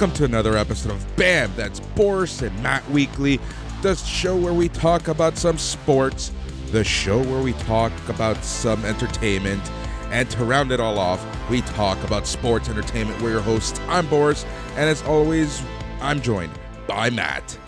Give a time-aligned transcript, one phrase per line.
[0.00, 1.52] Welcome to another episode of BAM!
[1.56, 3.38] That's Boris and Matt Weekly,
[3.82, 6.32] the show where we talk about some sports,
[6.68, 9.62] the show where we talk about some entertainment,
[10.10, 13.20] and to round it all off, we talk about sports entertainment.
[13.20, 13.78] We're your hosts.
[13.88, 15.62] I'm Boris, and as always,
[16.00, 17.58] I'm joined by Matt.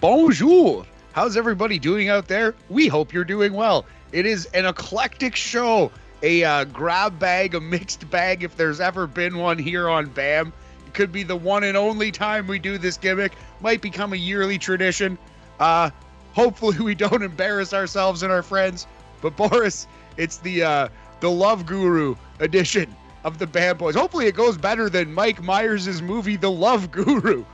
[0.00, 0.86] Bonjour!
[1.10, 2.54] How's everybody doing out there?
[2.68, 3.84] We hope you're doing well.
[4.12, 5.90] It is an eclectic show,
[6.22, 10.52] a uh, grab bag, a mixed bag, if there's ever been one here on BAM.
[10.86, 14.16] It could be the one and only time we do this gimmick, might become a
[14.16, 15.18] yearly tradition.
[15.60, 15.90] Uh,
[16.32, 18.86] hopefully, we don't embarrass ourselves and our friends.
[19.20, 19.86] But, Boris,
[20.16, 20.88] it's the uh,
[21.20, 23.94] the Love Guru edition of the BAM Boys.
[23.94, 27.44] Hopefully, it goes better than Mike Myers' movie, The Love Guru.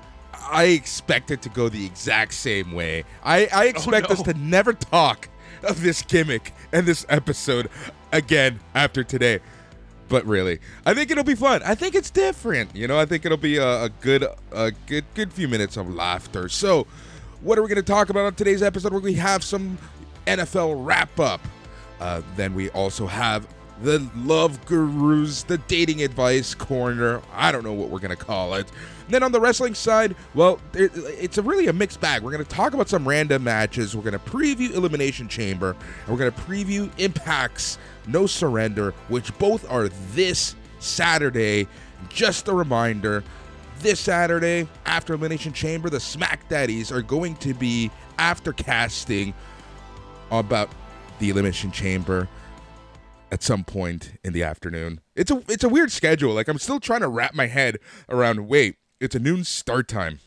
[0.51, 3.05] I expect it to go the exact same way.
[3.25, 4.15] I, I expect no.
[4.15, 5.29] us to never talk
[5.63, 7.69] of this gimmick and this episode
[8.13, 9.41] again after today.
[10.09, 11.63] But really, I think it'll be fun.
[11.65, 12.77] I think it's different.
[12.77, 15.93] You know, I think it'll be a, a good, a good, good few minutes of
[15.93, 16.49] laughter.
[16.51, 16.87] So,
[17.41, 18.93] what are we going to talk about on today's episode?
[18.93, 19.79] We have some
[20.27, 21.41] NFL wrap up.
[21.99, 23.47] Uh, then we also have
[23.83, 27.21] the love gurus, the dating advice corner.
[27.33, 28.71] I don't know what we're gonna call it.
[29.09, 32.23] then on the wrestling side, well, it's a really a mixed bag.
[32.23, 33.97] We're gonna talk about some random matches.
[33.97, 35.77] We're gonna preview Elimination Chamber,
[36.07, 41.67] and we're gonna preview Impact's No Surrender, which both are this Saturday.
[42.09, 43.23] Just a reminder.
[43.79, 49.35] This Saturday, after Elimination Chamber, the Smack Daddies are going to be after casting
[50.31, 50.71] about
[51.19, 52.29] the Elimination Chamber
[53.33, 55.01] at some point in the afternoon.
[55.17, 56.35] It's a it's a weird schedule.
[56.35, 60.21] Like I'm still trying to wrap my head around wait, it's a noon start time.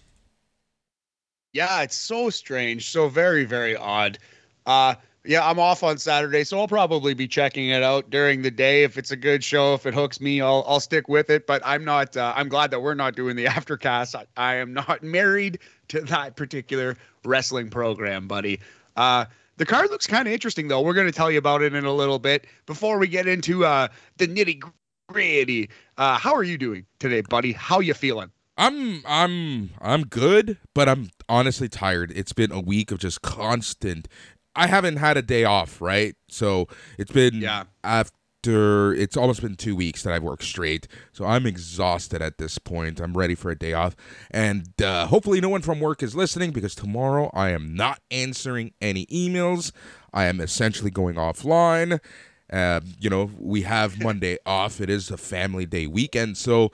[1.53, 4.17] Yeah, it's so strange, so very very odd.
[4.65, 8.51] Uh yeah, I'm off on Saturday, so I'll probably be checking it out during the
[8.51, 8.83] day.
[8.83, 11.47] If it's a good show, if it hooks me, I'll I'll stick with it.
[11.47, 12.15] But I'm not.
[12.15, 14.15] Uh, I'm glad that we're not doing the aftercast.
[14.15, 15.59] I, I am not married
[15.89, 18.59] to that particular wrestling program, buddy.
[18.95, 19.25] Uh,
[19.57, 20.81] the card looks kind of interesting, though.
[20.81, 22.45] We're going to tell you about it in a little bit.
[22.65, 23.87] Before we get into uh,
[24.17, 24.61] the nitty
[25.07, 27.53] gritty, uh, how are you doing today, buddy?
[27.53, 28.31] How you feeling?
[28.57, 32.11] I'm I'm I'm good, but I'm honestly tired.
[32.15, 34.07] It's been a week of just constant.
[34.55, 36.15] I haven't had a day off, right?
[36.29, 36.67] So
[36.97, 37.63] it's been Yeah.
[37.83, 40.87] after it's almost been two weeks that I've worked straight.
[41.13, 42.99] So I'm exhausted at this point.
[42.99, 43.95] I'm ready for a day off,
[44.31, 48.73] and uh, hopefully no one from work is listening because tomorrow I am not answering
[48.81, 49.71] any emails.
[50.13, 51.99] I am essentially going offline.
[52.53, 54.79] Uh, you know, we have Monday off.
[54.79, 56.71] It is a family day weekend, so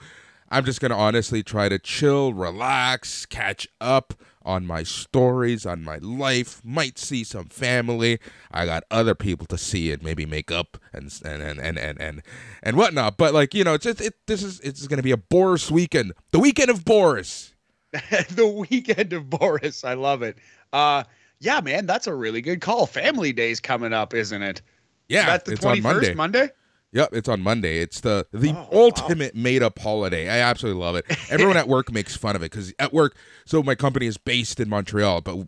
[0.50, 4.12] I'm just gonna honestly try to chill, relax, catch up
[4.44, 6.60] on my stories, on my life.
[6.64, 8.18] Might see some family.
[8.50, 12.00] I got other people to see it, maybe make up and and and and and
[12.00, 12.22] and,
[12.62, 13.16] and whatnot.
[13.16, 14.14] But like you know, it's just it.
[14.26, 17.54] This is it's gonna be a Boris weekend, the weekend of Boris.
[18.30, 19.84] the weekend of Boris.
[19.84, 20.38] I love it.
[20.72, 21.04] Uh,
[21.40, 22.86] yeah, man, that's a really good call.
[22.86, 24.62] Family Day's coming up, isn't it?
[25.08, 26.14] Yeah, That's the 21st, Monday.
[26.14, 26.50] Monday?
[26.92, 27.78] Yep, it's on Monday.
[27.78, 28.68] It's the the Oh, wow.
[28.72, 30.28] ultimate made up holiday.
[30.28, 31.06] I absolutely love it.
[31.30, 33.16] Everyone at work makes fun of it because at work,
[33.46, 35.46] so my company is based in Montreal, but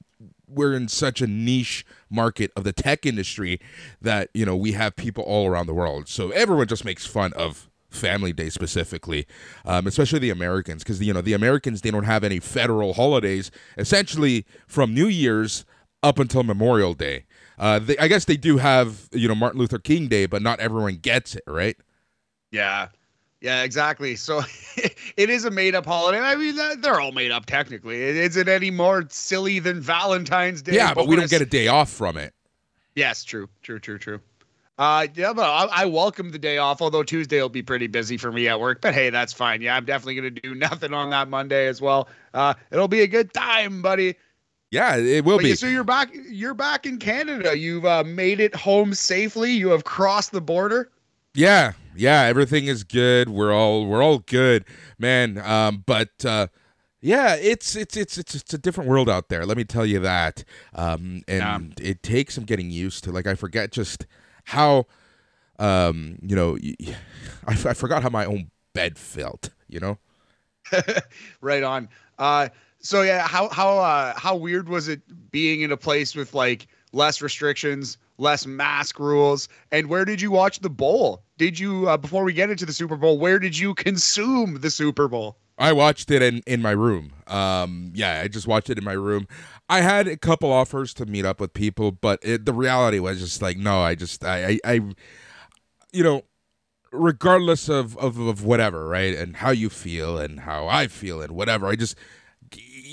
[0.48, 3.60] we're in such a niche market of the tech industry
[4.00, 6.08] that you know we have people all around the world.
[6.08, 9.26] So everyone just makes fun of Family Day specifically,
[9.66, 13.50] um, especially the Americans, because you know the Americans they don't have any federal holidays.
[13.76, 15.64] Essentially, from New Year's
[16.02, 17.24] up until Memorial Day.
[17.58, 20.60] Uh, they, I guess they do have you know Martin Luther King Day, but not
[20.60, 21.76] everyone gets it, right?
[22.50, 22.88] Yeah.
[23.40, 24.16] Yeah, exactly.
[24.16, 24.40] So
[25.16, 26.18] it is a made up holiday.
[26.18, 28.00] I mean, they're all made up technically.
[28.00, 30.76] Is it any more silly than Valentine's Day?
[30.76, 32.32] yeah, but we don't get a day off from it.
[32.94, 34.20] Yes, true, true, true, true.
[34.78, 36.80] Uh, yeah, but I, I welcome the day off.
[36.80, 38.80] Although Tuesday will be pretty busy for me at work.
[38.80, 39.60] But hey, that's fine.
[39.60, 42.08] Yeah, I'm definitely gonna do nothing on that Monday as well.
[42.32, 44.16] Uh, it'll be a good time, buddy.
[44.74, 45.54] Yeah, it will But be.
[45.54, 46.10] so you're back.
[46.28, 47.56] You're back in Canada.
[47.56, 49.52] You've uh, made it home safely.
[49.52, 50.90] You have crossed the border.
[51.32, 53.28] Yeah, yeah, everything is good.
[53.28, 54.64] We're all we're all good,
[54.98, 55.38] man.
[55.38, 56.48] Um, but uh,
[57.00, 59.46] yeah, it's it's it's it's it's a different world out there.
[59.46, 60.42] Let me tell you that.
[60.74, 63.12] Um, and it takes some getting used to.
[63.12, 64.06] Like I forget just
[64.42, 64.86] how,
[65.60, 66.58] um, you know,
[67.46, 69.50] I forgot how my own bed felt.
[69.68, 69.98] You know.
[71.40, 71.88] right on.
[72.18, 72.48] Uh,
[72.84, 75.00] so yeah, how how uh, how weird was it
[75.32, 80.30] being in a place with like less restrictions, less mask rules, and where did you
[80.30, 81.22] watch the bowl?
[81.38, 83.18] Did you uh, before we get into the Super Bowl?
[83.18, 85.38] Where did you consume the Super Bowl?
[85.56, 87.12] I watched it in, in my room.
[87.28, 89.28] Um, yeah, I just watched it in my room.
[89.68, 93.20] I had a couple offers to meet up with people, but it, the reality was
[93.20, 94.72] just like, no, I just, I, I, I,
[95.92, 96.22] you know,
[96.90, 101.32] regardless of, of of whatever, right, and how you feel and how I feel and
[101.32, 101.96] whatever, I just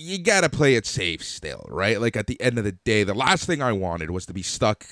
[0.01, 1.99] you gotta play it safe still, right?
[2.01, 4.41] Like at the end of the day, the last thing I wanted was to be
[4.41, 4.85] stuck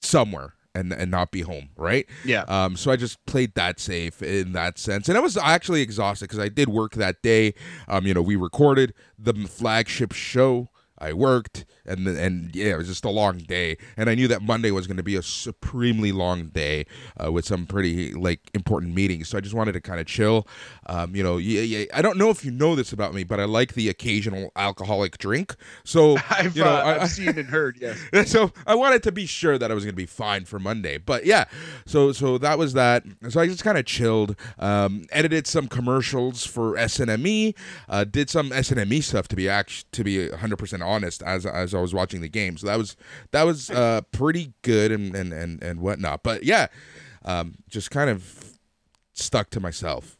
[0.00, 2.06] somewhere and and not be home, right?
[2.24, 2.42] Yeah.
[2.48, 2.76] Um.
[2.76, 6.38] So I just played that safe in that sense, and I was actually exhausted because
[6.38, 7.54] I did work that day.
[7.88, 8.06] Um.
[8.06, 10.68] You know, we recorded the flagship show.
[10.98, 14.42] I worked, and and yeah, it was just a long day, and I knew that
[14.42, 16.86] Monday was going to be a supremely long day
[17.22, 19.28] uh, with some pretty like important meetings.
[19.28, 20.46] So I just wanted to kind of chill.
[20.86, 23.40] Um, you know, yeah, yeah, I don't know if you know this about me, but
[23.40, 25.54] I like the occasional alcoholic drink.
[25.84, 27.78] So I've, you know, uh, I, I've seen and heard.
[27.80, 27.98] Yes.
[28.30, 30.98] so I wanted to be sure that I was going to be fine for Monday.
[30.98, 31.44] But yeah,
[31.86, 33.04] so so that was that.
[33.28, 37.54] So I just kind of chilled, um, edited some commercials for SNME,
[37.88, 41.71] uh, did some SNME stuff to be act- to be 100 percent honest as as
[41.78, 42.56] I was watching the game.
[42.56, 42.96] So that was
[43.30, 46.22] that was uh, pretty good and and and and whatnot.
[46.22, 46.68] But yeah,
[47.24, 48.58] um, just kind of
[49.12, 50.16] stuck to myself.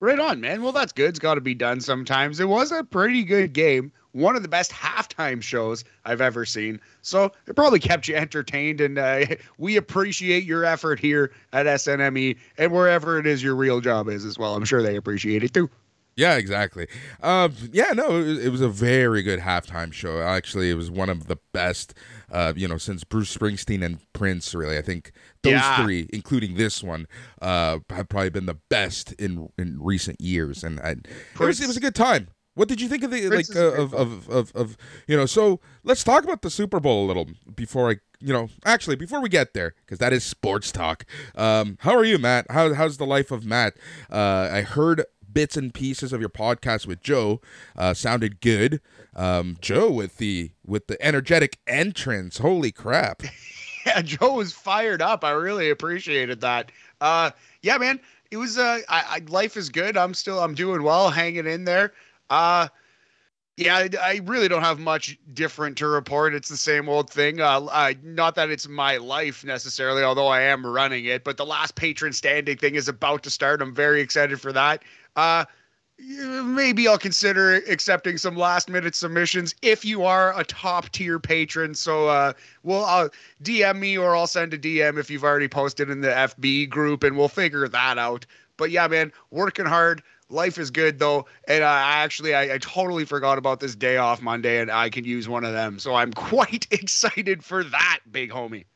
[0.00, 0.62] Right on, man.
[0.62, 1.10] Well, that's good.
[1.10, 2.40] It's got to be done sometimes.
[2.40, 3.92] It was a pretty good game.
[4.12, 6.80] One of the best halftime shows I've ever seen.
[7.02, 8.80] So it probably kept you entertained.
[8.80, 9.26] And uh,
[9.58, 14.24] we appreciate your effort here at SNME and wherever it is your real job is
[14.24, 14.56] as well.
[14.56, 15.68] I'm sure they appreciate it too.
[16.20, 16.86] Yeah, exactly.
[17.22, 20.20] Um, yeah, no, it was, it was a very good halftime show.
[20.20, 21.94] Actually, it was one of the best,
[22.30, 24.54] uh, you know, since Bruce Springsteen and Prince.
[24.54, 25.12] Really, I think
[25.42, 25.82] those Yeah.
[25.82, 27.06] three, including this one,
[27.40, 30.62] uh, have probably been the best in in recent years.
[30.62, 31.06] And I, it
[31.38, 32.28] was it was a good time.
[32.54, 34.76] What did you think of the Prince like uh, of, of of of
[35.06, 35.24] you know?
[35.24, 39.22] So let's talk about the Super Bowl a little before I you know actually before
[39.22, 41.06] we get there because that is sports talk.
[41.34, 42.44] Um, how are you, Matt?
[42.50, 43.74] How how's the life of Matt?
[44.12, 47.40] Uh, I heard bits and pieces of your podcast with Joe.
[47.76, 48.80] Uh, sounded good.
[49.14, 52.38] Um, Joe with the with the energetic entrance.
[52.38, 53.22] Holy crap!
[53.86, 55.24] yeah, Joe was fired up.
[55.24, 56.70] I really appreciated that.
[57.00, 57.30] Uh,
[57.62, 58.00] yeah, man,
[58.30, 58.58] it was.
[58.58, 59.96] Uh, I, I life is good.
[59.96, 60.40] I'm still.
[60.40, 61.92] I'm doing well, hanging in there.
[62.28, 62.68] Uh,
[63.60, 66.34] yeah, I, I really don't have much different to report.
[66.34, 67.40] It's the same old thing.
[67.40, 71.24] Uh, I, not that it's my life necessarily, although I am running it.
[71.24, 73.60] But the last patron standing thing is about to start.
[73.60, 74.82] I'm very excited for that.
[75.16, 75.44] Uh,
[76.44, 81.74] maybe I'll consider accepting some last minute submissions if you are a top tier patron.
[81.74, 83.08] So, uh, well, uh,
[83.42, 87.02] DM me or I'll send a DM if you've already posted in the FB group
[87.02, 88.24] and we'll figure that out.
[88.56, 90.02] But yeah, man, working hard.
[90.28, 94.22] Life is good though, and I actually I, I totally forgot about this day off
[94.22, 95.80] Monday, and I can use one of them.
[95.80, 98.66] So I'm quite excited for that, big homie.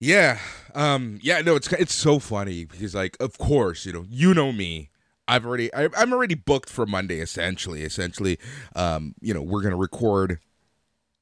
[0.00, 0.38] Yeah,
[0.74, 1.40] um, yeah.
[1.40, 4.90] No, it's it's so funny because like, of course, you know, you know me.
[5.30, 7.20] I've already I, I'm already booked for Monday.
[7.20, 8.38] Essentially, essentially,
[8.74, 10.40] um, you know, we're gonna record.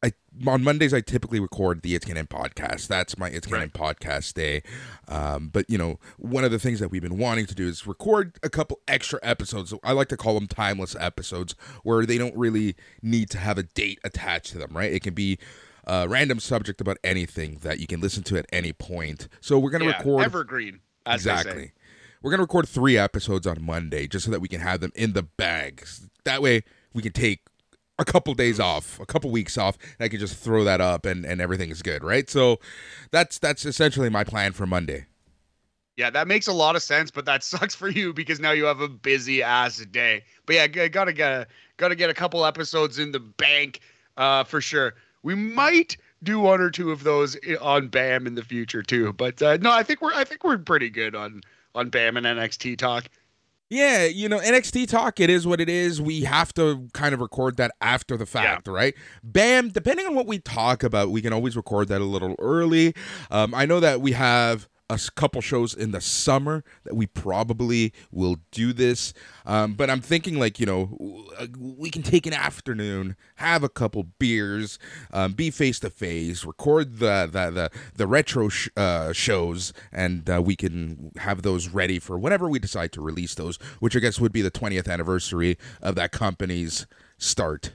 [0.02, 0.12] I
[0.46, 2.86] on Mondays I typically record the It's Canon podcast.
[2.86, 4.62] That's my It's Canon podcast day.
[5.08, 7.84] Um, but you know, one of the things that we've been wanting to do is
[7.86, 9.74] record a couple extra episodes.
[9.82, 13.64] I like to call them timeless episodes, where they don't really need to have a
[13.64, 14.70] date attached to them.
[14.76, 14.92] Right?
[14.92, 15.38] It can be
[15.84, 19.26] a random subject about anything that you can listen to at any point.
[19.40, 20.80] So we're gonna Yeah, record evergreen.
[21.06, 21.40] As they say.
[21.40, 21.72] exactly.
[22.22, 25.12] We're gonna record three episodes on Monday just so that we can have them in
[25.12, 25.86] the bag.
[26.24, 27.40] That way we can take
[27.98, 31.04] a couple days off, a couple weeks off, and I can just throw that up
[31.04, 32.28] and, and everything is good, right?
[32.28, 32.58] So
[33.10, 35.06] that's that's essentially my plan for Monday.
[35.96, 38.64] Yeah, that makes a lot of sense, but that sucks for you because now you
[38.64, 40.24] have a busy ass day.
[40.46, 41.46] But yeah, gotta get a,
[41.76, 43.80] gotta get a couple episodes in the bank,
[44.16, 44.94] uh, for sure.
[45.22, 49.12] We might do one or two of those on Bam in the future too.
[49.12, 51.42] But uh, no, I think we're I think we're pretty good on
[51.78, 53.08] on Bam and NXT talk.
[53.70, 56.00] Yeah, you know, NXT talk, it is what it is.
[56.00, 58.94] We have to kind of record that after the fact, right?
[59.22, 62.94] Bam, depending on what we talk about, we can always record that a little early.
[63.30, 67.92] Um, I know that we have a couple shows in the summer that we probably
[68.10, 69.12] will do this.
[69.44, 71.26] Um, but I'm thinking, like, you know,
[71.58, 74.78] we can take an afternoon, have a couple beers,
[75.12, 80.28] um, be face to face, record the the the, the retro sh- uh, shows, and
[80.30, 84.00] uh, we can have those ready for whenever we decide to release those, which I
[84.00, 86.86] guess would be the 20th anniversary of that company's
[87.18, 87.72] start.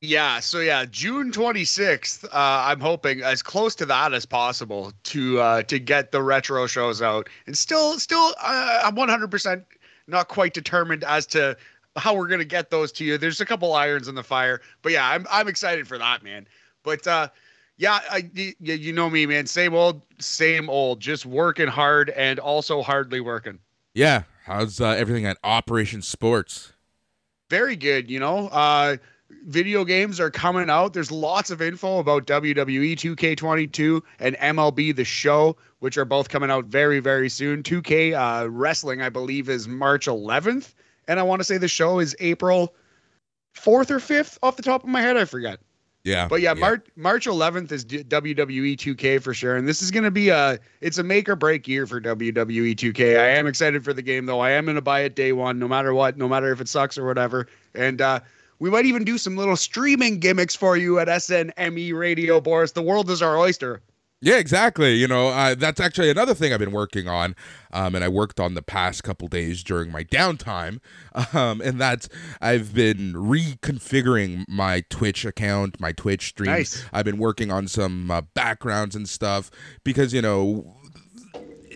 [0.00, 5.40] Yeah, so yeah, June 26th, uh, I'm hoping as close to that as possible to
[5.40, 7.28] uh, to get the retro shows out.
[7.46, 9.64] And still still uh, I'm 100%
[10.06, 11.56] not quite determined as to
[11.96, 13.18] how we're going to get those to you.
[13.18, 16.46] There's a couple irons in the fire, but yeah, I'm I'm excited for that, man.
[16.84, 17.28] But uh
[17.76, 19.46] yeah, I, y- y- you know me, man.
[19.46, 21.00] Same old, same old.
[21.00, 23.58] Just working hard and also hardly working.
[23.94, 26.72] Yeah, how's uh, everything at Operation Sports?
[27.50, 28.96] very good you know uh
[29.30, 30.92] video games are coming out.
[30.92, 36.50] There's lots of info about WWE 2K22 and MLB The Show, which are both coming
[36.50, 37.62] out very, very soon.
[37.62, 40.74] 2K uh, Wrestling, I believe, is March 11th.
[41.06, 42.74] And I want to say the show is April
[43.54, 45.16] 4th or 5th off the top of my head.
[45.16, 45.60] I forget.
[46.04, 46.28] Yeah.
[46.28, 50.04] But yeah, March March 11th is D- WWE 2K for sure, and this is going
[50.04, 53.18] to be a it's a make or break year for WWE 2K.
[53.18, 54.40] I am excited for the game though.
[54.40, 56.68] I am going to buy it day one, no matter what, no matter if it
[56.68, 57.46] sucks or whatever.
[57.74, 58.20] And uh,
[58.58, 62.72] we might even do some little streaming gimmicks for you at SNME Radio, Boris.
[62.72, 63.82] The world is our oyster.
[64.20, 64.94] Yeah, exactly.
[64.94, 67.36] You know, uh, that's actually another thing I've been working on,
[67.72, 70.80] um, and I worked on the past couple days during my downtime,
[71.34, 72.08] um, and that's
[72.40, 76.48] I've been reconfiguring my Twitch account, my Twitch streams.
[76.48, 76.84] Nice.
[76.92, 79.52] I've been working on some uh, backgrounds and stuff
[79.84, 80.74] because you know,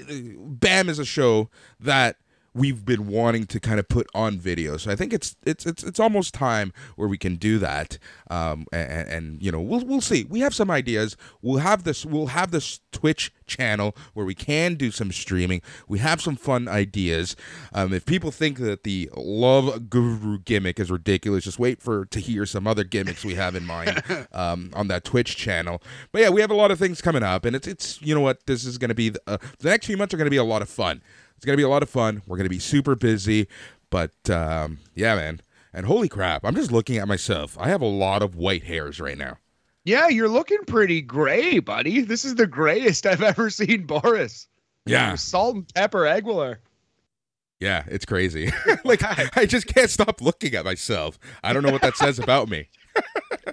[0.08, 1.48] BAM is a show
[1.78, 2.16] that
[2.54, 4.76] we've been wanting to kind of put on video.
[4.76, 7.99] So I think it's it's it's it's almost time where we can do that.
[8.30, 10.25] Um, and, and you know we'll we'll see.
[10.25, 11.16] We have some ideas.
[11.40, 15.62] We'll have this we'll have this Twitch channel where we can do some streaming.
[15.88, 17.37] We have some fun ideas.
[17.73, 22.21] Um, if people think that the love guru gimmick is ridiculous, just wait for to
[22.21, 25.82] hear some other gimmicks we have in mind um, on that Twitch channel.
[26.12, 28.21] But yeah, we have a lot of things coming up, and it's it's you know
[28.21, 29.11] what this is going to be.
[29.11, 31.02] The, uh, the next few months are going to be a lot of fun.
[31.42, 32.22] It's gonna be a lot of fun.
[32.28, 33.49] We're gonna be super busy,
[33.90, 35.40] but um, yeah, man.
[35.72, 37.58] And holy crap, I'm just looking at myself.
[37.58, 39.38] I have a lot of white hairs right now.
[39.82, 42.02] Yeah, you're looking pretty gray, buddy.
[42.02, 44.46] This is the grayest I've ever seen Boris.
[44.87, 46.61] Yeah, You're salt and pepper Aguilar.
[47.58, 48.52] yeah, it's crazy.
[48.84, 51.18] like I, I just can't stop looking at myself.
[51.42, 52.68] I don't know what that says about me.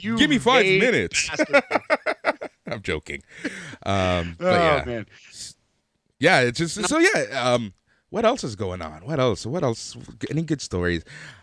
[0.00, 1.28] You Give me five minutes.
[2.66, 3.22] I'm joking.
[3.84, 5.06] Um, but oh yeah, man.
[6.22, 7.52] Yeah, it's just so yeah.
[7.52, 7.72] Um,
[8.10, 9.04] what else is going on?
[9.04, 9.44] What else?
[9.44, 9.96] What else?
[10.30, 11.02] Any good stories?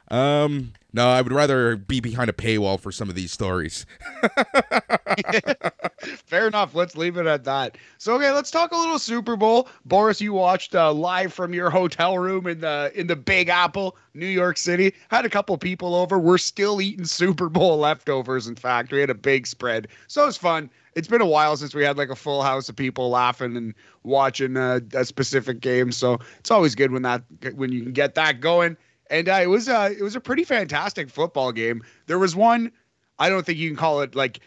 [0.09, 3.85] Um, no, I would rather be behind a paywall for some of these stories.
[6.25, 6.73] Fair enough.
[6.73, 7.77] Let's leave it at that.
[7.99, 9.67] So okay, let's talk a little Super Bowl.
[9.85, 13.97] Boris, you watched uh, live from your hotel room in the in the Big Apple,
[14.15, 14.93] New York City.
[15.09, 16.17] Had a couple people over.
[16.17, 18.47] We're still eating Super Bowl leftovers.
[18.47, 20.71] In fact, we had a big spread, so it was fun.
[20.95, 23.75] It's been a while since we had like a full house of people laughing and
[24.03, 25.91] watching a, a specific game.
[25.91, 27.21] So it's always good when that
[27.53, 28.75] when you can get that going.
[29.09, 31.83] And uh, it was uh, it was a pretty fantastic football game.
[32.07, 32.71] There was one.
[33.17, 34.39] I don't think you can call it like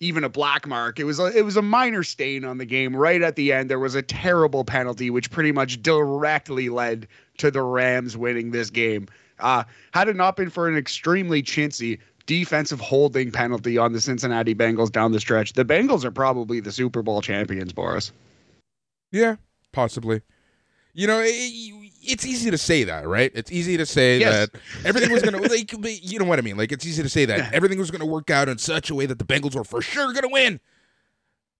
[0.00, 0.98] even a black mark.
[0.98, 2.94] It was a, it was a minor stain on the game.
[2.94, 7.50] Right at the end, there was a terrible penalty, which pretty much directly led to
[7.50, 9.08] the Rams winning this game.
[9.40, 14.54] Uh, had it not been for an extremely chintzy defensive holding penalty on the Cincinnati
[14.54, 18.12] Bengals down the stretch, the Bengals are probably the Super Bowl champions, Boris.
[19.10, 19.36] Yeah,
[19.72, 20.22] possibly.
[20.92, 23.30] You know, it, it's easy to say that, right?
[23.34, 24.48] It's easy to say Yes.
[24.50, 25.72] that everything was going to, like,
[26.12, 26.56] you know what I mean?
[26.56, 28.94] Like, it's easy to say that everything was going to work out in such a
[28.94, 30.60] way that the Bengals were for sure going to win.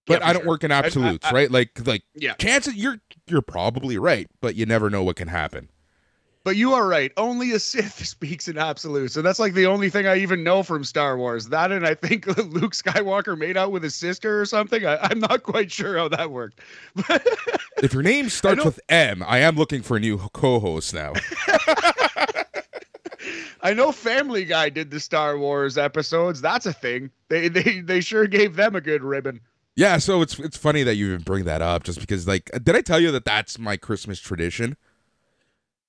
[0.07, 0.49] But Yeah, I don't sure.
[0.51, 1.51] work in I- absolutes, I- right?
[1.51, 2.35] Like, like Yeah.
[2.35, 5.71] chances you're you're probably right, but you never know what can happen.
[6.45, 7.11] But you are right.
[7.17, 9.17] Only a Sith speaks in absolutes.
[9.17, 11.49] And that's like the only thing I even know from Star Wars.
[11.49, 14.85] That and I think Luke Skywalker made out with his sister or something.
[14.87, 16.61] I, I'm not quite sure how that worked.
[17.83, 21.13] If your name starts with M, I am looking for a new co-host now.
[23.61, 26.41] I know Family Guy did the Star Wars episodes.
[26.41, 27.11] That's a thing.
[27.29, 29.41] They they they sure gave them a good ribbon.
[29.77, 32.77] yeah, so it's it's funny that you even bring that up, just because, like, did
[32.77, 34.77] I tell you that that's my Christmas tradition?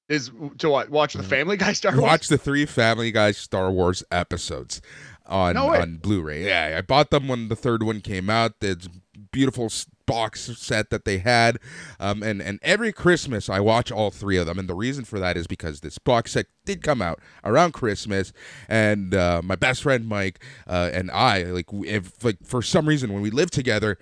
[0.08, 0.90] Is to what?
[0.90, 2.04] Watch the Family Guy Star Wars.
[2.04, 4.82] Watch the three Family Guy Star Wars episodes
[5.26, 6.46] on No on Blu-ray.
[6.46, 8.54] Yeah, I bought them when the third one came out.
[8.62, 8.88] It's
[9.32, 9.72] beautiful
[10.06, 11.58] box set that they had,
[12.00, 14.60] um, and and every Christmas I watch all three of them.
[14.60, 18.32] And the reason for that is because this box set did come out around Christmas,
[18.70, 23.12] and uh, my best friend Mike uh, and I like if like for some reason
[23.12, 23.98] when we lived together.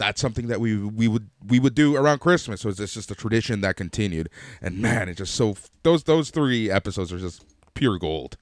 [0.00, 2.62] That's something that we we would we would do around Christmas.
[2.62, 4.30] So it's just a tradition that continued,
[4.62, 4.82] and mm-hmm.
[4.82, 8.38] man, it's just so those those three episodes are just pure gold.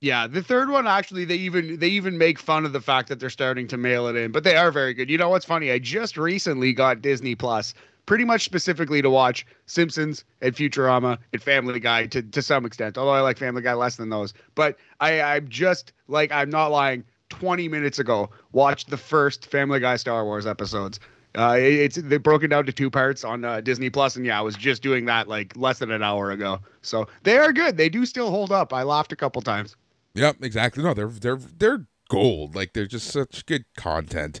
[0.00, 3.20] Yeah, the third one actually they even they even make fun of the fact that
[3.20, 5.08] they're starting to mail it in, but they are very good.
[5.08, 5.70] You know what's funny?
[5.70, 7.72] I just recently got Disney Plus,
[8.06, 12.98] pretty much specifically to watch Simpsons and Futurama and Family Guy to to some extent.
[12.98, 16.72] Although I like Family Guy less than those, but I I'm just like I'm not
[16.72, 17.04] lying.
[17.30, 21.00] 20 minutes ago, watched the first Family Guy Star Wars episodes.
[21.38, 24.26] Uh, it- it's they broke it down to two parts on uh, Disney Plus, and
[24.26, 26.58] yeah, I was just doing that like less than an hour ago.
[26.82, 27.76] So they are good.
[27.76, 28.72] They do still hold up.
[28.74, 29.76] I laughed a couple times.
[30.14, 30.82] Yep, exactly.
[30.82, 32.56] No, they're they're they're gold.
[32.56, 34.40] Like they're just such good content.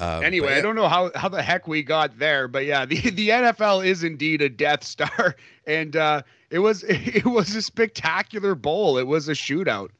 [0.00, 2.84] Um, Anyway, but I don't know how, how the heck we got there, but yeah,
[2.86, 5.36] the, the NFL is indeed a Death Star,
[5.68, 8.98] and uh, it was it was a spectacular bowl.
[8.98, 9.90] It was a shootout.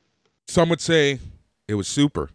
[0.48, 1.20] Some would say
[1.68, 2.30] it was super.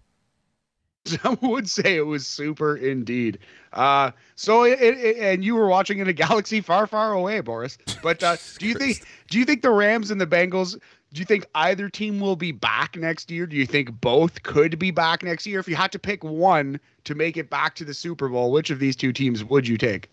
[1.05, 3.39] Some would say it was super indeed.
[3.73, 7.77] Uh, so, it, it, and you were watching in a galaxy far, far away, Boris.
[8.03, 10.77] But uh, do you think do you think the Rams and the Bengals?
[11.11, 13.47] Do you think either team will be back next year?
[13.47, 15.59] Do you think both could be back next year?
[15.59, 18.69] If you had to pick one to make it back to the Super Bowl, which
[18.69, 20.09] of these two teams would you take?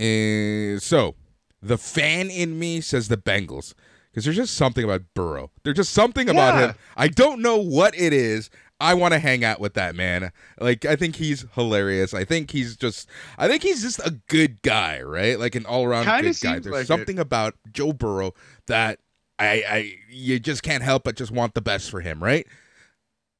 [0.00, 1.16] Uh, so,
[1.60, 3.74] the fan in me says the Bengals
[4.12, 5.50] because there's just something about Burrow.
[5.64, 6.66] There's just something about Yeah.
[6.68, 6.74] him.
[6.96, 8.50] I don't know what it is.
[8.78, 10.32] I want to hang out with that man.
[10.60, 12.12] Like I think he's hilarious.
[12.14, 15.38] I think he's just I think he's just a good guy, right?
[15.38, 16.58] Like an all-around Kinda good guy.
[16.58, 18.34] There's like something about Joe Burrow
[18.66, 18.98] that
[19.38, 22.46] I I you just can't help but just want the best for him, right?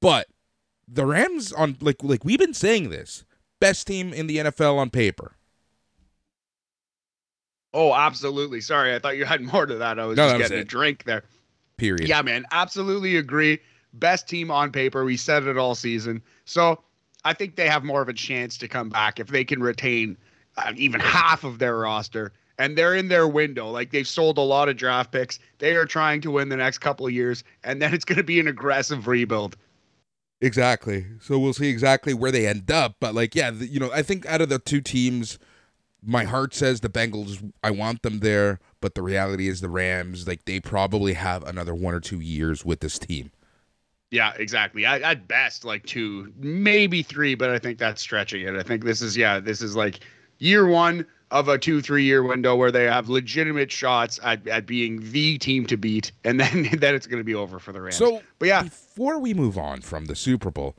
[0.01, 0.29] But
[0.89, 3.25] the Rams on like like we've been saying this,
[3.61, 5.37] best team in the NFL on paper.
[7.75, 8.61] Oh, absolutely.
[8.61, 9.99] Sorry, I thought you had more to that.
[9.99, 11.25] I was No, just was getting a drink there.
[11.77, 12.09] Period.
[12.09, 13.59] Yeah, man, absolutely agree.
[13.95, 15.05] Best team on paper.
[15.05, 16.23] We said it all season.
[16.45, 16.83] So
[17.25, 20.17] I think they have more of a chance to come back if they can retain
[20.57, 22.33] uh, even half of their roster.
[22.59, 23.71] And they're in their window.
[23.71, 25.39] Like they've sold a lot of draft picks.
[25.59, 27.43] They are trying to win the next couple of years.
[27.65, 29.57] And then it's going to be an aggressive rebuild.
[30.41, 31.07] Exactly.
[31.21, 32.97] So we'll see exactly where they end up.
[33.01, 35.39] But like, yeah, the, you know, I think out of the two teams,
[36.05, 37.53] my heart says the Bengals.
[37.63, 40.27] I want them there, but the reality is the Rams.
[40.27, 43.31] Like they probably have another one or two years with this team.
[44.11, 44.85] Yeah, exactly.
[44.85, 48.55] I, at best, like two, maybe three, but I think that's stretching it.
[48.55, 50.01] I think this is, yeah, this is like
[50.39, 54.67] year one of a two, three year window where they have legitimate shots at, at
[54.67, 56.13] being the team to beat.
[56.25, 57.97] And then, then it's going to be over for the Rams.
[57.97, 60.77] So but yeah, before we move on from the Super Bowl,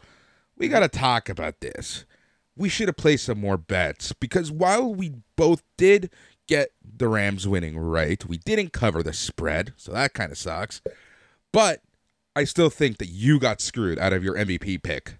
[0.56, 2.06] we got to talk about this.
[2.56, 6.12] We should have placed some more bets because while we both did
[6.48, 10.82] get the Rams winning right, we didn't cover the spread, so that kind of sucks.
[11.52, 11.82] But
[12.36, 15.18] I still think that you got screwed out of your MVP pick.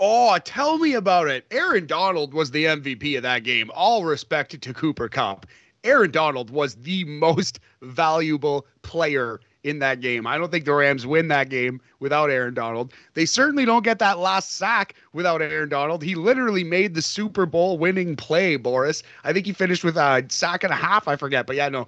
[0.00, 1.46] Oh, tell me about it.
[1.52, 3.70] Aaron Donald was the MVP of that game.
[3.74, 5.46] All respect to Cooper Kupp.
[5.84, 10.26] Aaron Donald was the most valuable player in that game.
[10.26, 12.92] I don't think the Rams win that game without Aaron Donald.
[13.14, 16.02] They certainly don't get that last sack without Aaron Donald.
[16.02, 19.02] He literally made the Super Bowl winning play, Boris.
[19.24, 21.46] I think he finished with a sack and a half, I forget.
[21.46, 21.86] But yeah, no.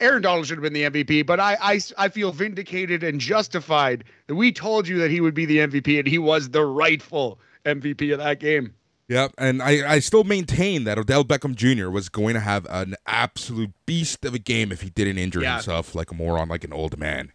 [0.00, 4.02] Aaron Donald should have been the MVP, but I, I, I feel vindicated and justified
[4.26, 7.38] that we told you that he would be the MVP, and he was the rightful
[7.64, 8.74] MVP of that game.
[9.12, 11.90] Yep, and I, I still maintain that Odell Beckham Jr.
[11.90, 15.56] was going to have an absolute beast of a game if he didn't injure Yeah.
[15.56, 17.30] himself like a moron, like an old man.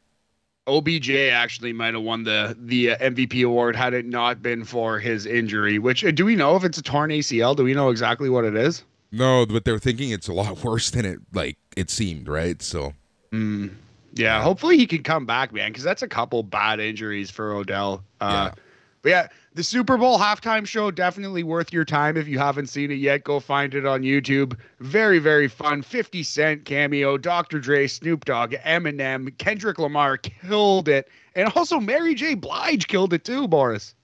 [0.66, 4.98] OBJ actually might have won the the uh, MVP award had it not been for
[4.98, 5.78] his injury.
[5.78, 7.56] Which uh, do we know if it's a torn ACL?
[7.56, 8.84] Do we know exactly what it is?
[9.12, 12.60] No, but they're thinking it's a lot worse than it like it seemed, right?
[12.63, 12.94] So
[13.32, 13.76] Mm,
[14.13, 18.04] yeah, hopefully he can come back, man, because that's a couple bad injuries for Odell.
[18.20, 18.62] Uh, Yeah.
[19.04, 22.91] But yeah, the Super Bowl halftime show definitely worth your time if you haven't seen
[22.91, 23.24] it yet.
[23.24, 24.56] Go find it on YouTube.
[24.80, 25.82] Very very fun.
[25.82, 27.60] Fifty Cent cameo, Dr.
[27.60, 32.36] Dre, Snoop Dogg, Eminem, Kendrick Lamar killed it, and also Mary J.
[32.36, 33.96] Blige killed it too, Boris.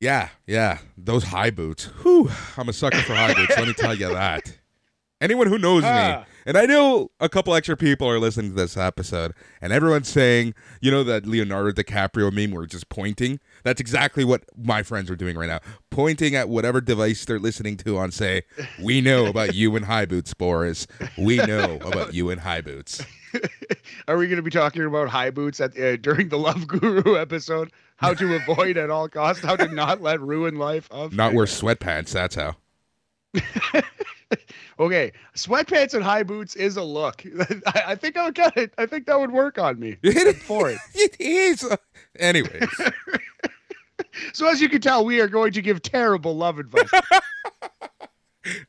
[0.00, 1.86] yeah, yeah, those high boots.
[2.02, 3.56] Whew, I'm a sucker for high boots.
[3.56, 4.52] Let me tell you that.
[5.22, 6.24] Anyone who knows Ah.
[6.28, 10.08] me, and I know a couple extra people are listening to this episode, and everyone's
[10.08, 13.40] saying, you know, that Leonardo DiCaprio meme where just pointing.
[13.62, 17.76] That's exactly what my friends are doing right now, pointing at whatever device they're listening
[17.78, 18.42] to on say,
[18.82, 20.86] "We know about you and high boots, Boris.
[21.18, 23.04] We know about you and high boots."
[24.08, 27.16] Are we going to be talking about high boots at uh, during the Love Guru
[27.20, 27.70] episode?
[27.96, 29.44] How to avoid at all costs?
[29.44, 32.12] How to not let ruin life of Not wear sweatpants.
[32.12, 32.56] That's how.
[34.78, 37.22] Okay, sweatpants and high boots is a look.
[37.66, 38.72] I, I think I'll get it.
[38.78, 39.98] I think that would work on me.
[40.04, 40.78] I'm for it.
[40.94, 41.68] It is.
[42.18, 42.66] Anyways,
[44.32, 46.88] So as you can tell, we are going to give terrible love advice.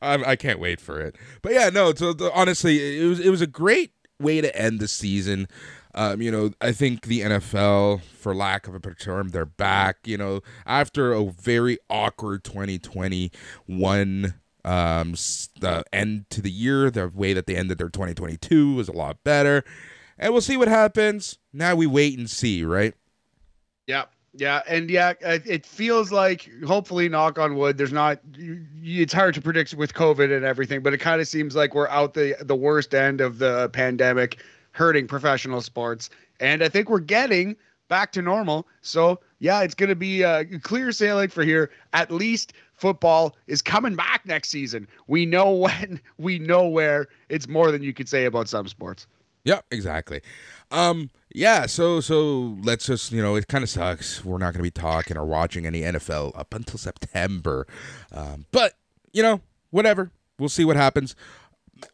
[0.02, 1.15] I, I can't wait for it.
[1.41, 1.93] But yeah, no.
[1.93, 5.47] So the, honestly, it was it was a great way to end the season.
[5.95, 9.97] Um, you know, I think the NFL, for lack of a better term, they're back.
[10.06, 14.34] You know, after a very awkward 2021
[14.65, 15.13] um
[15.60, 19.24] the end to the year, the way that they ended their 2022 was a lot
[19.24, 19.63] better.
[20.17, 21.39] And we'll see what happens.
[21.52, 22.93] Now we wait and see, right?
[23.88, 28.19] yeah, yeah, and yeah, it feels like hopefully, knock on wood, there's not.
[28.82, 31.89] It's hard to predict with COVID and everything, but it kind of seems like we're
[31.89, 37.00] out the the worst end of the pandemic, hurting professional sports, and I think we're
[37.00, 37.58] getting
[37.89, 38.67] back to normal.
[38.82, 41.69] So yeah, it's gonna be uh, clear sailing for here.
[41.91, 44.88] At least football is coming back next season.
[45.08, 47.08] We know when, we know where.
[47.30, 49.08] It's more than you could say about some sports.
[49.44, 50.22] Yep, exactly.
[50.72, 54.24] Um, Yeah, so so let's just you know it kind of sucks.
[54.26, 57.65] We're not going to be talking or watching any NFL up until September,
[58.12, 58.74] um, but
[59.13, 60.12] you know whatever.
[60.38, 61.15] We'll see what happens.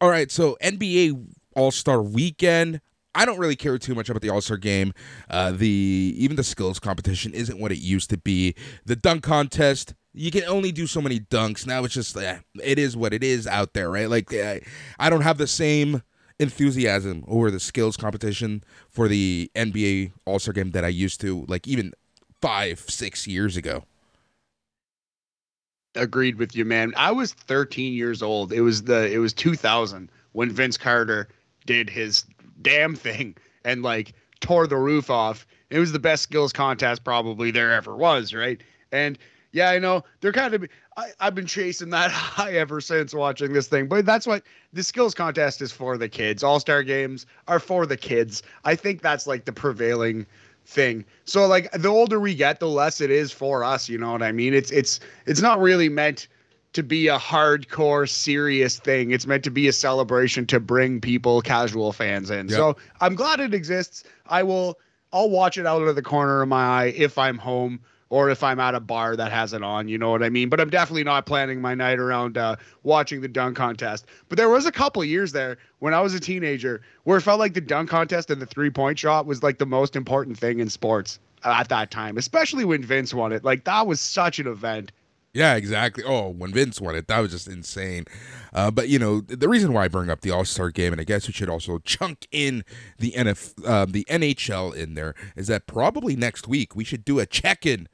[0.02, 2.82] All right, so NBA All Star Weekend.
[3.16, 4.94] I don't really care too much about the All Star game.
[5.30, 8.56] Uh, the even the skills competition isn't what it used to be.
[8.86, 11.84] The dunk contest, you can only do so many dunks now.
[11.84, 14.10] It's just eh, it is what it is out there, right?
[14.10, 14.60] Like eh,
[15.00, 16.02] I don't have the same
[16.40, 21.46] enthusiasm over the skills competition for the NBA All Star game that I used to,
[21.48, 21.94] like even
[22.42, 23.84] five, six years ago.
[25.96, 26.94] Agreed with you, man.
[26.96, 28.52] I was 13 years old.
[28.52, 31.28] It was the it was 2000 when Vince Carter
[31.66, 32.26] did his
[32.62, 35.46] damn thing and like tore the roof off.
[35.70, 38.62] It was the best skills contest probably there ever was, right?
[38.92, 39.18] And
[39.52, 40.66] yeah, I know they're kind of.
[40.96, 44.84] I, I've been chasing that high ever since watching this thing, but that's what the
[44.84, 46.44] skills contest is for the kids.
[46.44, 48.44] All star games are for the kids.
[48.66, 50.26] I think that's like the prevailing
[50.66, 51.06] thing.
[51.26, 53.88] So like the older we get, the less it is for us.
[53.90, 54.54] You know what I mean?
[54.54, 56.28] It's it's it's not really meant
[56.74, 59.12] to be a hardcore serious thing.
[59.12, 62.50] It's meant to be a celebration to bring people, casual fans in.
[62.50, 62.56] Yep.
[62.56, 64.04] So I'm glad it exists.
[64.28, 64.78] I will.
[65.14, 67.80] I'll watch it out of the corner of my eye if I'm home
[68.10, 70.50] or if I'm at a bar that has it on, you know what I mean?
[70.50, 74.06] But I'm definitely not planning my night around uh, watching the dunk contest.
[74.30, 77.40] But there was a couple years there when I was a teenager where it felt
[77.40, 80.60] like the dunk contest and the three point shot was like the most important thing
[80.60, 83.44] in sports at that time, especially when Vince won it.
[83.44, 84.92] Like that was such an event.
[85.34, 86.04] Yeah, exactly.
[86.04, 88.06] Oh, when Vince won it, that was just insane.
[88.54, 91.00] Uh, but you know, the reason why I bring up the All Star Game, and
[91.00, 92.64] I guess we should also chunk in
[92.98, 97.20] the NF, uh, the NHL in there, is that probably next week we should do
[97.20, 97.88] a check in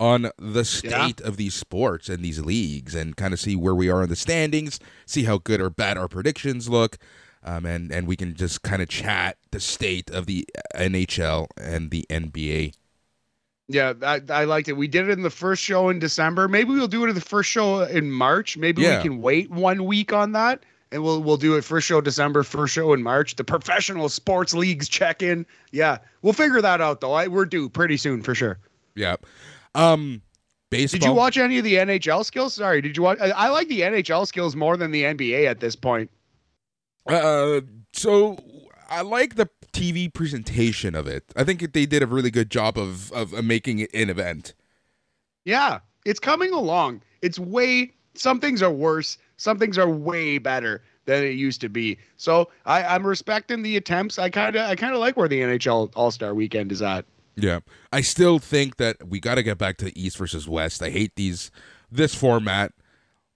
[0.00, 1.28] on the state yeah.
[1.28, 4.16] of these sports and these leagues and kind of see where we are in the
[4.16, 6.96] standings, see how good or bad our predictions look.
[7.44, 11.90] Um, and, and we can just kind of chat the state of the NHL and
[11.90, 12.74] the NBA.
[13.68, 14.72] Yeah, I, I liked it.
[14.72, 16.48] We did it in the first show in December.
[16.48, 18.56] Maybe we'll do it in the first show in March.
[18.56, 18.96] Maybe yeah.
[18.96, 22.42] we can wait one week on that and we'll we'll do it first show December,
[22.42, 23.36] first show in March.
[23.36, 25.46] The professional sports leagues check in.
[25.70, 27.12] Yeah, we'll figure that out though.
[27.12, 28.58] I, we're due pretty soon for sure.
[28.94, 29.16] Yeah.
[29.74, 30.22] Um,
[30.70, 30.98] baseball.
[30.98, 32.54] Did you watch any of the NHL skills?
[32.54, 33.18] Sorry, did you watch?
[33.20, 36.10] I, I like the NHL skills more than the NBA at this point.
[37.06, 37.60] Uh,
[37.92, 38.38] so
[38.88, 41.24] I like the TV presentation of it.
[41.36, 44.54] I think they did a really good job of of, of making it an event.
[45.44, 47.02] Yeah, it's coming along.
[47.22, 47.92] It's way.
[48.14, 49.18] Some things are worse.
[49.36, 51.98] Some things are way better than it used to be.
[52.16, 54.18] So I, I'm respecting the attempts.
[54.18, 57.04] I kind of I kind of like where the NHL All Star Weekend is at.
[57.36, 57.60] Yeah,
[57.92, 60.82] I still think that we got to get back to East versus West.
[60.82, 61.50] I hate these
[61.90, 62.72] this format.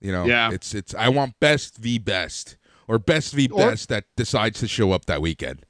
[0.01, 0.51] You know, yeah.
[0.51, 0.93] it's it's.
[0.93, 5.05] I want best v best or best v or, best that decides to show up
[5.05, 5.65] that weekend.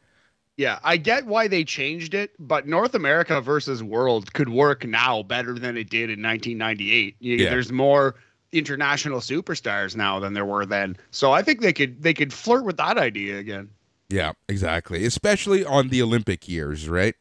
[0.58, 5.22] Yeah, I get why they changed it, but North America versus World could work now
[5.22, 7.18] better than it did in 1998.
[7.20, 7.50] You, yeah.
[7.50, 8.16] There's more
[8.54, 12.64] international superstars now than there were then, so I think they could they could flirt
[12.64, 13.70] with that idea again.
[14.10, 15.06] Yeah, exactly.
[15.06, 17.16] Especially on the Olympic years, right?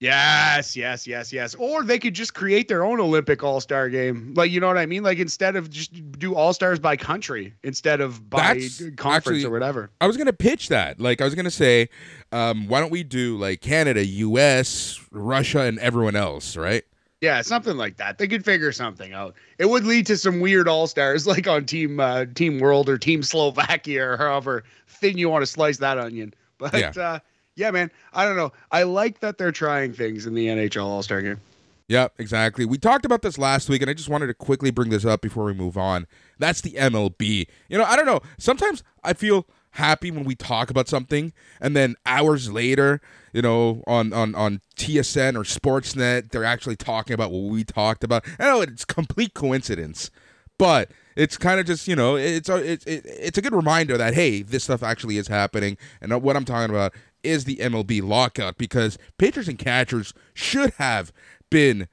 [0.00, 1.56] Yes, yes, yes, yes.
[1.56, 4.32] Or they could just create their own Olympic All Star game.
[4.36, 5.02] Like, you know what I mean?
[5.02, 9.44] Like, instead of just do All Stars by country instead of by That's conference actually,
[9.44, 9.90] or whatever.
[10.00, 11.00] I was going to pitch that.
[11.00, 11.88] Like, I was going to say,
[12.30, 16.84] um, why don't we do like Canada, US, Russia, and everyone else, right?
[17.20, 18.18] Yeah, something like that.
[18.18, 19.34] They could figure something out.
[19.58, 22.98] It would lead to some weird all stars, like on Team uh, Team World or
[22.98, 26.34] Team Slovakia or however thin you want to slice that onion.
[26.58, 27.02] But yeah.
[27.02, 27.18] uh,
[27.58, 28.52] yeah, man, I don't know.
[28.70, 31.40] I like that they're trying things in the NHL All Star game.
[31.88, 32.66] Yeah, exactly.
[32.66, 35.22] We talked about this last week, and I just wanted to quickly bring this up
[35.22, 36.06] before we move on.
[36.38, 37.48] That's the MLB.
[37.68, 38.20] You know, I don't know.
[38.38, 43.00] Sometimes I feel happy when we talk about something, and then hours later,
[43.32, 48.04] you know, on on on TSN or Sportsnet, they're actually talking about what we talked
[48.04, 48.24] about.
[48.38, 50.10] Oh, I know it's complete coincidence,
[50.58, 54.14] but it's kind of just you know it's a it's it's a good reminder that
[54.14, 56.94] hey, this stuff actually is happening, and what I'm talking about
[57.28, 61.12] is the MLB lockout because pitchers and catchers should have
[61.50, 61.88] been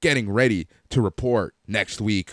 [0.00, 2.32] getting ready to report next week.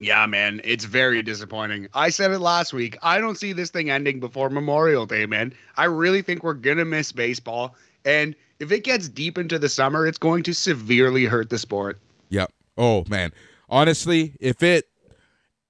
[0.00, 1.86] Yeah, man, it's very disappointing.
[1.94, 2.96] I said it last week.
[3.02, 5.54] I don't see this thing ending before Memorial Day, man.
[5.76, 7.76] I really think we're going to miss baseball.
[8.04, 12.00] And if it gets deep into the summer, it's going to severely hurt the sport.
[12.30, 12.52] Yep.
[12.76, 13.32] Oh, man.
[13.68, 14.88] Honestly, if it,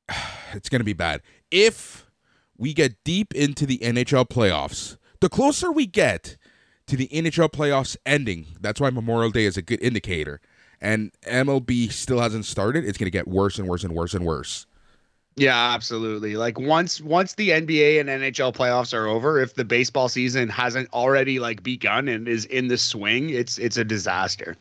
[0.55, 1.21] it's going to be bad.
[1.51, 2.02] If
[2.63, 6.37] we get deep into the NHL playoffs, the closer we get
[6.87, 10.41] to the NHL playoffs ending, that's why Memorial Day is a good indicator.
[10.81, 12.85] And MLB still hasn't started.
[12.85, 14.67] It's going to get worse and worse and worse and worse.
[15.35, 16.37] Yeah, absolutely.
[16.37, 20.89] Like once once the NBA and NHL playoffs are over, if the baseball season hasn't
[20.93, 24.57] already like begun and is in the swing, it's it's a disaster.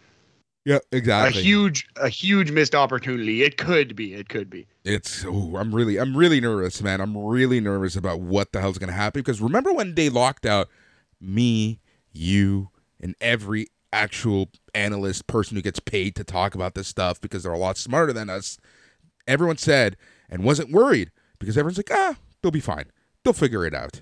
[0.63, 1.39] Yeah, exactly.
[1.39, 3.43] A huge a huge missed opportunity.
[3.43, 4.13] It could be.
[4.13, 4.67] It could be.
[4.83, 7.01] It's oh, I'm really I'm really nervous, man.
[7.01, 10.69] I'm really nervous about what the hell's gonna happen because remember when they locked out
[11.19, 11.79] me,
[12.11, 12.69] you,
[12.99, 17.51] and every actual analyst person who gets paid to talk about this stuff because they're
[17.51, 18.57] a lot smarter than us.
[19.27, 19.97] Everyone said
[20.29, 22.85] and wasn't worried because everyone's like, ah, they'll be fine.
[23.23, 24.01] They'll figure it out.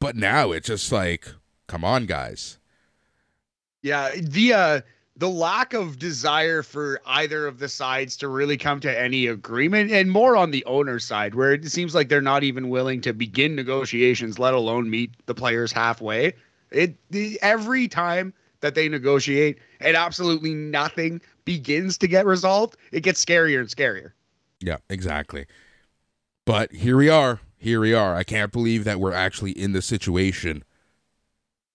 [0.00, 1.28] But now it's just like,
[1.68, 2.58] come on, guys.
[3.82, 4.80] Yeah, the uh
[5.22, 9.92] the lack of desire for either of the sides to really come to any agreement
[9.92, 13.12] and more on the owner's side where it seems like they're not even willing to
[13.12, 16.32] begin negotiations let alone meet the players halfway
[16.72, 23.04] it the, every time that they negotiate and absolutely nothing begins to get resolved it
[23.04, 24.10] gets scarier and scarier
[24.60, 25.46] Yeah, exactly.
[26.44, 27.38] But here we are.
[27.58, 28.16] Here we are.
[28.16, 30.64] I can't believe that we're actually in the situation.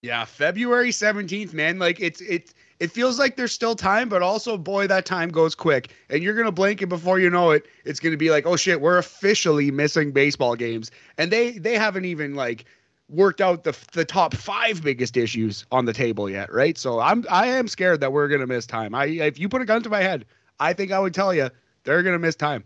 [0.02, 4.58] yeah february 17th man like it's it's it feels like there's still time but also
[4.58, 8.00] boy that time goes quick and you're gonna blink and before you know it it's
[8.00, 12.36] gonna be like oh shit we're officially missing baseball games and they they haven't even
[12.36, 12.66] like
[13.10, 17.26] worked out the the top five biggest issues on the table yet right so i'm
[17.30, 19.90] i am scared that we're gonna miss time i if you put a gun to
[19.90, 20.26] my head
[20.60, 21.50] i think i would tell you
[21.84, 22.64] they're gonna miss time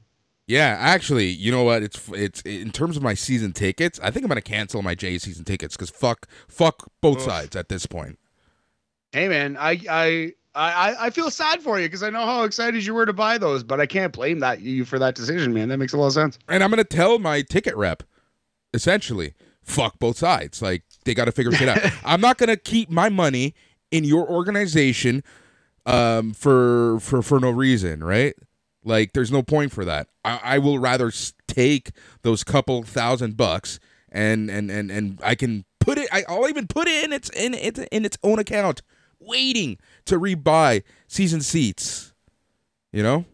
[0.47, 1.81] Yeah, actually, you know what?
[1.81, 4.01] It's it's in terms of my season tickets.
[4.03, 7.69] I think I'm gonna cancel my J season tickets because fuck fuck both sides at
[7.69, 8.17] this point.
[9.11, 12.85] Hey man i i I, I feel sad for you because I know how excited
[12.85, 15.69] you were to buy those, but I can't blame that you for that decision, man.
[15.69, 16.37] That makes a lot of sense.
[16.49, 18.03] And I'm gonna tell my ticket rep,
[18.73, 20.61] essentially, fuck both sides.
[20.61, 21.79] Like they got to figure shit out.
[22.03, 23.55] I'm not gonna keep my money
[23.91, 25.23] in your organization,
[25.85, 28.33] um, for for for no reason, right?
[28.83, 30.07] Like there's no point for that.
[30.25, 31.11] I, I will rather
[31.47, 31.91] take
[32.23, 33.79] those couple thousand bucks
[34.11, 36.07] and and and and I can put it.
[36.11, 38.81] I, I'll even put it in its in its in its own account,
[39.21, 42.13] waiting to rebuy season seats.
[42.91, 43.25] You know.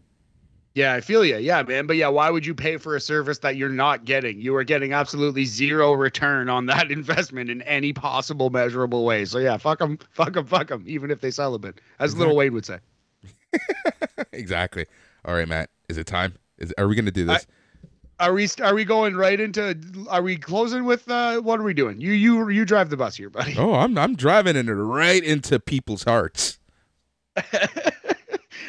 [0.74, 1.38] Yeah, I feel you.
[1.38, 1.88] Yeah, man.
[1.88, 4.40] But yeah, why would you pay for a service that you're not getting?
[4.40, 9.24] You are getting absolutely zero return on that investment in any possible measurable way.
[9.24, 10.84] So yeah, fuck them, fuck them, fuck them.
[10.86, 12.78] Even if they sell a bit, as Little Wade would say.
[14.32, 14.86] exactly.
[15.24, 15.70] All right, Matt.
[15.88, 16.34] Is it time?
[16.58, 17.46] Is are we gonna do this?
[18.20, 19.78] Are we are we going right into?
[20.08, 21.08] Are we closing with?
[21.10, 22.00] uh What are we doing?
[22.00, 23.54] You you you drive the bus here, buddy.
[23.56, 26.58] oh, I'm I'm driving it right into people's hearts.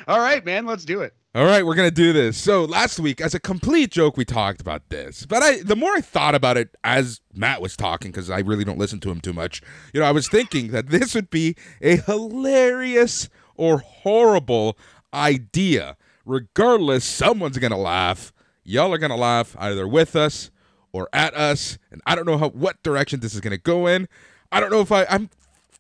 [0.08, 0.66] All right, man.
[0.66, 1.14] Let's do it.
[1.36, 2.38] All right, we're gonna do this.
[2.38, 5.26] So last week, as a complete joke, we talked about this.
[5.28, 8.64] But I, the more I thought about it as Matt was talking, because I really
[8.64, 9.62] don't listen to him too much,
[9.94, 14.76] you know, I was thinking that this would be a hilarious or horrible
[15.14, 15.98] idea.
[16.26, 18.34] Regardless, someone's gonna laugh.
[18.70, 20.52] Y'all are gonna laugh either with us
[20.92, 24.08] or at us, and I don't know how what direction this is gonna go in.
[24.52, 25.32] I don't know if I, I'm.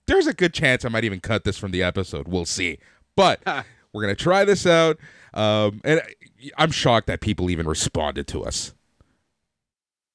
[0.07, 2.27] There's a good chance I might even cut this from the episode.
[2.27, 2.79] We'll see.
[3.15, 3.41] But
[3.93, 4.97] we're gonna try this out,
[5.35, 6.01] um, and
[6.57, 8.73] I'm shocked that people even responded to us.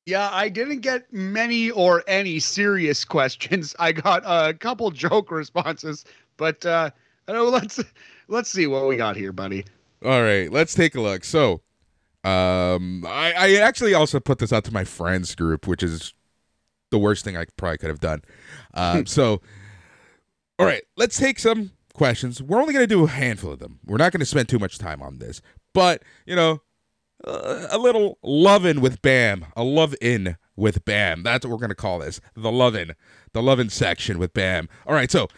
[0.06, 3.76] Yeah, I didn't get many or any serious questions.
[3.78, 6.04] I got a couple joke responses,
[6.36, 6.90] but uh,
[7.28, 7.78] I don't know, let's
[8.26, 9.64] let's see what we got here, buddy.
[10.04, 11.22] All right, let's take a look.
[11.22, 11.60] So,
[12.24, 16.14] um, I, I actually also put this out to my friends group, which is
[16.90, 18.22] the worst thing I probably could have done.
[18.72, 19.42] Um, so,
[20.58, 22.42] all right, let's take some questions.
[22.42, 23.80] We're only going to do a handful of them.
[23.84, 26.62] We're not going to spend too much time on this, but you know,
[27.26, 31.22] uh, a little lovin' with Bam, a love in with Bam.
[31.22, 32.20] That's what we're going to call this.
[32.34, 32.94] The lovin',
[33.32, 34.68] the lovin' section with Bam.
[34.86, 35.28] All right, so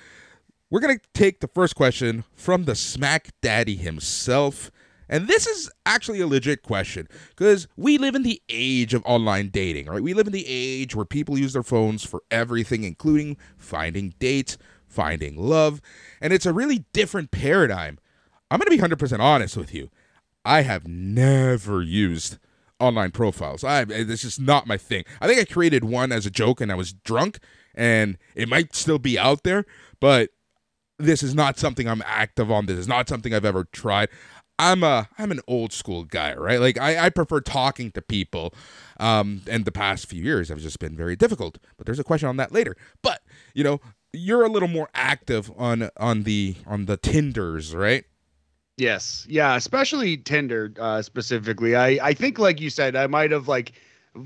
[0.71, 4.71] we're going to take the first question from the Smack Daddy himself.
[5.09, 9.49] And this is actually a legit question because we live in the age of online
[9.49, 10.03] dating, right?
[10.03, 14.59] We live in the age where people use their phones for everything, including finding dates,
[14.89, 15.81] finding love.
[16.21, 17.99] And it's a really different paradigm.
[18.51, 19.91] I'm going to be 100% honest with you.
[20.45, 22.39] I have never used
[22.79, 23.65] online profiles.
[23.65, 25.05] I it's just not my thing.
[25.21, 27.39] I think I created one as a joke and I was drunk
[27.75, 29.65] and it might still be out there,
[30.01, 30.31] but
[30.99, 32.67] this is not something I'm active on.
[32.67, 34.09] This is not something I've ever tried.
[34.59, 36.61] I'm a I'm an old school guy, right?
[36.61, 38.55] Like I, I prefer talking to people.
[38.99, 41.59] Um, and the past few years have just been very difficult.
[41.77, 42.77] But there's a question on that later.
[43.03, 43.23] But
[43.55, 43.81] you know,
[44.13, 48.05] you're a little more active on on the on the Tinders, right?
[48.79, 51.77] Yes, yeah, especially Tinder uh, specifically.
[51.77, 53.73] I I think, like you said, I might have like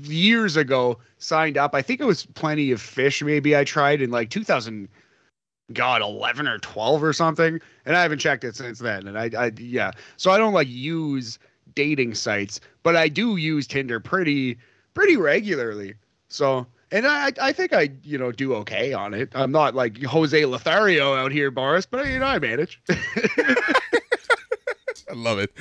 [0.03, 1.75] years ago signed up.
[1.75, 3.21] I think it was Plenty of Fish.
[3.21, 4.87] Maybe I tried in like 2000,
[5.73, 9.07] God, 11 or 12 or something, and I haven't checked it since then.
[9.07, 11.39] And I, I yeah, so I don't like use
[11.75, 14.57] dating sites, but I do use Tinder pretty
[14.93, 15.95] pretty regularly.
[16.29, 19.29] So, and I I think I you know do okay on it.
[19.33, 22.81] I'm not like Jose Lothario out here, Boris, but you know I manage.
[25.09, 25.51] I love it.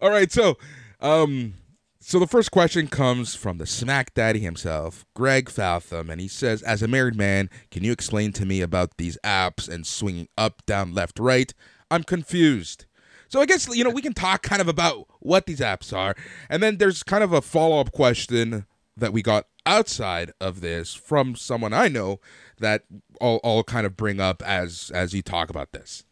[0.00, 0.56] All right, so
[1.00, 1.54] um
[2.00, 6.62] so the first question comes from the smack daddy himself, Greg Faltham, and he says,
[6.62, 10.64] "As a married man, can you explain to me about these apps and swinging up,
[10.66, 11.52] down, left, right?
[11.90, 12.86] I'm confused."
[13.28, 16.14] So I guess you know we can talk kind of about what these apps are,
[16.48, 21.36] and then there's kind of a follow-up question that we got outside of this from
[21.36, 22.20] someone I know
[22.58, 22.84] that
[23.20, 26.04] I'll, I'll kind of bring up as as you talk about this.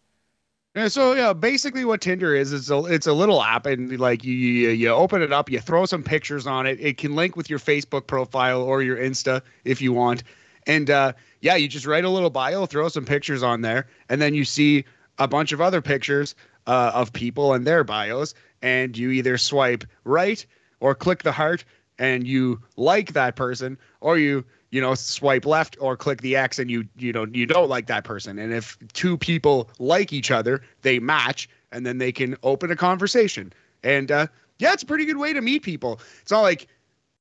[0.78, 4.22] Yeah, so yeah, basically what Tinder is is a, it's a little app, and like
[4.22, 6.78] you, you open it up, you throw some pictures on it.
[6.80, 10.22] It can link with your Facebook profile or your Insta if you want,
[10.68, 14.22] and uh, yeah, you just write a little bio, throw some pictures on there, and
[14.22, 14.84] then you see
[15.18, 16.36] a bunch of other pictures
[16.68, 20.46] uh, of people and their bios, and you either swipe right
[20.78, 21.64] or click the heart,
[21.98, 26.58] and you like that person, or you you know swipe left or click the x
[26.58, 28.38] and you you know you don't like that person.
[28.38, 32.76] And if two people like each other they match and then they can open a
[32.76, 33.52] conversation.
[33.82, 34.26] And uh,
[34.58, 36.00] yeah it's a pretty good way to meet people.
[36.20, 36.68] It's not like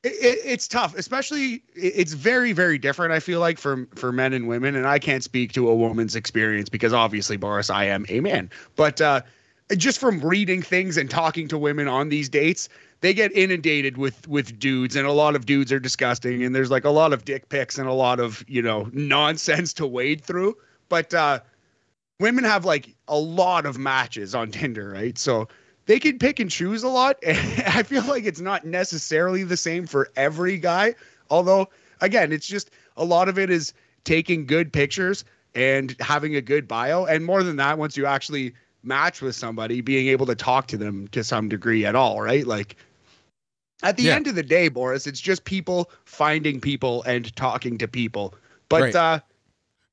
[0.04, 4.34] it, it, it's tough especially it's very very different i feel like for for men
[4.34, 4.76] and women.
[4.76, 8.50] And i can't speak to a woman's experience because obviously boris i am a man.
[8.76, 9.22] But uh
[9.76, 12.70] just from reading things and talking to women on these dates
[13.02, 16.72] they get inundated with with dudes and a lot of dudes are disgusting and there's
[16.72, 20.24] like a lot of dick pics and a lot of you know nonsense to wade
[20.24, 20.56] through.
[20.90, 21.40] But uh
[22.20, 25.18] women have like a lot of matches on tinder right?
[25.18, 25.48] So
[25.86, 29.58] they can pick and choose a lot and i feel like it's not necessarily the
[29.58, 30.96] same for every guy.
[31.30, 31.70] Although
[32.02, 36.68] again it's just a lot of it is taking good pictures and having a good
[36.68, 38.54] bio and more than that once you actually
[38.88, 42.47] match with somebody being able to talk to them to some degree at all right
[42.47, 42.76] like
[43.84, 44.15] at the yeah.
[44.15, 48.34] end of the day, Boris, it's just people finding people and talking to people.
[48.69, 48.95] But right.
[48.95, 49.19] uh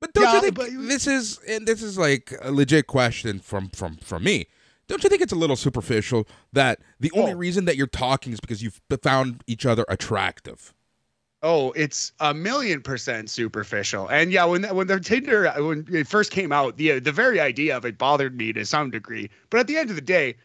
[0.01, 3.41] But don't yeah, you think but, this is and this is like a legit question
[3.41, 4.47] from from from me.
[4.87, 7.37] Don't you think it's a little superficial that the only oh.
[7.37, 10.75] reason that you're talking is because you've found each other attractive?
[11.45, 14.09] Oh, it's a million percent superficial.
[14.09, 17.77] And yeah, when when the Tinder when it first came out, the the very idea
[17.77, 19.29] of it bothered me to some degree.
[19.51, 20.37] But at the end of the day,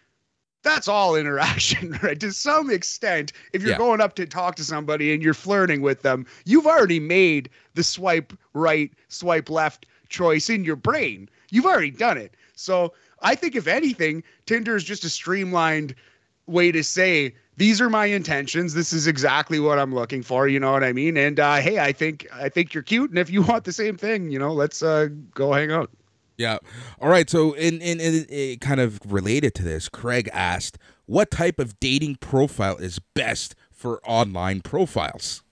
[0.61, 2.19] that's all interaction, right?
[2.19, 3.77] To some extent, if you're yeah.
[3.77, 7.83] going up to talk to somebody and you're flirting with them, you've already made the
[7.83, 11.29] swipe right, swipe left choice in your brain.
[11.49, 12.35] You've already done it.
[12.55, 15.95] So I think, if anything, Tinder is just a streamlined
[16.49, 18.73] way to say, these are my intentions.
[18.73, 20.47] This is exactly what I'm looking for.
[20.47, 21.17] You know what I mean?
[21.17, 23.97] And uh, hey, I think I think you're cute, and if you want the same
[23.97, 25.91] thing, you know, let's uh, go hang out.
[26.37, 26.57] Yeah.
[27.01, 27.29] All right.
[27.29, 31.77] So, in, in, in, in kind of related to this, Craig asked, "What type of
[31.81, 35.43] dating profile is best for online profiles?"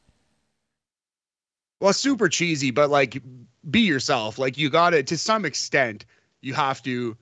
[1.81, 3.21] Well, super cheesy, but like,
[3.69, 4.39] be yourself.
[4.39, 6.05] Like, you got to to some extent.
[6.41, 7.17] You have to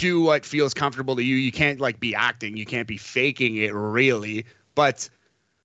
[0.00, 1.36] do what feels comfortable to you.
[1.36, 2.56] You can't like be acting.
[2.56, 4.46] You can't be faking it, really.
[4.74, 5.08] But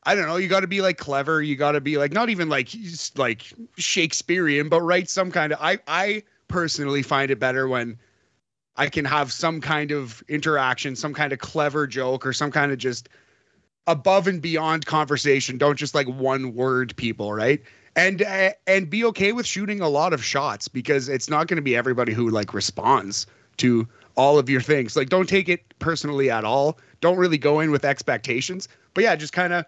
[0.03, 0.35] I don't know.
[0.35, 1.41] You got to be like clever.
[1.41, 2.69] You got to be like not even like
[3.15, 3.45] like
[3.77, 5.59] Shakespearean, but write some kind of.
[5.61, 7.97] I I personally find it better when
[8.75, 12.71] I can have some kind of interaction, some kind of clever joke, or some kind
[12.71, 13.07] of just
[13.87, 15.57] above and beyond conversation.
[15.57, 17.61] Don't just like one word people, right?
[17.95, 21.55] And uh, and be okay with shooting a lot of shots because it's not going
[21.55, 23.25] to be everybody who like responds
[23.57, 24.95] to all of your things.
[24.95, 26.79] Like don't take it personally at all.
[27.01, 28.67] Don't really go in with expectations.
[28.93, 29.65] But yeah, just kind of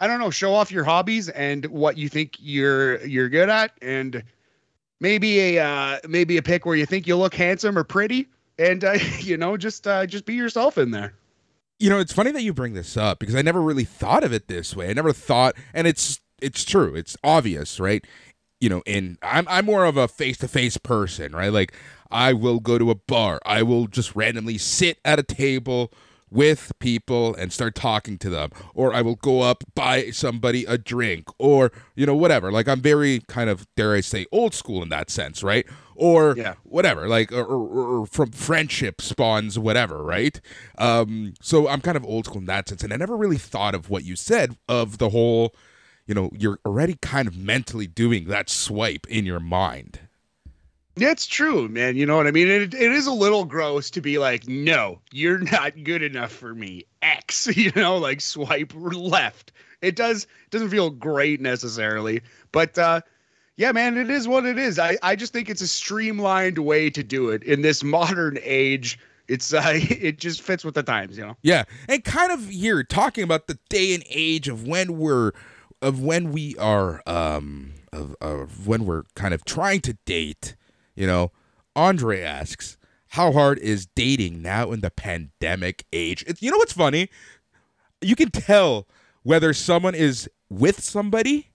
[0.00, 3.72] I don't know, show off your hobbies and what you think you're you're good at
[3.82, 4.22] and
[5.00, 8.28] maybe a uh, maybe a pick where you think you'll look handsome or pretty,
[8.58, 11.14] and uh, you know just uh, just be yourself in there.
[11.78, 14.32] You know, it's funny that you bring this up because I never really thought of
[14.32, 14.90] it this way.
[14.90, 16.94] I never thought, and it's it's true.
[16.94, 18.04] It's obvious, right?
[18.60, 21.52] You know, and I'm I'm more of a face to face person, right?
[21.52, 21.72] Like
[22.10, 23.40] I will go to a bar.
[23.44, 25.92] I will just randomly sit at a table
[26.30, 28.50] with people and start talking to them.
[28.74, 31.28] Or i will go up buy somebody a drink.
[31.38, 32.52] Or you know whatever.
[32.52, 35.66] Like i'm very kind of dare i say old school in that sense right?
[35.94, 36.54] Or yeah.
[36.62, 37.08] whatever.
[37.08, 40.40] Like or, or, or, from friendship spawns whatever right?
[40.76, 42.82] Um so i'm kind of old school in that sense.
[42.82, 45.54] And i never really thought of what you said of the whole
[46.06, 50.00] you know you're already kind of mentally doing that swipe in your mind
[51.02, 51.96] it's true, man.
[51.96, 52.48] You know what I mean?
[52.48, 56.54] It, it is a little gross to be like, no, you're not good enough for
[56.54, 56.84] me.
[57.02, 59.52] X, you know, like swipe left.
[59.80, 63.00] It does doesn't feel great necessarily, but uh,
[63.56, 64.78] yeah, man, it is what it is.
[64.78, 68.98] I I just think it's a streamlined way to do it in this modern age.
[69.28, 71.36] It's uh, it just fits with the times, you know.
[71.42, 75.32] Yeah, and kind of here talking about the day and age of when we're
[75.80, 80.56] of when we are um of, of when we're kind of trying to date.
[80.98, 81.30] You know,
[81.76, 82.76] Andre asks,
[83.10, 87.08] "How hard is dating now in the pandemic age?" It's, you know what's funny?
[88.00, 88.88] You can tell
[89.22, 91.50] whether someone is with somebody,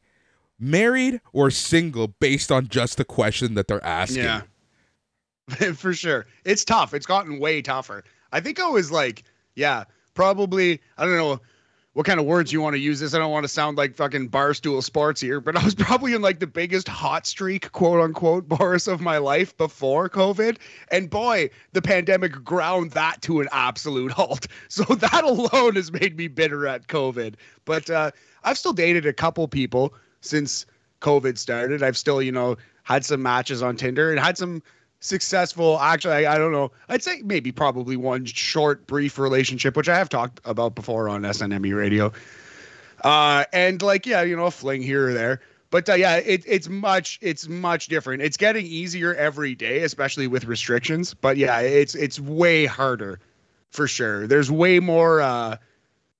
[0.57, 4.23] married, or single based on just the question that they're asking.
[4.23, 4.41] Yeah.
[5.75, 6.25] For sure.
[6.45, 6.93] It's tough.
[6.93, 8.05] It's gotten way tougher.
[8.31, 9.23] I think I was like,
[9.55, 9.83] yeah,
[10.13, 11.41] probably, I don't know
[11.93, 13.13] what kind of words you want to use this.
[13.13, 16.21] I don't want to sound like fucking barstool sports here, but I was probably in
[16.21, 20.57] like the biggest hot streak, quote unquote, Boris of my life before COVID.
[20.89, 24.47] And boy, the pandemic ground that to an absolute halt.
[24.69, 27.35] So that alone has made me bitter at COVID.
[27.65, 28.11] But uh,
[28.43, 30.65] I've still dated a couple people since
[31.01, 31.83] COVID started.
[31.83, 34.63] I've still, you know, had some matches on Tinder and had some
[35.03, 35.77] successful.
[35.79, 36.71] Actually I, I, don't know.
[36.87, 41.23] I'd say maybe probably one short brief relationship which i have talked about before on
[41.23, 42.11] snme radio.
[43.03, 45.41] Uh and like yeah you know a fling here or there.
[45.71, 48.21] But uh, yeah it, it's much it's much different.
[48.21, 51.13] It's getting easier every day especially with restrictions.
[51.13, 53.19] But yeah it's it's way harder
[53.71, 54.25] for sure.
[54.25, 55.57] There's way more uh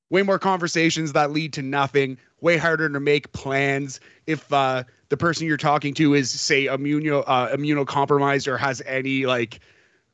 [0.10, 2.18] way more conversations that lead to nothing.
[2.42, 4.02] Way harder to make plans.
[4.28, 4.84] If uh
[5.14, 9.60] the person you're talking to is say immuno uh, immunocompromised or has any like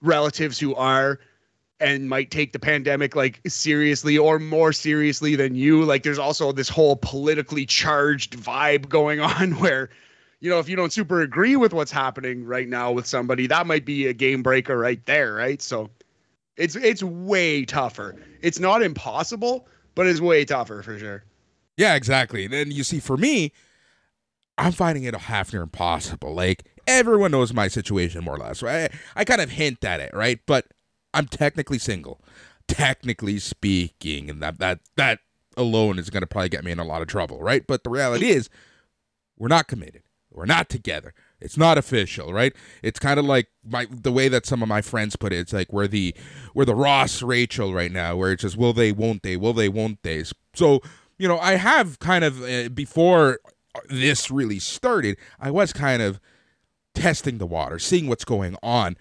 [0.01, 1.21] relatives who are
[1.79, 5.85] and might take the pandemic like seriously or more seriously than you.
[5.85, 9.89] Like there's also this whole politically charged vibe going on where
[10.41, 13.67] you know if you don't super agree with what's happening right now with somebody that
[13.67, 15.61] might be a game breaker right there right?
[15.61, 15.89] So
[16.57, 18.17] it's it's way tougher.
[18.41, 21.23] It's not impossible but it's way tougher for sure.
[21.77, 22.43] Yeah exactly.
[22.43, 23.53] And then you see for me
[24.59, 26.33] I'm finding it half near impossible.
[26.33, 28.91] Like everyone knows my situation more or less, right?
[29.15, 30.39] I, kind of hint at it, right?
[30.45, 30.67] But
[31.13, 32.21] I'm technically single,
[32.67, 35.19] technically speaking, and that that that
[35.55, 37.65] alone is going to probably get me in a lot of trouble, right?
[37.65, 38.49] But the reality is,
[39.37, 40.03] we're not committed.
[40.31, 41.13] We're not together.
[41.41, 42.53] It's not official, right?
[42.83, 45.37] It's kind of like my the way that some of my friends put it.
[45.37, 46.13] It's like we're the
[46.53, 49.69] we're the Ross Rachel right now, where it's just will they, won't they, will they,
[49.69, 50.23] won't they.
[50.53, 50.81] So
[51.17, 53.39] you know, I have kind of uh, before
[53.89, 56.19] this really started, I was kind of
[56.95, 58.97] testing the water, seeing what's going on.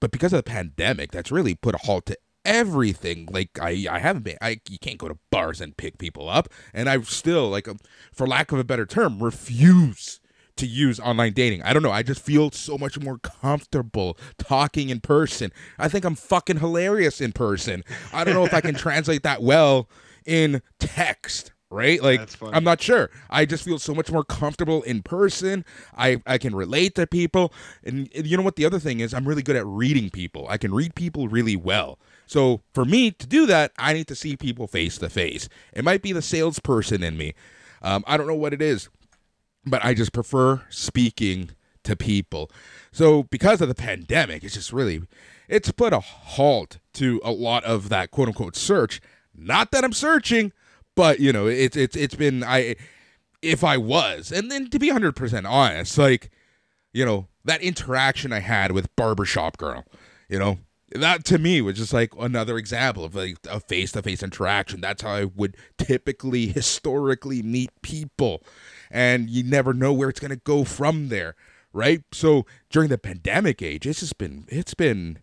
[0.00, 3.28] But because of the pandemic, that's really put a halt to everything.
[3.30, 4.38] Like I, I haven't been.
[4.40, 7.78] I you can't go to bars and pick people up, and I still like, um,
[8.12, 10.20] for lack of a better term, refuse
[10.56, 11.62] to use online dating.
[11.62, 11.90] I don't know.
[11.90, 15.52] I just feel so much more comfortable talking in person.
[15.78, 17.82] I think I'm fucking hilarious in person.
[18.12, 19.88] I don't know if I can translate that well
[20.26, 22.02] in text right?
[22.02, 23.10] Like I'm not sure.
[23.30, 25.64] I just feel so much more comfortable in person.
[25.96, 27.52] I I can relate to people,
[27.84, 28.56] and you know what?
[28.56, 30.46] The other thing is, I'm really good at reading people.
[30.48, 31.98] I can read people really well.
[32.26, 35.48] So for me to do that, I need to see people face to face.
[35.72, 37.34] It might be the salesperson in me.
[37.82, 38.88] Um, I don't know what it is,
[39.64, 41.50] but I just prefer speaking
[41.84, 42.50] to people.
[42.92, 45.02] So because of the pandemic, it's just really
[45.48, 49.00] it's put a halt to a lot of that quote unquote search.
[49.34, 50.52] Not that I'm searching,
[50.94, 52.76] but you know, it's it's it's been I
[53.42, 56.30] if I was, and then to be hundred percent honest, like
[56.92, 59.84] you know that interaction I had with barbershop girl,
[60.28, 60.58] you know,
[60.92, 64.80] that to me was just like another example of like a face to face interaction.
[64.80, 68.42] That's how I would typically historically meet people,
[68.90, 71.34] and you never know where it's gonna go from there,
[71.72, 72.02] right?
[72.12, 75.18] So during the pandemic age, it's just been it's been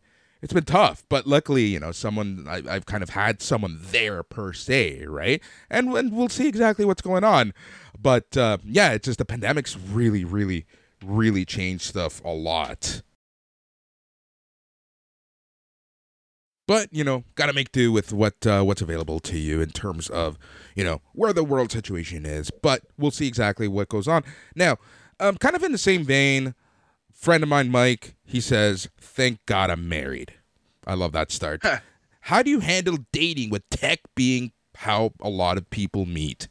[0.47, 4.23] it's been tough, but luckily, you know, someone I, have kind of had someone there
[4.23, 5.43] per se, right?
[5.69, 7.53] And, and we'll see exactly what's going on.
[8.01, 10.65] But uh, yeah, it's just the pandemic's really, really,
[11.03, 13.01] really changed stuff a lot.
[16.65, 19.71] But you know, got to make do with what uh, what's available to you in
[19.71, 20.37] terms of
[20.75, 22.51] you know where the world situation is.
[22.51, 24.23] But we'll see exactly what goes on
[24.55, 24.77] now.
[25.19, 26.55] Um, kind of in the same vein
[27.17, 30.35] friend of mine, Mike, he says, Thank God I'm married.
[30.87, 31.61] I love that start.
[32.21, 36.47] how do you handle dating with tech being how a lot of people meet?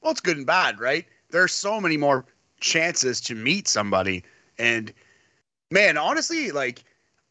[0.00, 1.06] Well, it's good and bad, right?
[1.30, 2.26] There's so many more
[2.60, 4.24] chances to meet somebody.
[4.58, 4.92] And
[5.70, 6.84] man, honestly, like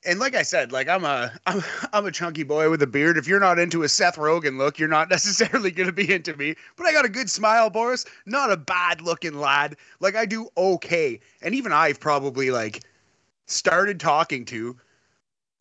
[0.06, 3.18] and like I said, like I'm a I'm I'm a chunky boy with a beard.
[3.18, 6.56] If you're not into a Seth Rogen look, you're not necessarily gonna be into me.
[6.78, 8.06] But I got a good smile, Boris.
[8.26, 9.76] Not a bad looking lad.
[10.00, 11.20] Like I do okay.
[11.42, 12.84] And even I've probably like
[13.46, 14.78] started talking to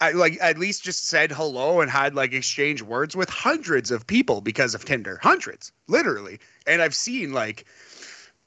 [0.02, 4.04] I like at least just said hello and had like exchange words with hundreds of
[4.04, 5.20] people because of Tinder.
[5.22, 6.40] Hundreds, literally.
[6.66, 7.66] And I've seen like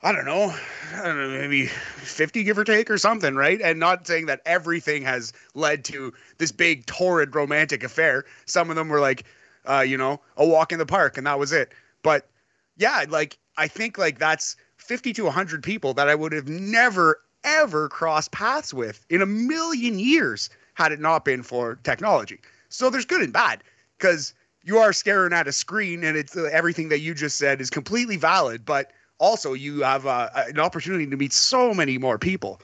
[0.04, 0.54] I don't know,
[0.94, 3.62] I don't know, maybe 50 give or take or something, right?
[3.62, 8.26] And not saying that everything has led to this big torrid romantic affair.
[8.46, 9.24] Some of them were like,
[9.64, 11.72] uh, you know, a walk in the park and that was it.
[12.04, 12.28] But
[12.76, 17.22] yeah, like I think like that's 50 to 100 people that I would have never
[17.46, 22.40] ever crossed paths with in a million years had it not been for technology.
[22.70, 23.64] So there's good and bad
[23.98, 27.62] because you are staring at a screen and it's uh, everything that you just said
[27.62, 32.18] is completely valid, but also you have uh, an opportunity to meet so many more
[32.18, 32.62] people.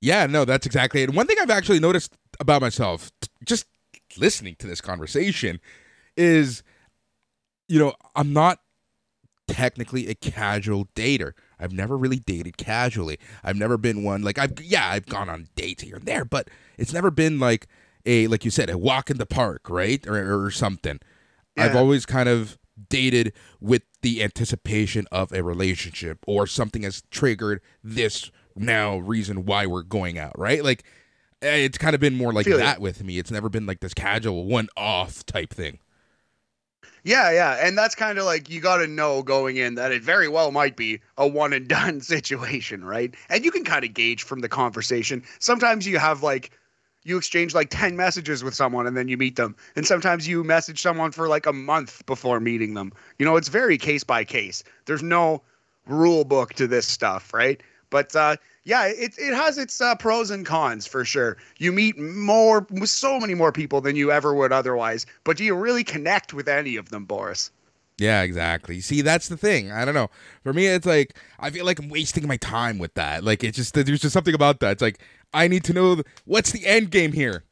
[0.00, 1.14] Yeah, no, that's exactly it.
[1.14, 3.12] One thing I've actually noticed about myself,
[3.44, 3.66] just
[4.18, 5.60] listening to this conversation,
[6.16, 6.62] is,
[7.68, 8.58] you know, I'm not
[9.46, 11.32] technically a casual dater.
[11.62, 13.18] I've never really dated casually.
[13.44, 16.48] I've never been one like I've yeah, I've gone on dates here and there, but
[16.76, 17.68] it's never been like
[18.04, 20.04] a like you said, a walk in the park, right?
[20.06, 20.98] Or, or something.
[21.56, 21.64] Yeah.
[21.64, 22.58] I've always kind of
[22.88, 29.66] dated with the anticipation of a relationship or something has triggered this now reason why
[29.66, 30.64] we're going out, right?
[30.64, 30.84] Like
[31.42, 33.18] eh, it's kind of been more like that with me.
[33.18, 35.78] It's never been like this casual one off type thing.
[37.04, 37.58] Yeah, yeah.
[37.66, 40.52] And that's kind of like you got to know going in that it very well
[40.52, 43.14] might be a one and done situation, right?
[43.28, 45.22] And you can kind of gauge from the conversation.
[45.38, 46.52] Sometimes you have like
[47.04, 49.56] you exchange like 10 messages with someone and then you meet them.
[49.74, 52.92] And sometimes you message someone for like a month before meeting them.
[53.18, 54.62] You know, it's very case by case.
[54.86, 55.42] There's no
[55.86, 57.60] rule book to this stuff, right?
[57.90, 61.36] But uh, yeah, it, it has its uh, pros and cons for sure.
[61.58, 65.06] You meet more, so many more people than you ever would otherwise.
[65.24, 67.50] But do you really connect with any of them, Boris?
[67.98, 68.80] Yeah, exactly.
[68.80, 69.70] See, that's the thing.
[69.70, 70.10] I don't know.
[70.42, 73.22] For me, it's like I feel like I'm wasting my time with that.
[73.22, 74.72] Like it's just there's just something about that.
[74.72, 75.00] It's like
[75.34, 77.44] I need to know what's the end game here.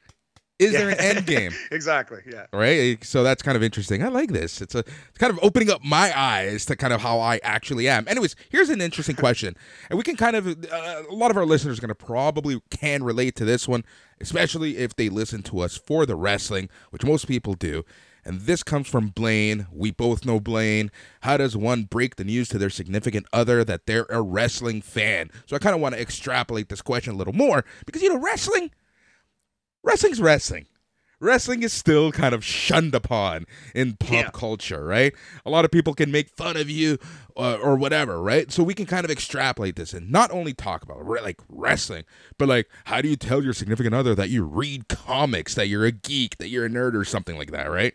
[0.60, 0.78] Is yeah.
[0.78, 1.52] there an end game?
[1.70, 2.20] exactly.
[2.30, 2.46] Yeah.
[2.52, 3.02] Right.
[3.02, 4.04] So that's kind of interesting.
[4.04, 4.60] I like this.
[4.60, 7.88] It's a it's kind of opening up my eyes to kind of how I actually
[7.88, 8.06] am.
[8.06, 9.56] Anyways, here's an interesting question,
[9.88, 12.60] and we can kind of uh, a lot of our listeners are going to probably
[12.68, 13.84] can relate to this one,
[14.20, 17.82] especially if they listen to us for the wrestling, which most people do.
[18.22, 19.66] And this comes from Blaine.
[19.72, 20.90] We both know Blaine.
[21.22, 25.30] How does one break the news to their significant other that they're a wrestling fan?
[25.46, 28.18] So I kind of want to extrapolate this question a little more because, you know,
[28.18, 28.72] wrestling,
[29.82, 30.66] wrestling's wrestling.
[31.22, 34.30] Wrestling is still kind of shunned upon in pop yeah.
[34.32, 35.12] culture, right?
[35.44, 36.96] A lot of people can make fun of you
[37.36, 38.50] uh, or whatever, right?
[38.50, 42.04] So we can kind of extrapolate this and not only talk about like wrestling,
[42.38, 45.84] but like how do you tell your significant other that you read comics, that you're
[45.84, 47.92] a geek, that you're a nerd or something like that, right?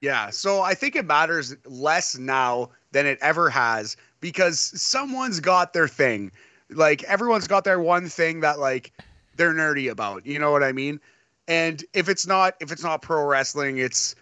[0.00, 0.30] Yeah.
[0.30, 5.88] So I think it matters less now than it ever has because someone's got their
[5.88, 6.32] thing.
[6.70, 8.92] Like everyone's got their one thing that like
[9.38, 10.26] they're nerdy about.
[10.26, 11.00] You know what I mean?
[11.46, 14.14] And if it's not if it's not pro wrestling, it's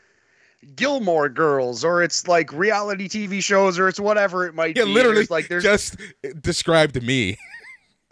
[0.77, 4.91] Gilmore Girls or it's like reality TV shows or it's whatever it might yeah, be.
[4.91, 5.97] literally there's like there's just
[6.41, 7.37] described me.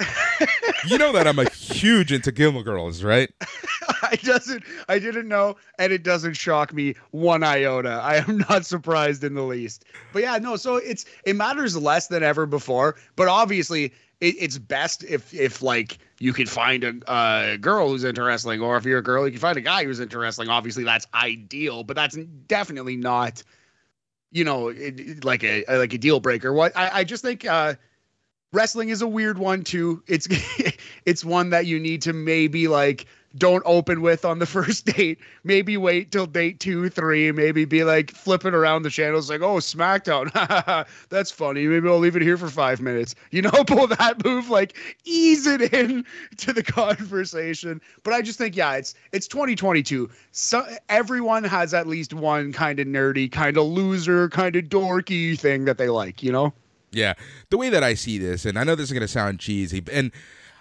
[0.88, 3.30] you know that I'm a huge into Gilmore Girls, right?
[4.02, 8.00] I doesn't I didn't know and it doesn't shock me one iota.
[8.02, 9.84] I am not surprised in the least.
[10.12, 14.58] But yeah, no, so it's it matters less than ever before, but obviously it, it's
[14.58, 18.86] best if if like you can find a, a girl who's into wrestling or if
[18.86, 20.48] you're a girl you can find a guy who's into wrestling.
[20.48, 22.16] Obviously that's ideal, but that's
[22.46, 23.42] definitely not
[24.30, 26.52] you know, it, like a like a deal breaker.
[26.54, 27.74] What I, I just think uh
[28.54, 30.02] wrestling is a weird one too.
[30.06, 30.26] It's
[31.04, 33.04] it's one that you need to maybe like
[33.36, 35.18] don't open with on the first date.
[35.42, 37.32] Maybe wait till date two, three.
[37.32, 40.30] Maybe be like flipping around the channels, like, oh, SmackDown.
[41.08, 41.66] That's funny.
[41.66, 43.14] Maybe I'll leave it here for five minutes.
[43.30, 46.04] You know, pull that move, like ease it in
[46.38, 47.80] to the conversation.
[48.02, 50.10] But I just think, yeah, it's it's 2022.
[50.32, 55.38] So everyone has at least one kind of nerdy, kind of loser, kind of dorky
[55.38, 56.22] thing that they like.
[56.22, 56.52] You know.
[56.92, 57.14] Yeah,
[57.50, 60.12] the way that I see this, and I know this is to sound cheesy, and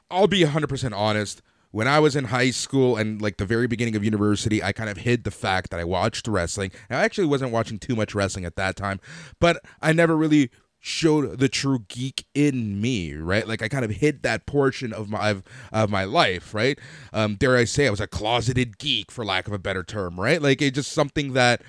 [0.10, 1.44] I'll be 100% honest.
[1.74, 4.92] When I was in high school and like the very beginning of university, I kind
[4.92, 6.72] of hid the fact that I watched wrestling.
[6.88, 9.00] I actually wasn't watching too much wrestling at that time,
[9.40, 13.48] but I never really showed the true geek in me, right?
[13.48, 16.78] Like I kind of hid that portion of my of, of my life, right?
[17.12, 20.20] Um, dare I say, I was a closeted geek, for lack of a better term,
[20.20, 20.42] right?
[20.42, 21.64] Like it's just something that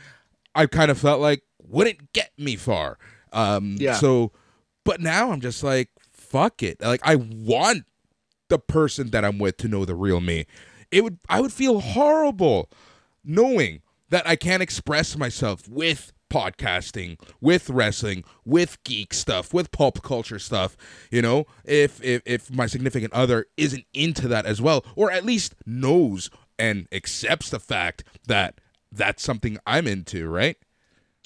[0.54, 2.98] I kind of felt like wouldn't get me far.
[3.32, 3.94] Um, yeah.
[3.94, 4.32] So
[4.84, 6.80] but now I'm just like, fuck it.
[6.80, 7.84] Like I want
[8.48, 10.46] the person that I'm with to know the real me.
[10.90, 12.70] It would I would feel horrible
[13.24, 20.02] knowing that I can't express myself with podcasting, with wrestling, with geek stuff, with pop
[20.02, 20.76] culture stuff,
[21.10, 25.24] you know, if if if my significant other isn't into that as well or at
[25.24, 28.60] least knows and accepts the fact that
[28.92, 30.56] that's something I'm into, right?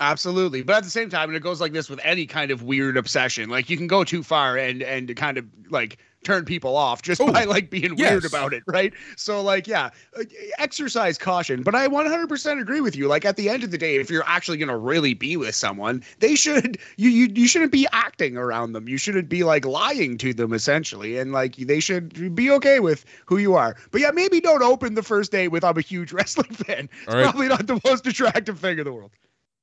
[0.00, 0.62] Absolutely.
[0.62, 2.96] But at the same time, and it goes like this with any kind of weird
[2.96, 3.50] obsession.
[3.50, 7.20] Like you can go too far and and kind of like turn people off just
[7.20, 8.10] Oh, by like being yes.
[8.10, 8.92] weird about it, right?
[9.16, 10.24] So like yeah, uh,
[10.58, 13.08] exercise caution, but I 100% agree with you.
[13.08, 15.54] Like at the end of the day, if you're actually going to really be with
[15.54, 18.88] someone, they should you you you shouldn't be acting around them.
[18.88, 23.04] You shouldn't be like lying to them essentially and like they should be okay with
[23.26, 23.76] who you are.
[23.90, 26.88] But yeah, maybe don't open the first date with I'm a huge wrestling fan.
[27.04, 27.22] It's right.
[27.24, 29.12] probably not the most attractive thing in the world.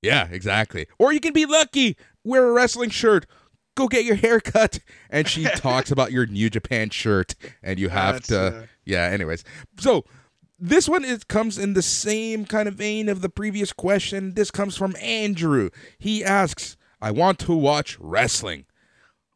[0.02, 0.88] Yeah, exactly.
[1.00, 3.26] Or you can be lucky, wear a wrestling shirt,
[3.76, 7.90] go get your hair cut, and she talks about your New Japan shirt, and you
[7.90, 8.40] have That's, to.
[8.40, 9.04] uh, yeah.
[9.04, 9.44] Anyways,
[9.80, 10.06] so
[10.60, 14.34] this one is comes in the same kind of vein of the previous question.
[14.34, 15.70] This comes from Andrew.
[16.00, 18.66] He asks, "I want to watch wrestling.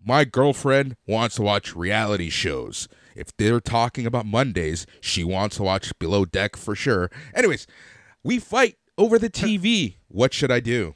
[0.03, 5.63] My girlfriend wants to watch reality shows." If they're talking about Mondays, she wants to
[5.63, 7.11] watch Below Deck for sure.
[7.33, 7.67] Anyways,
[8.23, 9.95] we fight over the TV.
[10.07, 10.95] What should I do?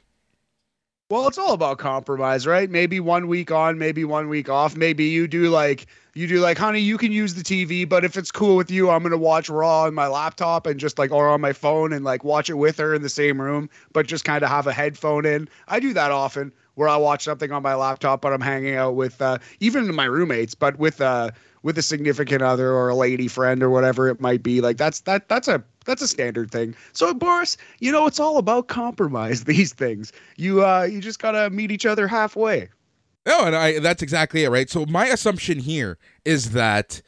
[1.14, 2.68] Well, it's all about compromise, right?
[2.68, 4.76] Maybe one week on, maybe one week off.
[4.76, 8.16] Maybe you do like you do like, honey, you can use the TV, but if
[8.16, 11.28] it's cool with you, I'm gonna watch Raw on my laptop and just like or
[11.28, 14.24] on my phone and like watch it with her in the same room, but just
[14.24, 15.48] kind of have a headphone in.
[15.68, 18.96] I do that often where I watch something on my laptop, but I'm hanging out
[18.96, 21.30] with uh, even my roommates, but with uh
[21.64, 24.60] with a significant other or a lady friend or whatever it might be.
[24.60, 26.76] Like that's that that's a that's a standard thing.
[26.92, 29.44] So Boris, you know, it's all about compromise.
[29.54, 32.68] These things, you uh, you just gotta meet each other halfway.
[33.26, 34.70] No, and I that's exactly it, right?
[34.70, 37.02] So my assumption here is that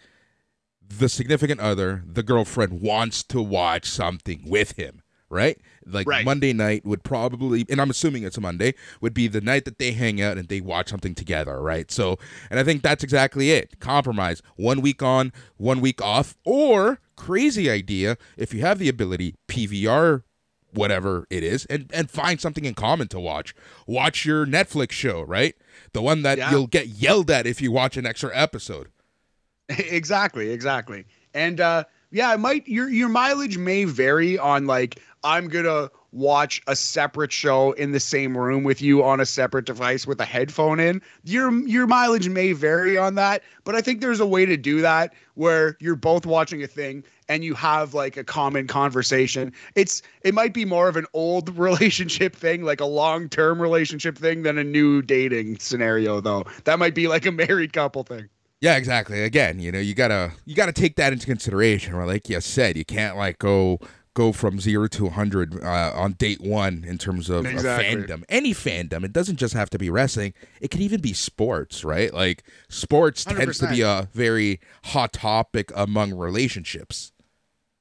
[0.89, 5.59] the significant other, the girlfriend, wants to watch something with him, right?
[5.85, 6.25] Like Right.
[6.25, 9.79] Monday night would probably, and I'm assuming it's a Monday, would be the night that
[9.79, 11.91] they hang out and they watch something together, right?
[11.91, 12.19] So,
[12.51, 13.79] and I think that's exactly it.
[13.81, 14.43] Compromise.
[14.57, 20.23] One week on, one week off, or crazy idea if you have the ability, PVR
[20.73, 23.55] whatever it is and and find something in common to watch
[23.87, 25.55] watch your netflix show right
[25.95, 26.51] the one that Yeah.
[26.51, 28.89] you'll get yelled at if you watch an extra episode
[29.71, 31.07] exactly, exactly.
[31.33, 31.85] And uh
[32.17, 37.31] yeah, it might your your mileage may vary on like I'm gonna watch a separate
[37.31, 41.03] show in the same room with you on a separate device with a headphone in.
[41.25, 44.81] Your your mileage may vary on that, but I think there's a way to do
[44.81, 49.53] that where you're both watching a thing and you have like a common conversation.
[49.75, 54.43] It's it might be more of an old relationship thing, like a long-term relationship thing
[54.43, 56.45] than a new dating scenario though.
[56.65, 58.31] That might be like a married couple thing.
[58.67, 59.23] Yeah exactly.
[59.23, 62.07] Again you know you gotta you gotta take that into consideration right?
[62.07, 63.79] Like you said you can't like go
[64.15, 68.03] go from zero to 100 uh, on date one in terms of, Exactly.
[68.03, 68.25] fandom.
[68.31, 69.05] Any fandom.
[69.05, 70.33] It doesn't just have to be wrestling.
[70.59, 72.13] It can even be sports right?
[72.13, 77.13] Like sports tends to be a very hot topic among relationships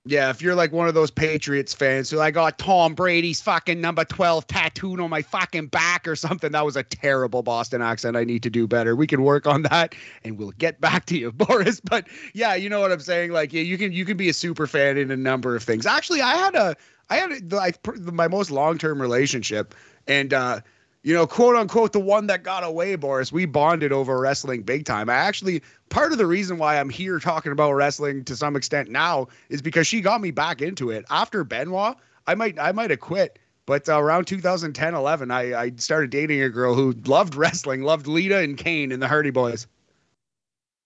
[0.07, 3.81] Yeah, if you're like one of those Patriots fans who like, oh, Tom Brady's fucking
[3.81, 6.51] number 12 tattooed on my fucking back or something.
[6.51, 8.15] That was a terrible Boston accent.
[8.15, 8.95] I need to do better.
[8.95, 11.79] We can work on that and we'll get back to you, Boris.
[11.79, 13.31] But yeah, you know what I'm saying?
[13.31, 15.87] Like, yeah, you can you can be a super fan in a number of things.
[15.87, 16.75] Actually, I had a
[17.09, 19.73] I had a, I, my most long-term relationship
[20.07, 20.61] and uh
[21.05, 23.31] you know, quote unquote, the one that got away, Boris.
[23.31, 25.07] We bonded over wrestling big time.
[25.07, 28.89] I actually, part of the reason why I'm here talking about wrestling to some extent
[28.89, 31.05] now is because she got me back into it.
[31.11, 31.95] After Benoit,
[32.25, 33.37] I might, I might have quit.
[33.67, 38.07] But uh, around 2010, 11, I, I started dating a girl who loved wrestling, loved
[38.07, 39.67] Lita and Kane and the Hardy Boyz.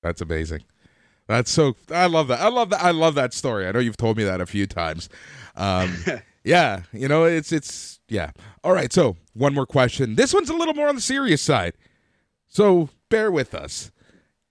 [0.03, 0.63] That's amazing.
[1.27, 1.77] That's so.
[1.91, 2.41] I love that.
[2.41, 2.83] I love that.
[2.83, 3.67] I love that story.
[3.67, 5.07] I know you've told me that a few times.
[5.55, 5.95] Um,
[6.43, 8.31] yeah, you know, it's it's yeah.
[8.63, 8.91] All right.
[8.91, 10.15] So one more question.
[10.15, 11.73] This one's a little more on the serious side.
[12.47, 13.91] So bear with us.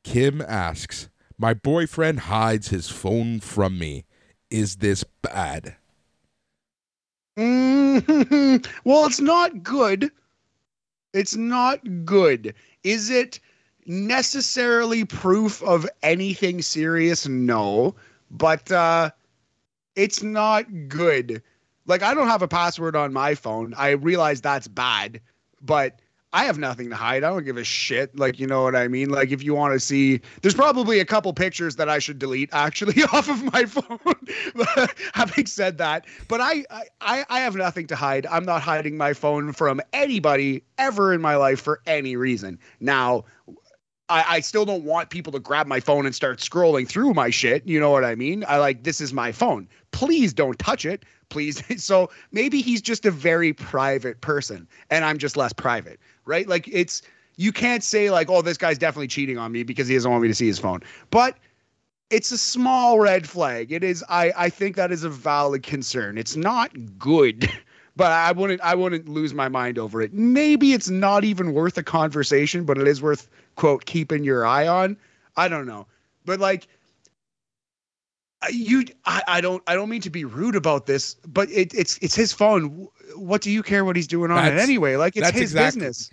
[0.05, 1.09] Kim asks,
[1.39, 4.05] "My boyfriend hides his phone from me.
[4.51, 5.77] Is this bad?"
[7.39, 10.11] Mm, well, it's not good.
[11.13, 12.55] It's not good.
[12.85, 13.41] Is it
[13.87, 17.27] necessarily proof of anything serious?
[17.27, 17.95] No.
[18.31, 19.11] But uh
[19.97, 21.43] it's not good.
[21.89, 23.75] Like I don't have a password on my phone.
[23.77, 25.21] I realize that's bad,
[25.61, 26.01] but
[26.33, 27.25] I have nothing to hide.
[27.25, 28.19] I don't give a shit.
[28.19, 29.09] Like, you know what I mean?
[29.09, 32.51] Like, if you want to see, there's probably a couple pictures that I should delete
[32.53, 34.89] actually off of my phone.
[35.15, 36.67] Having said that, but I,
[37.01, 38.27] I, I have nothing to hide.
[38.27, 42.59] I'm not hiding my phone from anybody ever in my life for any reason.
[42.79, 43.25] Now,
[44.11, 47.31] I, I still don't want people to grab my phone and start scrolling through my
[47.31, 47.67] shit.
[47.67, 48.45] You know what I mean?
[48.47, 49.67] I like, this is my phone.
[49.93, 51.05] Please don't touch it.
[51.29, 51.63] Please.
[51.79, 56.49] So maybe he's just a very private person and I'm just less private, right?
[56.49, 57.03] Like, it's,
[57.37, 60.23] you can't say, like, oh, this guy's definitely cheating on me because he doesn't want
[60.23, 60.81] me to see his phone.
[61.11, 61.39] But
[62.11, 63.71] it's a small red flag.
[63.71, 66.19] It is, I, I think that is a valid concern.
[66.19, 67.51] It's not good,
[67.97, 70.13] but I wouldn't I wouldn't lose my mind over it.
[70.13, 74.67] Maybe it's not even worth a conversation, but it is worth quote keeping your eye
[74.67, 74.97] on.
[75.37, 75.87] I don't know,
[76.25, 76.69] but like
[78.51, 81.99] you I, I don't I don't mean to be rude about this, but it, it's
[81.99, 82.89] it's his phone.
[83.17, 84.97] What do you care what he's doing on That's- it anyway?
[84.97, 86.11] Like it's that's his exactly- business.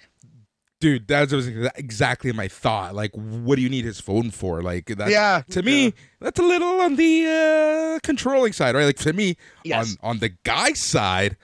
[0.81, 2.93] Dude, that was exactly my thought.
[2.93, 4.61] Like, what do you need his phone for?
[4.61, 5.41] Like, that's, yeah.
[5.51, 8.83] to me, that's a little on the uh, controlling side, right?
[8.83, 9.95] Like to me, Yes.
[10.03, 11.37] on on the guy side,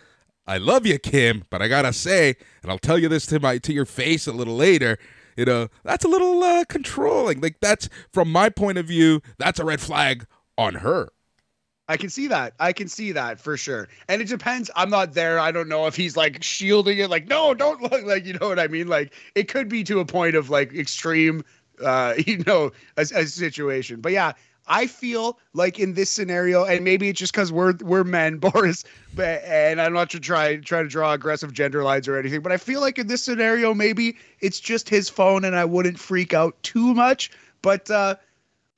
[0.46, 3.58] I love you, Kim, but I gotta say, and I'll tell you this to my
[3.60, 5.00] to your face a little later.
[5.38, 7.40] You know, that's a little uh, controlling.
[7.40, 10.28] Like that's from my point of view, that's a red flag
[10.58, 11.10] on her.
[11.88, 12.54] I can see that.
[12.60, 13.90] I can see that for sure.
[14.08, 14.72] And it depends.
[14.78, 15.40] I'm not there.
[15.40, 18.48] I don't know if he's like shielding it, like, no, don't look like, you know
[18.48, 18.88] what I mean?
[18.88, 21.44] Like, it could be to a point of like extreme,
[21.84, 24.00] uh, you know, a, a situation.
[24.00, 24.34] But yeah,
[24.68, 28.86] I feel like in this scenario, and maybe it's just because we're we're men, Boris,
[29.14, 32.54] but and I'm not to try try to draw aggressive gender lines or anything, but
[32.54, 36.34] I feel like in this scenario, maybe it's just his phone, and I wouldn't freak
[36.34, 37.32] out too much.
[37.62, 38.16] But uh,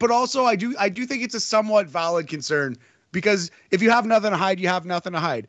[0.03, 2.75] but also I do I do think it's a somewhat valid concern
[3.13, 5.47] because if you have nothing to hide, you have nothing to hide.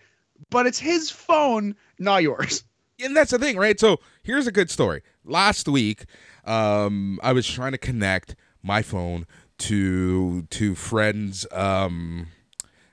[0.49, 2.63] But it's his phone, not yours.
[3.03, 3.81] and that's the thing, right?
[3.81, 5.03] So here's a good story.
[5.25, 6.05] Last week,
[6.45, 9.27] um, I was trying to connect my phone
[9.59, 12.29] to to friends' um,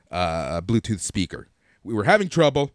[0.09, 1.47] uh, Bluetooth speaker.
[1.83, 2.71] We were having trouble.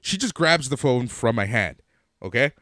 [0.00, 1.82] She just grabs the phone from my hand.
[2.22, 2.52] Okay,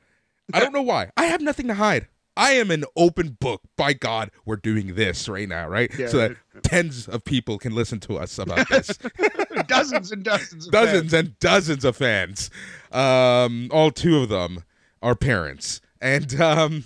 [0.53, 1.13] I don't know why.
[1.17, 2.09] I have nothing to hide.
[2.39, 3.63] I am an open book.
[3.77, 5.91] By God, we're doing this right now, right?
[5.99, 6.07] Yeah.
[6.07, 8.97] So that tens of people can listen to us about this.
[9.67, 11.13] dozens and dozens of dozens fans.
[11.15, 12.49] and dozens of fans.
[12.93, 14.63] Um, all two of them
[15.03, 16.85] are parents, and um,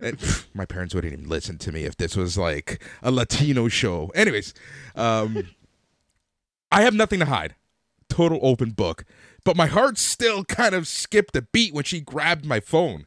[0.00, 0.18] and,
[0.54, 4.10] my parents wouldn't even listen to me if this was like a Latino show.
[4.16, 4.54] Anyways,
[4.96, 5.44] um,
[6.72, 7.54] I have nothing to hide,
[8.08, 9.04] total open book.
[9.44, 13.06] But my heart still kind of skipped a beat when she grabbed my phone.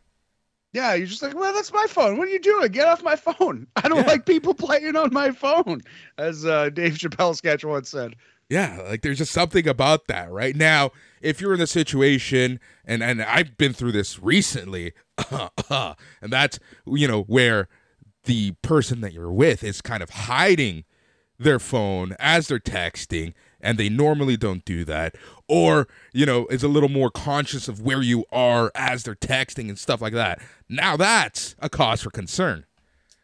[0.74, 2.18] Yeah, you're just like, well, that's my phone.
[2.18, 2.72] What are you doing?
[2.72, 3.68] Get off my phone.
[3.76, 4.08] I don't Yeah.
[4.12, 5.82] like people playing on my phone,
[6.18, 8.16] as uh, Dave Chappelle sketch once said.
[8.50, 10.56] Yeah, like there's just something about that, right?
[10.56, 14.94] Now, if you're in the situation, and and I've been through this recently,
[15.32, 15.96] and
[16.30, 17.68] that's you know where
[18.26, 20.84] the person that you're with is kind of hiding
[21.40, 23.34] their phone as they're texting,
[23.64, 25.16] and they normally don't do that,
[25.48, 29.70] or you know is a little more conscious of where you are as they're texting
[29.70, 30.40] and stuff like that.
[30.70, 32.66] Now that's a cause for concern.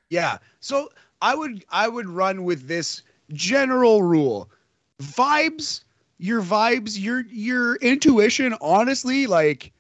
[0.10, 0.40] Yeah.
[0.60, 0.90] So
[1.22, 4.50] I would I would run with this general rule.
[5.02, 5.84] Vibes,
[6.18, 9.72] your vibes, your your intuition, honestly, like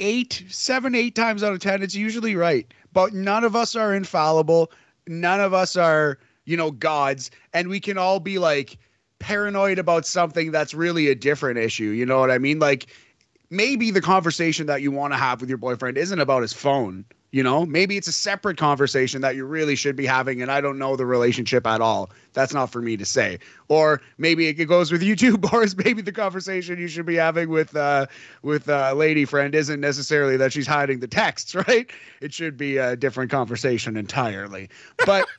[0.00, 2.72] eight, seven, eight times out of ten, it's usually right.
[2.92, 4.72] But none of us are infallible.
[5.06, 7.30] None of us are, you know, gods.
[7.52, 8.78] And we can all be like
[9.20, 11.90] paranoid about something that's really a different issue.
[11.90, 12.58] You know what I mean?
[12.58, 12.88] Like
[13.50, 17.04] maybe the conversation that you want to have with your boyfriend isn't about his phone.
[17.32, 20.60] You know, maybe it's a separate conversation that you really should be having, and I
[20.60, 22.10] don't know the relationship at all.
[22.32, 23.38] That's not for me to say.
[23.68, 25.76] Or maybe it goes with you too, Boris.
[25.76, 28.06] Maybe the conversation you should be having with uh,
[28.42, 31.88] with a lady friend isn't necessarily that she's hiding the texts, right?
[32.20, 34.68] It should be a different conversation entirely.
[35.06, 35.28] But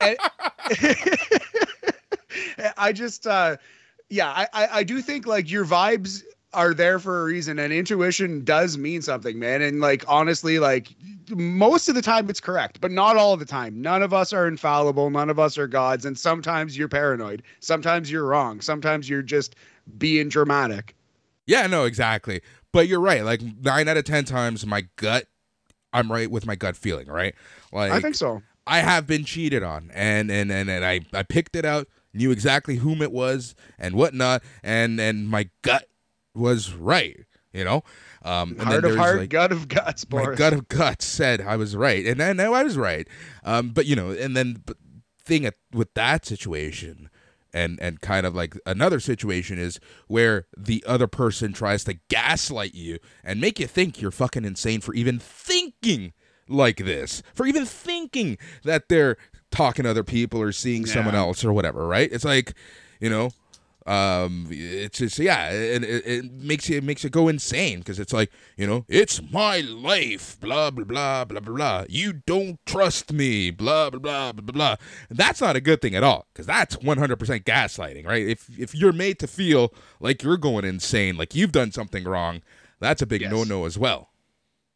[2.76, 3.56] I just, uh,
[4.08, 6.22] yeah, I, I I do think like your vibes
[6.54, 10.94] are there for a reason and intuition does mean something man and like honestly like
[11.30, 14.46] most of the time it's correct but not all the time none of us are
[14.46, 19.22] infallible none of us are gods and sometimes you're paranoid sometimes you're wrong sometimes you're
[19.22, 19.56] just
[19.96, 20.94] being dramatic
[21.46, 22.40] Yeah, no, exactly.
[22.72, 23.24] But you're right.
[23.24, 25.26] Like nine out of ten times, my gut,
[25.92, 27.08] I'm right with my gut feeling.
[27.08, 27.34] Right?
[27.72, 31.24] Like i think so I have been cheated on, and and and, and I I
[31.24, 35.88] picked it out, knew exactly whom it was and whatnot, and and my gut
[36.34, 37.24] was right.
[37.52, 37.84] You know,
[38.24, 41.42] um, and then heart of heart like, gut of guts my gut of guts said
[41.42, 43.06] I was right, and I know I was right.
[43.44, 44.62] Um, but you know, and then
[45.22, 47.10] thing at, with that situation,
[47.52, 52.74] and and kind of like another situation is where the other person tries to gaslight
[52.74, 56.14] you and make you think you're fucking insane for even thinking
[56.48, 59.16] like this, for even thinking that they're
[59.52, 61.86] talking to other people or seeing someone else or whatever.
[61.86, 62.10] Right?
[62.12, 62.54] It's like,
[63.00, 63.30] you know,
[63.84, 67.98] um it's just yeah and it, it makes you it makes you go insane because
[67.98, 72.64] it's like you know it's my life blah blah blah blah blah blah you don't
[72.64, 74.76] trust me blah blah blah blah blah blah
[75.10, 78.92] that's not a good thing at all because that's 100% gaslighting right if if you're
[78.92, 82.40] made to feel like you're going insane like you've done something wrong
[82.78, 83.32] that's a big Yes.
[83.32, 84.10] no-no as well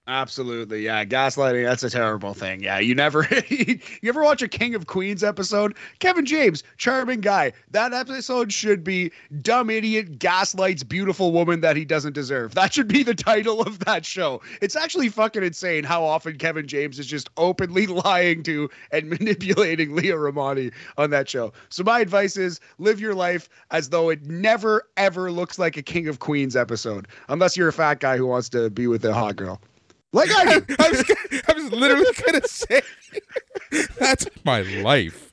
[0.09, 1.05] Absolutely, yeah.
[1.05, 2.63] Gaslighting, that's a terrible thing.
[2.63, 5.77] Yeah, you never you ever watch a King of Queens episode?
[5.99, 7.53] Kevin James, charming guy.
[7.73, 9.11] That episode should be
[9.43, 12.55] dumb idiot gaslights beautiful woman that he doesn't deserve.
[12.55, 14.41] That should be the title of that show.
[14.63, 19.97] It's actually fucking insane how often Kevin James is just openly lying to and manipulating
[19.97, 21.53] Leah Remini on that show.
[21.69, 25.83] So my advice is live your life as though it never ever looks like a
[25.83, 29.13] King of Queens episode, unless you're a fat guy who wants to be with a
[29.13, 29.61] hot girl.
[30.17, 30.55] Like I.
[30.79, 31.05] I, was,
[31.47, 32.81] I was literally gonna say
[33.99, 35.31] that's my life.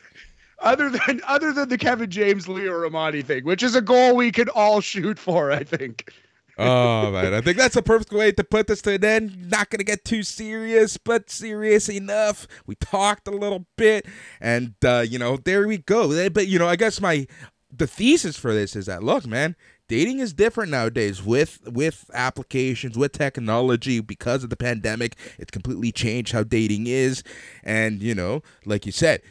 [0.59, 4.29] Other than other than the Kevin James Leah Remini thing, which is a goal we
[4.29, 6.11] can all shoot for, I think.
[6.57, 9.49] oh man, I think that's a perfect way to put this to an end.
[9.49, 12.45] Not gonna get too serious, but serious enough.
[12.65, 14.05] We talked a little bit,
[14.41, 16.29] and uh, you know, there we go.
[16.29, 17.25] But you know, I guess my
[17.71, 19.55] the thesis for this is that look, man,
[19.87, 25.91] dating is different nowadays with with applications with technology because of the pandemic it's completely
[25.91, 27.23] changed how dating is
[27.63, 29.21] and you know like you said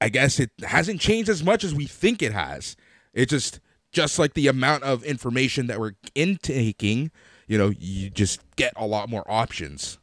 [0.00, 2.76] i guess it hasn't changed as much as we think it has
[3.12, 3.60] it just
[3.92, 7.10] just like the amount of information that we're intaking
[7.46, 9.98] you know you just get a lot more options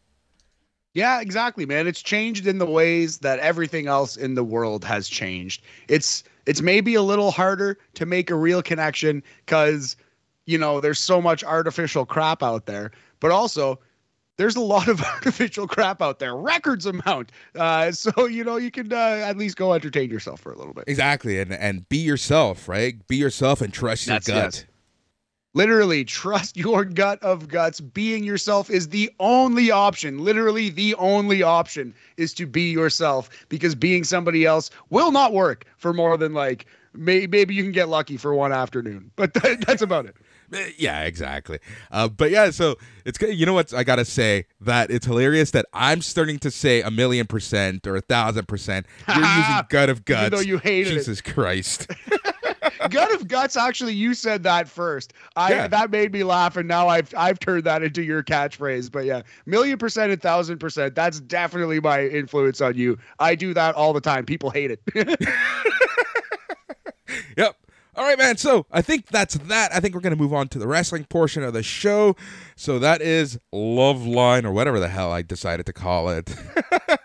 [0.93, 1.88] yeah, exactly, man.
[1.88, 5.63] It's changed in the ways that everything else in the world has changed.
[5.88, 9.95] It's it's maybe a little harder to make a real connection because
[10.45, 13.79] you know there's so much artificial crap out there, but also
[14.37, 17.31] there's a lot of artificial crap out there, records amount.
[17.55, 20.73] Uh, so you know you can uh, at least go entertain yourself for a little
[20.73, 20.85] bit.
[20.87, 23.05] Exactly, and and be yourself, right?
[23.07, 24.53] Be yourself and trust your That's, gut.
[24.55, 24.65] Yes.
[25.53, 27.81] Literally, trust your gut of guts.
[27.81, 30.19] Being yourself is the only option.
[30.19, 35.65] Literally, the only option is to be yourself because being somebody else will not work
[35.77, 39.59] for more than like may- maybe you can get lucky for one afternoon, but th-
[39.59, 40.15] that's about it.
[40.53, 41.59] Eh, yeah, exactly.
[41.91, 42.75] Uh, but yeah, so
[43.05, 46.81] it's you know what I gotta say that it's hilarious that I'm starting to say
[46.81, 48.85] a million percent or a thousand percent.
[49.07, 50.27] You're using gut of guts.
[50.27, 50.95] Even though you hate it.
[50.95, 51.89] Jesus Christ.
[52.89, 53.55] Gut of guts.
[53.55, 55.13] Actually, you said that first.
[55.36, 55.67] I yeah.
[55.67, 58.91] that made me laugh, and now I've I've turned that into your catchphrase.
[58.91, 60.95] But yeah, million percent and thousand percent.
[60.95, 62.97] That's definitely my influence on you.
[63.19, 64.25] I do that all the time.
[64.25, 64.82] People hate it.
[67.38, 67.57] yep.
[67.93, 68.38] All right, man.
[68.38, 69.73] So I think that's that.
[69.75, 72.15] I think we're going to move on to the wrestling portion of the show.
[72.55, 76.34] So that is Love Line or whatever the hell I decided to call it.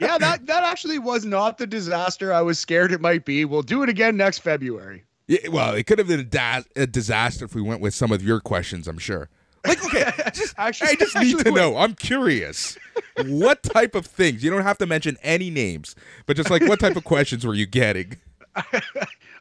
[0.00, 3.44] yeah, that, that actually was not the disaster I was scared it might be.
[3.44, 5.04] We'll do it again next February.
[5.28, 8.12] Yeah, well, it could have been a, da- a, disaster if we went with some
[8.12, 8.86] of your questions.
[8.86, 9.28] I'm sure.
[9.66, 11.76] Like, okay, just, actually, I just need to know.
[11.76, 12.78] I'm curious.
[13.24, 14.44] what type of things?
[14.44, 15.96] You don't have to mention any names,
[16.26, 18.18] but just like what type of questions were you getting?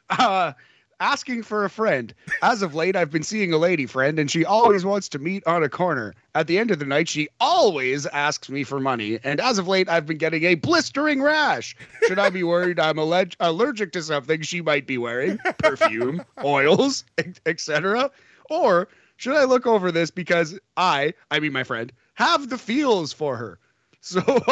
[0.08, 0.52] Uh,
[1.00, 2.14] asking for a friend.
[2.42, 5.46] As of late, I've been seeing a lady friend, and she always wants to meet
[5.46, 6.14] on a corner.
[6.34, 9.18] At the end of the night, she always asks me for money.
[9.22, 11.76] And as of late, I've been getting a blistering rash.
[12.06, 15.38] Should I be worried I'm alleg- allergic to something she might be wearing?
[15.58, 17.04] Perfume, oils,
[17.44, 18.10] etc.
[18.50, 23.12] Or should I look over this because I, I mean my friend, have the feels
[23.12, 23.58] for her?
[24.00, 24.22] So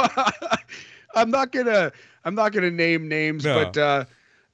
[1.15, 1.93] I'm not gonna,
[2.25, 3.65] I'm not gonna name names, no.
[3.65, 3.79] but.
[3.79, 4.05] uh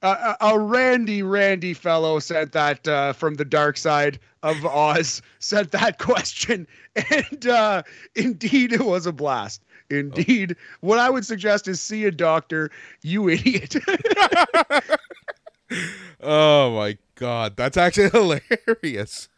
[0.01, 5.21] uh, a randy, randy fellow sent that uh, from the dark side of Oz.
[5.39, 7.83] sent that question, and uh,
[8.15, 9.61] indeed, it was a blast.
[9.89, 10.61] Indeed, oh.
[10.81, 12.71] what I would suggest is see a doctor.
[13.01, 13.75] You idiot.
[16.21, 18.09] oh my god, that's actually
[18.59, 19.29] hilarious.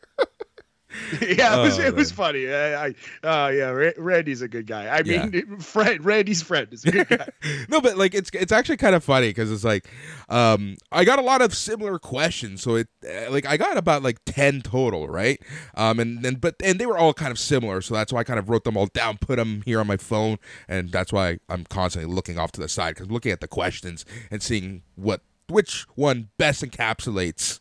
[1.21, 2.51] yeah, it was, oh, it was funny.
[2.51, 4.87] I, I uh, yeah, Randy's a good guy.
[4.87, 5.55] I mean, yeah.
[5.59, 7.27] Fred, Randy's friend is a good guy.
[7.69, 9.89] no, but like it's it's actually kind of funny because it's like,
[10.29, 12.61] um, I got a lot of similar questions.
[12.61, 15.41] So it uh, like I got about like ten total, right?
[15.75, 18.23] Um, and then but and they were all kind of similar, so that's why I
[18.23, 20.37] kind of wrote them all down, put them here on my phone,
[20.67, 24.05] and that's why I'm constantly looking off to the side because looking at the questions
[24.31, 27.59] and seeing what which one best encapsulates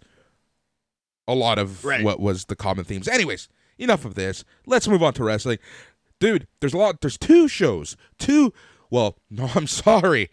[1.26, 2.04] a lot of right.
[2.04, 3.08] what was the common themes.
[3.08, 3.48] Anyways,
[3.78, 4.44] enough of this.
[4.66, 5.58] Let's move on to wrestling.
[6.18, 7.96] Dude, there's a lot there's two shows.
[8.18, 8.52] Two
[8.92, 10.30] well, no, I'm sorry.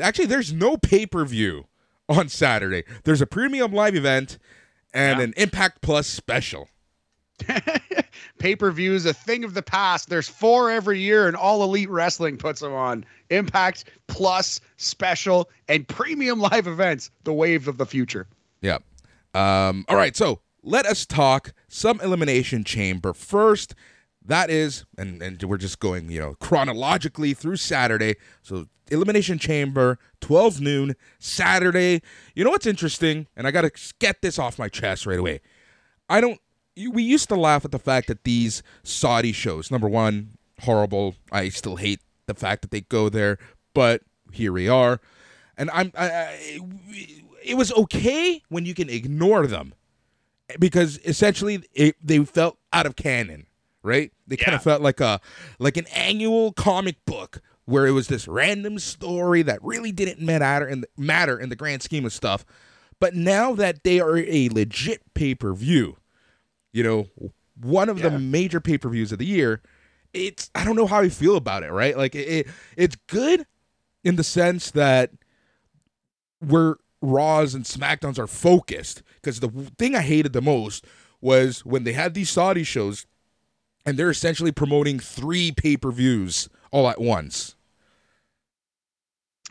[0.00, 1.66] Actually, there's no pay-per-view
[2.08, 2.84] on Saturday.
[3.04, 4.38] There's a premium live event
[4.92, 5.24] and yeah.
[5.24, 6.68] an Impact Plus special.
[8.38, 10.08] Pay per view is a thing of the past.
[10.08, 13.04] There's four every year, and All Elite Wrestling puts them on.
[13.30, 18.26] Impact Plus special and premium live events, the wave of the future.
[18.60, 18.78] Yeah.
[19.34, 23.74] Um, all right, so let us talk some Elimination Chamber first.
[24.24, 28.16] That is, and, and we're just going, you know, chronologically through Saturday.
[28.42, 32.02] So Elimination Chamber, 12 noon, Saturday.
[32.34, 33.26] You know what's interesting?
[33.36, 35.40] And I got to get this off my chest right away.
[36.08, 36.40] I don't,
[36.76, 41.16] we used to laugh at the fact that these Saudi shows, number one, horrible.
[41.32, 43.38] I still hate the fact that they go there,
[43.74, 45.00] but here we are.
[45.56, 46.60] And I'm I, I,
[47.44, 49.74] it was okay when you can ignore them
[50.58, 53.46] because essentially it, they felt out of canon,
[53.82, 54.12] right?
[54.26, 55.20] They kind of felt like a
[55.58, 60.66] like an annual comic book where it was this random story that really didn't matter
[60.66, 62.44] in the, matter in the grand scheme of stuff.
[62.98, 65.96] But now that they are a legit pay per view,
[66.72, 67.08] you know,
[67.60, 69.60] one of the major pay per views of the year,
[70.12, 71.72] it's I don't know how I feel about it.
[71.72, 73.46] Right, like it, it it's good
[74.04, 75.10] in the sense that
[76.40, 79.02] where Raws and SmackDowns are focused.
[79.16, 80.86] Because the thing I hated the most
[81.20, 83.06] was when they had these Saudi shows
[83.84, 87.56] and they're essentially promoting three pay per views all at once.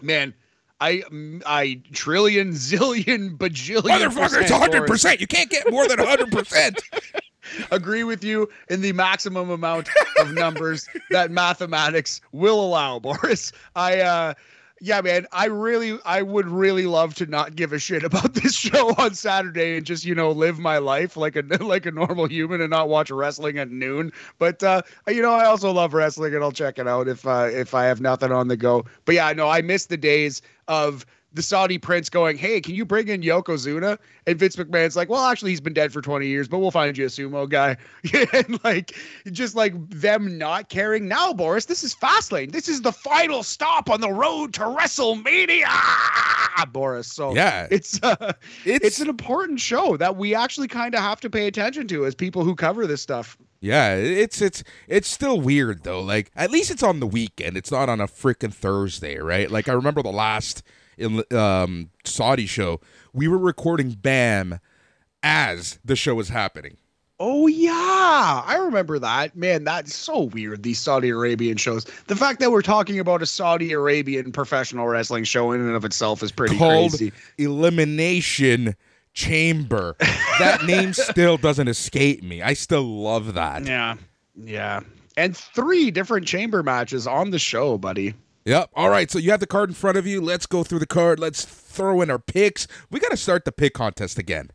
[0.02, 0.34] Man,
[0.80, 1.04] I
[1.46, 5.20] I trillion zillion bajillion Motherfucker, it's 100%.
[5.20, 6.80] You can't get more than 100%.
[7.72, 9.90] agree with you in the maximum amount
[10.20, 13.52] of numbers that mathematics will allow, Boris.
[13.76, 14.34] I uh
[14.84, 18.56] yeah, man, I really I would really love to not give a shit about this
[18.56, 22.26] show on Saturday and just, you know, live my life like a like a normal
[22.26, 24.12] human and not watch wrestling at noon.
[24.40, 27.50] But uh you know, I also love wrestling and I'll check it out if uh
[27.52, 28.84] if I have nothing on the go.
[29.06, 32.86] But yeah, no, I miss the days of the Saudi prince going, "Hey, can you
[32.86, 36.48] bring in Yokozuna?" And Vince McMahon's like, "Well, actually, he's been dead for 20 years,
[36.48, 37.78] but we'll find you a sumo guy."
[38.34, 38.96] and like,
[39.32, 41.08] just like them not caring.
[41.08, 42.52] Now, Boris, this is Fastlane.
[42.52, 45.68] This is the final stop on the road to WrestleMania,
[46.72, 47.08] Boris.
[47.08, 47.68] So yeah.
[47.72, 48.34] it's uh,
[48.66, 52.06] It's, it's an important show that we actually kind of have to pay attention to
[52.06, 53.38] as people who cover this stuff.
[53.62, 56.02] Yeah, it's it's it's still weird though.
[56.02, 57.56] Like at least it's on the weekend.
[57.56, 59.52] It's not on a freaking Thursday, right?
[59.52, 60.64] Like I remember the last
[61.02, 62.80] in, um, Saudi show,
[63.14, 64.60] we were recording Bam
[65.24, 66.78] as the show was happening.
[67.24, 69.36] Oh yeah, I remember that.
[69.36, 70.64] Man, that's so weird.
[70.64, 71.86] These Saudi Arabian shows.
[72.08, 75.86] The fact that we're talking about a Saudi Arabian professional wrestling show in and of
[75.86, 77.14] itself is pretty Called crazy.
[77.38, 78.76] Elimination
[79.14, 79.96] Chamber.
[80.40, 82.42] That name still doesn't escape me.
[82.42, 83.66] I still love that.
[83.66, 83.98] Yeah,
[84.36, 84.80] yeah,
[85.16, 88.16] and three different chamber matches on the show, buddy.
[88.46, 88.72] Yep.
[88.76, 89.10] All right.
[89.12, 90.20] So you have the card in front of you.
[90.22, 91.20] Let's go through the card.
[91.20, 92.68] Let's throw in our picks.
[92.90, 94.52] We got to start the pick contest again.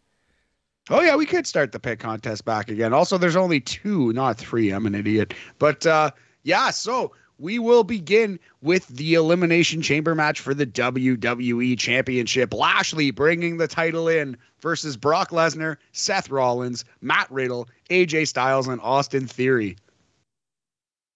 [0.88, 2.92] Oh yeah, we could start the pick contest back again.
[2.92, 4.70] Also, there's only two, not three.
[4.70, 5.34] I'm an idiot.
[5.58, 6.12] But uh
[6.44, 12.54] yeah, so we will begin with the elimination chamber match for the WWE Championship.
[12.54, 18.80] Lashley bringing the title in versus Brock Lesnar, Seth Rollins, Matt Riddle, AJ Styles, and
[18.80, 19.76] Austin Theory.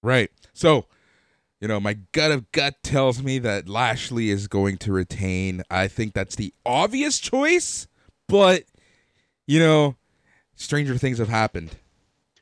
[0.02, 0.30] Right.
[0.52, 0.86] So,
[1.60, 5.62] you know, my gut of gut tells me that Lashley is going to retain.
[5.70, 7.86] I think that's the obvious choice,
[8.28, 8.64] but
[9.46, 9.96] you know,
[10.54, 11.76] stranger things have happened.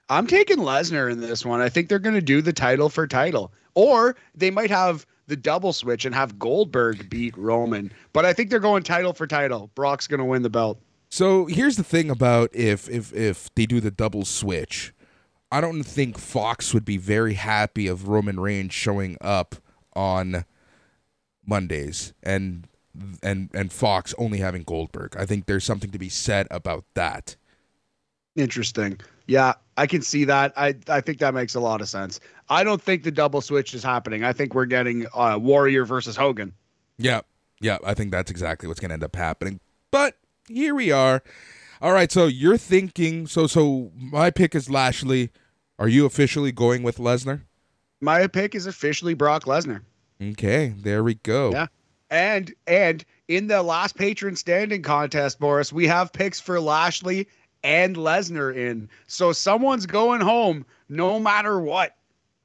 [0.08, 1.60] I'm taking Lesnar in this one.
[1.60, 5.36] I think they're going to do the title for title, or they might have the
[5.36, 7.92] double switch and have Goldberg beat Roman.
[8.12, 9.70] But I think they're going title for title.
[9.74, 10.80] Brock's going to win the belt.
[11.10, 14.92] So here's the thing about if if if they do the double switch,
[15.50, 19.56] I don't think Fox would be very happy of Roman Reigns showing up
[19.94, 20.44] on
[21.46, 22.68] Mondays and
[23.22, 25.16] and and Fox only having Goldberg.
[25.16, 27.36] I think there's something to be said about that.
[28.36, 29.00] Interesting.
[29.26, 30.52] Yeah, I can see that.
[30.56, 32.20] I I think that makes a lot of sense.
[32.48, 34.24] I don't think the double switch is happening.
[34.24, 36.52] I think we're getting uh, Warrior versus Hogan.
[36.98, 37.22] Yeah,
[37.60, 39.60] yeah, I think that's exactly what's going to end up happening.
[39.90, 40.16] But
[40.48, 41.22] here we are.
[41.80, 45.30] All right, so you're thinking so so my pick is Lashley.
[45.78, 47.42] Are you officially going with Lesnar?
[48.00, 49.82] My pick is officially Brock Lesnar.
[50.20, 51.52] Okay, there we go.
[51.52, 51.66] Yeah.
[52.10, 57.28] And and in the last patron standing contest, Boris, we have picks for Lashley
[57.62, 58.88] and Lesnar in.
[59.06, 61.94] So someone's going home no matter what.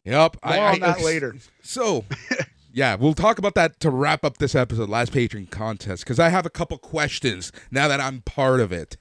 [0.04, 0.38] Yep.
[0.46, 1.36] More on that later.
[1.62, 2.06] So,
[2.74, 6.30] yeah, we'll talk about that to wrap up this episode, last patron contest, because I
[6.30, 8.98] have a couple questions now that I'm part of it.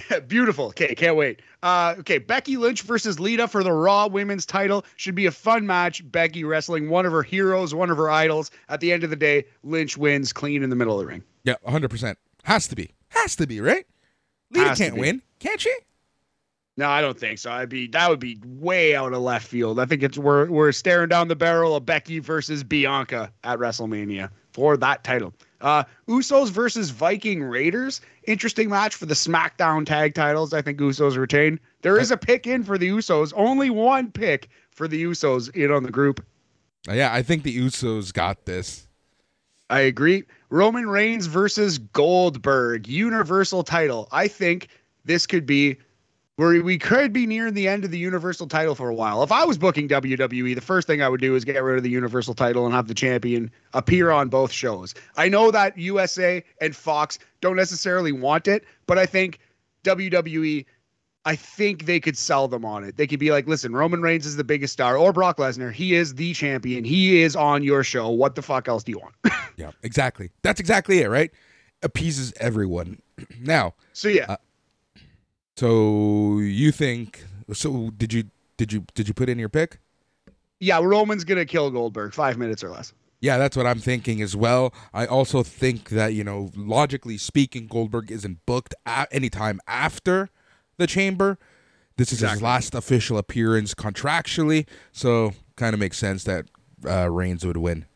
[0.28, 0.66] Beautiful.
[0.66, 1.40] Okay, can't wait.
[1.62, 5.66] Uh, okay, Becky Lynch versus Lita for the Raw Women's title should be a fun
[5.66, 6.02] match.
[6.10, 8.50] Becky wrestling one of her heroes, one of her idols.
[8.68, 11.22] At the end of the day, Lynch wins clean in the middle of the ring.
[11.44, 12.16] Yeah, 100%.
[12.44, 12.92] Has to be.
[13.08, 13.86] Has to be, right?
[14.50, 15.74] Lita Has can't win, can't she?
[16.76, 17.50] No, I don't think so.
[17.50, 19.78] I'd be that would be way out of left field.
[19.78, 24.30] I think it's we're we're staring down the barrel of Becky versus Bianca at WrestleMania
[24.52, 25.34] for that title.
[25.62, 28.00] Uh Usos versus Viking Raiders.
[28.24, 30.52] Interesting match for the SmackDown tag titles.
[30.52, 31.58] I think Usos retain.
[31.80, 33.32] There is a pick in for the Usos.
[33.34, 36.24] Only one pick for the Usos in on the group.
[36.90, 38.88] Yeah, I think the Usos got this.
[39.70, 40.24] I agree.
[40.50, 44.08] Roman Reigns versus Goldberg, Universal title.
[44.12, 44.68] I think
[45.04, 45.78] this could be
[46.36, 49.22] where we could be nearing the end of the Universal title for a while.
[49.22, 51.82] If I was booking WWE, the first thing I would do is get rid of
[51.82, 54.94] the Universal title and have the champion appear on both shows.
[55.16, 59.40] I know that USA and Fox don't necessarily want it, but I think
[59.84, 60.64] WWE
[61.24, 62.96] I think they could sell them on it.
[62.96, 65.72] They could be like, listen, Roman Reigns is the biggest star, or Brock Lesnar.
[65.72, 66.84] He is the champion.
[66.84, 68.08] He is on your show.
[68.10, 69.14] What the fuck else do you want?
[69.56, 70.30] yeah, exactly.
[70.42, 71.30] That's exactly it, right?
[71.82, 73.00] Appeases everyone.
[73.40, 74.26] now, so yeah.
[74.30, 74.36] Uh,
[75.62, 77.24] so you think?
[77.52, 78.24] So did you
[78.56, 79.78] did you did you put in your pick?
[80.58, 82.92] Yeah, Roman's gonna kill Goldberg five minutes or less.
[83.20, 84.74] Yeah, that's what I'm thinking as well.
[84.92, 90.30] I also think that you know, logically speaking, Goldberg isn't booked at any time after
[90.78, 91.38] the chamber.
[91.96, 92.34] This is exactly.
[92.38, 96.46] his last official appearance contractually, so kind of makes sense that
[96.84, 97.86] uh, Reigns would win.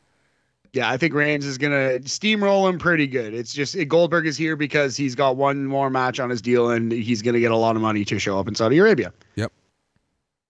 [0.76, 3.32] Yeah, I think Reigns is gonna steamroll him pretty good.
[3.32, 6.68] It's just it, Goldberg is here because he's got one more match on his deal,
[6.68, 9.10] and he's gonna get a lot of money to show up in Saudi Arabia.
[9.36, 9.50] Yep.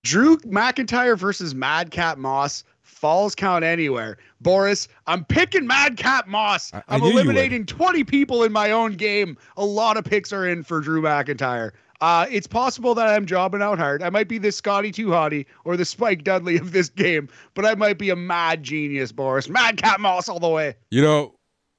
[0.03, 2.65] Drew McIntyre versus Madcap Moss.
[2.83, 4.19] Falls count anywhere.
[4.41, 6.73] Boris, I'm picking Madcap Moss.
[6.75, 9.39] I, am eliminating 20 people in my own game.
[9.57, 11.71] A lot of picks are in for Drew McIntyre.
[12.01, 14.03] Uh, it's possible that I'm jobbing out hard.
[14.03, 17.65] I might be the Scotty Too Hottie or the Spike Dudley of this game, but
[17.65, 19.49] I might be a mad genius, Boris.
[19.49, 20.75] Madcap Moss all the way.
[20.91, 21.35] You know,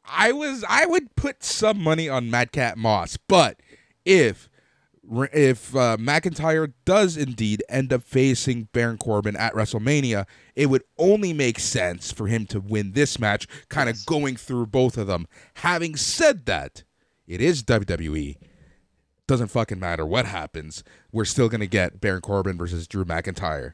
[0.06, 3.60] I was I would put some money on Madcap Moss, but
[4.06, 4.50] if
[5.34, 11.32] if uh, McIntyre does indeed end up facing Baron Corbin at WrestleMania, it would only
[11.32, 14.06] make sense for him to win this match, kind of yes.
[14.06, 15.28] going through both of them.
[15.56, 16.84] Having said that,
[17.26, 18.36] it is WWE
[19.28, 20.84] doesn't fucking matter what happens.
[21.12, 23.74] We're still gonna get Baron Corbin versus Drew McIntyre.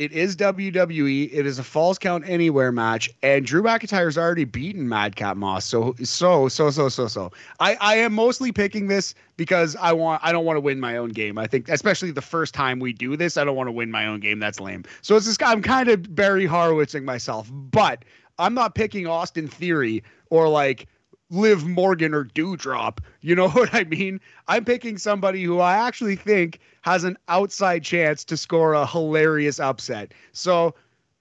[0.00, 1.28] It is WWE.
[1.30, 5.66] It is a falls count anywhere match, and Drew McIntyre's already beaten Madcap Moss.
[5.66, 7.30] So so so so so so.
[7.58, 10.96] I I am mostly picking this because I want I don't want to win my
[10.96, 11.36] own game.
[11.36, 14.06] I think especially the first time we do this, I don't want to win my
[14.06, 14.38] own game.
[14.38, 14.84] That's lame.
[15.02, 15.52] So it's guy.
[15.52, 18.02] I'm kind of Barry Horowitzing myself, but
[18.38, 20.86] I'm not picking Austin Theory or like
[21.30, 22.98] Liv Morgan or Doudrop.
[23.20, 24.20] You know what I mean?
[24.48, 29.60] I'm picking somebody who I actually think has an outside chance to score a hilarious
[29.60, 30.12] upset.
[30.32, 30.74] So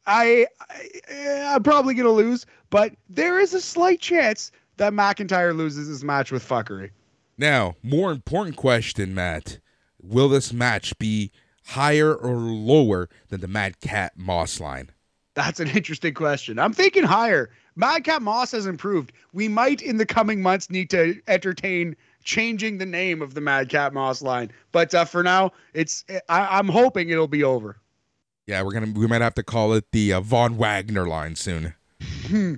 [0.08, 5.88] I, I am probably gonna lose, but there is a slight chance that McIntyre loses
[5.88, 6.92] this match with fuckery.
[7.38, 9.60] Now, more important question, Matt.
[10.02, 11.32] Will this match be
[11.68, 14.92] higher or lower than the Madcap Moss line?
[15.36, 16.60] That's an interesting question.
[16.60, 17.50] I'm thinking higher.
[17.76, 19.14] Madcap Moss has improved.
[19.32, 23.94] We might in the coming months need to entertain changing the name of the Madcap
[23.94, 27.78] Moss line, but uh, for now, it's I, am hoping it'll be over.
[28.48, 31.74] Yeah, we're gonna we might have to call it the uh, Von Wagner line soon.
[32.28, 32.56] Hmm.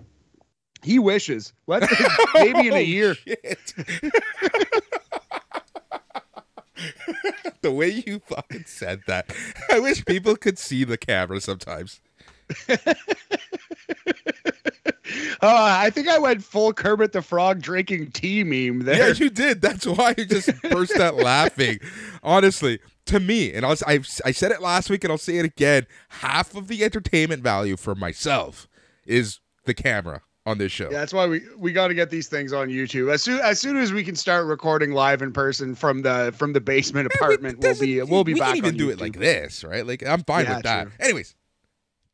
[0.83, 1.53] He wishes.
[1.67, 1.87] Let's
[2.33, 3.15] maybe in a year.
[7.61, 9.31] the way you fucking said that,
[9.69, 12.01] I wish people could see the camera sometimes.
[12.69, 12.75] Uh,
[15.41, 19.09] I think I went full Kermit the Frog drinking tea meme there.
[19.09, 19.61] Yeah, you did.
[19.61, 21.79] That's why you just burst out laughing.
[22.23, 25.45] Honestly, to me, and I'll, I, I said it last week and I'll say it
[25.45, 28.67] again half of the entertainment value for myself
[29.05, 30.85] is the camera on this show.
[30.85, 33.59] Yeah, that's why we we got to get these things on YouTube as soon as
[33.59, 37.59] soon as we can start recording live in person from the from the basement apartment.
[37.61, 38.53] Yeah, we, will be we'll be we back.
[38.53, 38.93] We can even do YouTube.
[38.93, 39.85] it like this, right?
[39.85, 40.83] Like I'm fine yeah, with that.
[40.83, 40.91] True.
[40.99, 41.35] Anyways,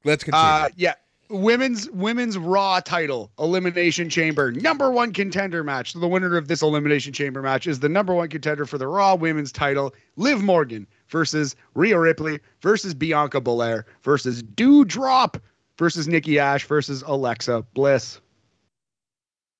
[0.07, 0.43] let's continue.
[0.43, 0.93] Uh, yeah,
[1.29, 5.93] women's women's Raw title elimination chamber number one contender match.
[5.93, 8.88] So the winner of this elimination chamber match is the number one contender for the
[8.88, 15.39] Raw women's title, Liv Morgan versus Rhea Ripley versus Bianca Belair versus Doudrop
[15.77, 18.19] versus Nikki Ash versus Alexa Bliss.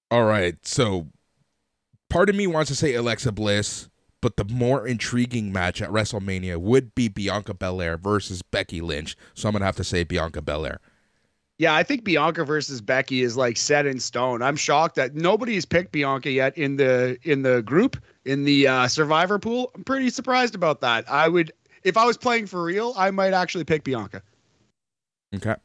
[0.10, 1.08] All right, so
[2.10, 3.90] part of me wants to say Alexa Bliss,
[4.22, 9.16] but the more intriguing match at WrestleMania would be Bianca Belair versus Becky Lynch.
[9.34, 10.80] So I'm gonna have to say Bianca Belair.
[11.60, 14.44] Yeah, I think Bianca versus Becky is like set in stone.
[14.44, 18.88] I'm shocked that nobody's picked Bianca yet in the in the group in the uh,
[18.88, 19.72] Survivor pool.
[19.74, 21.10] I'm pretty surprised about that.
[21.10, 21.52] I would,
[21.84, 24.22] if I was playing for real, I might actually pick Bianca.
[25.36, 25.56] Okay.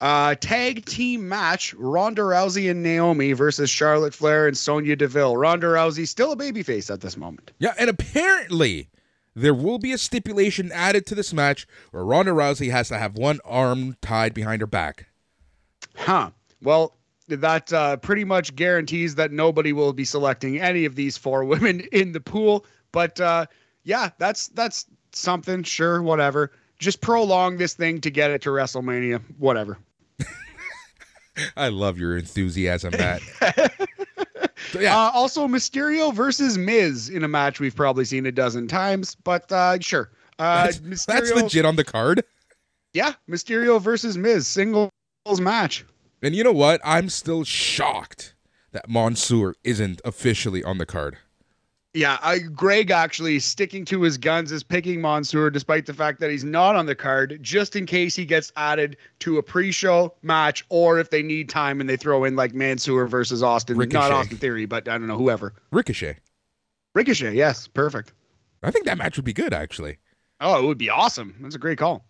[0.00, 5.36] Uh, tag team match: Ronda Rousey and Naomi versus Charlotte Flair and Sonya Deville.
[5.36, 7.52] Ronda Rousey still a babyface at this moment.
[7.58, 8.88] Yeah, and apparently
[9.34, 13.16] there will be a stipulation added to this match where Ronda Rousey has to have
[13.16, 15.06] one arm tied behind her back.
[15.96, 16.30] Huh.
[16.62, 16.96] Well,
[17.28, 21.80] that uh, pretty much guarantees that nobody will be selecting any of these four women
[21.92, 22.66] in the pool.
[22.92, 23.46] But uh,
[23.82, 25.62] yeah, that's that's something.
[25.62, 26.52] Sure, whatever.
[26.84, 29.22] Just prolong this thing to get it to WrestleMania.
[29.38, 29.78] Whatever.
[31.56, 33.22] I love your enthusiasm, Matt.
[34.70, 34.94] So, yeah.
[34.94, 39.50] Uh, also, Mysterio versus Miz in a match we've probably seen a dozen times, but
[39.50, 40.10] uh, sure.
[40.38, 42.22] Uh, That's, Mysterio, that's legit on the card.
[42.92, 44.90] Yeah, Mysterio versus Miz singles
[45.40, 45.86] match.
[46.20, 46.82] And you know what?
[46.84, 48.34] I'm still shocked
[48.72, 51.16] that Mansoor isn't officially on the card.
[51.94, 56.28] Yeah, I, Greg actually sticking to his guns is picking Mansoor despite the fact that
[56.28, 60.64] he's not on the card, just in case he gets added to a pre-show match
[60.70, 63.98] or if they need time and they throw in like Mansoor versus Austin, Ricochet.
[63.98, 65.54] not Austin Theory, but I don't know whoever.
[65.70, 66.16] Ricochet.
[66.96, 68.12] Ricochet, yes, perfect.
[68.64, 69.98] I think that match would be good, actually.
[70.40, 71.36] Oh, it would be awesome.
[71.40, 72.04] That's a great call.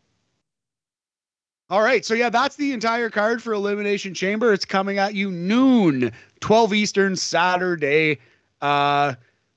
[1.68, 4.54] All right, so yeah, that's the entire card for Elimination Chamber.
[4.54, 8.18] It's coming at you noon, 12 Eastern, Saturday
[8.62, 9.14] uh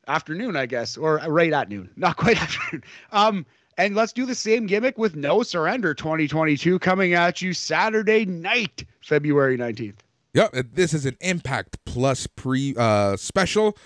[0.08, 1.90] afternoon, I guess, or right at noon.
[1.96, 2.84] Not quite afternoon.
[3.12, 3.46] Um
[3.80, 8.84] and let's do the same gimmick with No Surrender 2022 coming at you Saturday night,
[9.02, 9.98] February 19th.
[10.34, 13.78] Yep, uh, this is an Impact Plus pre uh, special.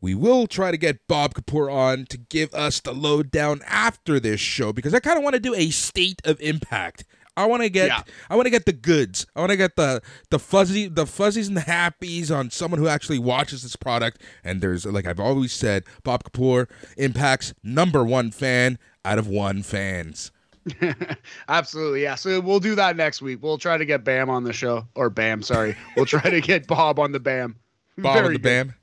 [0.00, 4.40] We will try to get Bob Kapoor on to give us the lowdown after this
[4.40, 7.04] show because I kind of want to do a state of impact.
[7.36, 8.02] I want to get Yeah.
[8.30, 9.26] I want to get the goods.
[9.36, 12.88] I want to get the the fuzzy the fuzzies and the happies on someone who
[12.88, 14.22] actually watches this product.
[14.42, 19.62] And there's like I've always said, Bob Kapoor Impact's number one fan out of one
[19.62, 20.32] fans.
[21.48, 22.14] Absolutely, yeah.
[22.16, 23.42] So we'll do that next week.
[23.42, 25.76] We'll try to get Bam on the show, or Bam, sorry.
[25.96, 27.56] We'll try to get Bob on the Bam.
[27.98, 28.42] Bob Very on the good.
[28.42, 28.74] BAM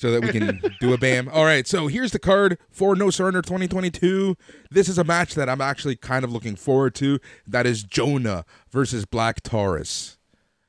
[0.00, 1.28] so that we can do a BAM.
[1.28, 4.34] All right, so here's the card for No Surrender 2022.
[4.70, 7.18] This is a match that I'm actually kind of looking forward to.
[7.46, 10.16] That is Jonah versus Black Taurus.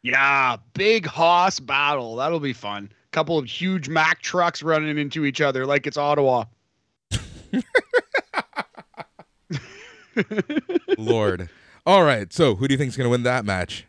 [0.02, 2.18] Yeah, big Hoss battle.
[2.18, 2.92] That'll be fun.
[3.12, 6.44] Couple of huge Mack trucks running into each other like it's Ottawa.
[10.98, 11.48] Lord.
[11.86, 13.86] All right, so who do you think is going to win that match?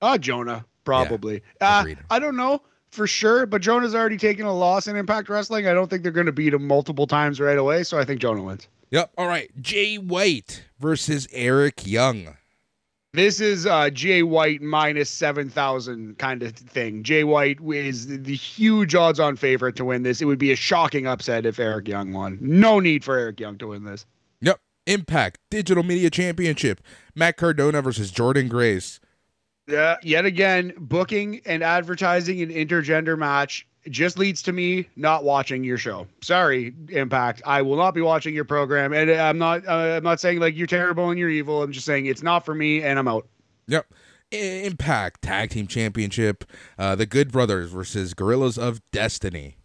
[0.00, 1.42] Oh, Jonah, probably.
[1.60, 1.86] uh.
[2.08, 2.62] I don't know
[2.96, 5.68] for sure, but Jonah's already taken a loss in Impact Wrestling.
[5.68, 8.20] I don't think they're going to beat him multiple times right away, so I think
[8.20, 8.66] Jonah wins.
[8.90, 9.12] Yep.
[9.18, 12.36] All right, Jay White versus Eric Young.
[13.12, 17.02] This is uh, Jay White minus 7,000 kind of thing.
[17.02, 20.20] Jay White is the huge odds on favorite to win this.
[20.20, 22.38] It would be a shocking upset if Eric Young won.
[22.40, 24.04] No need for Eric Young to win this.
[24.42, 24.60] Yep.
[24.86, 26.80] Impact Digital Media Championship.
[27.14, 29.00] Matt Cardona versus Jordynne Grace.
[29.66, 35.64] Yeah, yet again, booking and advertising an intergender match just leads to me not watching
[35.64, 36.06] your show.
[36.20, 37.42] Sorry, Impact.
[37.44, 39.66] I will not be watching your program, and I'm not.
[39.66, 41.62] Uh, I'm not saying like you're terrible and you're evil.
[41.62, 43.26] I'm just saying it's not for me, and I'm out.
[43.68, 43.86] Yep.
[44.32, 46.44] Impact Tag Team Championship.
[46.78, 49.55] Uh, the Good Brothers versus Guerrillas of Destiny.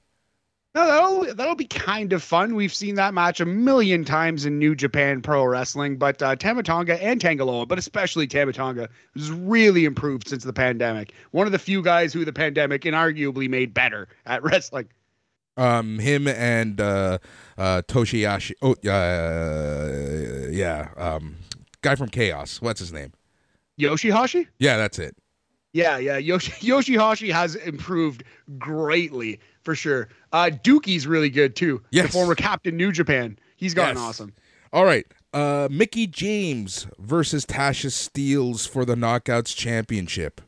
[0.73, 2.55] No, that'll that'll be kind of fun.
[2.55, 6.63] We've seen that match a million times in New Japan Pro Wrestling, but uh, Tama
[6.63, 11.13] Tonga and Tanga Loa, but especially Tama Tonga, has really improved since the pandemic.
[11.31, 14.87] One of the few guys who the pandemic inarguably made better at wrestling.
[15.57, 17.17] Um, him and uh,
[17.57, 18.53] uh, Toshiyashi.
[18.61, 20.89] Oh, uh, yeah.
[20.95, 21.35] Um,
[21.81, 22.61] guy from Chaos.
[22.61, 23.11] What's his name?
[23.77, 24.47] Yoshihashi.
[24.59, 25.17] Yeah, that's it.
[25.73, 26.17] Yeah, yeah.
[26.17, 28.23] Yoshi Yoshihashi has improved
[28.57, 30.09] greatly for sure.
[30.33, 31.81] Uh Dookie's really good too.
[31.91, 32.07] Yes.
[32.07, 33.37] The former captain New Japan.
[33.55, 34.05] He's gotten Yes.
[34.05, 34.33] awesome.
[34.73, 35.05] All right.
[35.33, 40.41] Uh, Mickie James versus Tasha Steeles for the Knockouts Championship.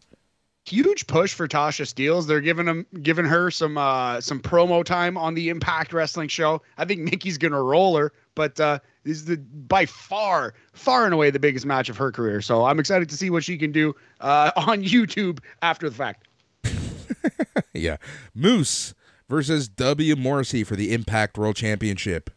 [0.65, 2.25] Huge push for Tasha Steeles.
[2.27, 6.61] They're giving him giving her some uh some promo time on the Impact Wrestling show.
[6.77, 11.13] I think Mickie's gonna roll her, but uh this is the by far, far and
[11.13, 12.39] away the biggest match of her career.
[12.41, 16.27] So I'm excited to see what she can do uh on YouTube after the fact.
[17.73, 17.97] yeah.
[18.33, 18.93] Moose
[19.29, 20.15] versus W.
[20.15, 22.29] Morrissey for the Impact World Championship.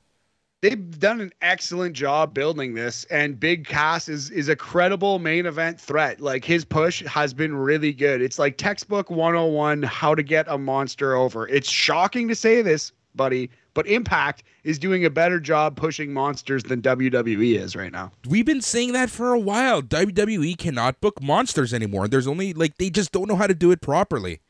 [0.63, 5.45] they've done an excellent job building this and big cass is is a credible main
[5.47, 10.23] event threat like his push has been really good it's like textbook 101 how to
[10.23, 15.11] get a monster over it's shocking to say this buddy but impact is doing a
[15.11, 19.39] better job pushing monsters than wwe is right now We've been saying that for a
[19.39, 19.83] while.
[19.83, 22.09] WWE cannot book monsters anymore.
[22.09, 24.41] There's only like they just don't know how to do it properly.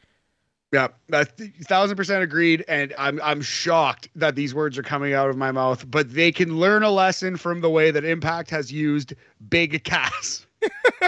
[0.73, 5.29] yeah a thousand percent agreed and i'm i'm shocked that these words are coming out
[5.31, 8.73] of my mouth but they can learn a lesson from the way that impact has
[8.73, 9.13] used
[9.49, 10.47] big cass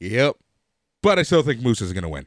[0.00, 0.36] Yep.
[1.00, 2.26] But I still think Moose is going to win.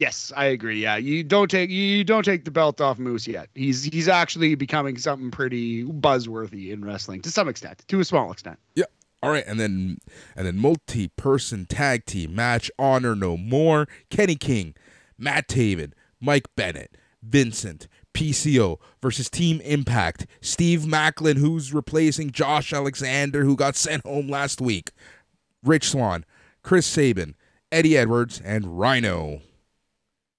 [0.00, 0.82] Yes, I agree.
[0.82, 3.48] Yeah, you don't take you don't take the belt off Moose yet.
[3.54, 8.32] He's he's actually becoming something pretty buzzworthy in wrestling to some extent, to a small
[8.32, 8.58] extent.
[8.74, 8.90] Yep.
[9.22, 9.98] All right, and then
[10.36, 14.74] and then multi-person tag team match, Honor No More, Kenny King,
[15.16, 23.44] Matt Taven, Mike Bennett, Vincent, PCO versus Team Impact, Steve Maclin, who's replacing Josh Alexander,
[23.44, 24.90] who got sent home last week,
[25.62, 26.24] Rich Swann,
[26.62, 27.34] Chris Sabin,
[27.72, 29.40] Eddie Edwards, and Rhino.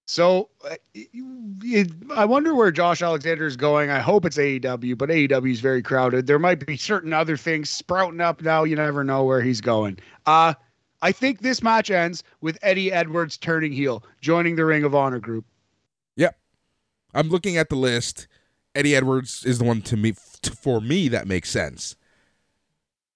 [0.05, 3.89] So uh, it, I wonder where Josh Alexander is going.
[3.89, 6.27] I hope it's AEW, but AEW is very crowded.
[6.27, 8.63] There might be certain other things sprouting up now.
[8.63, 9.97] You never know where he's going.
[10.27, 10.53] Uh,
[11.01, 15.19] I think this match ends with Eddie Edwards turning heel, joining the Ring of Honor
[15.19, 15.45] group.
[16.17, 16.37] Yep.
[17.13, 18.27] I'm looking at the list.
[18.75, 21.95] Eddie Edwards is the one to me for me that makes sense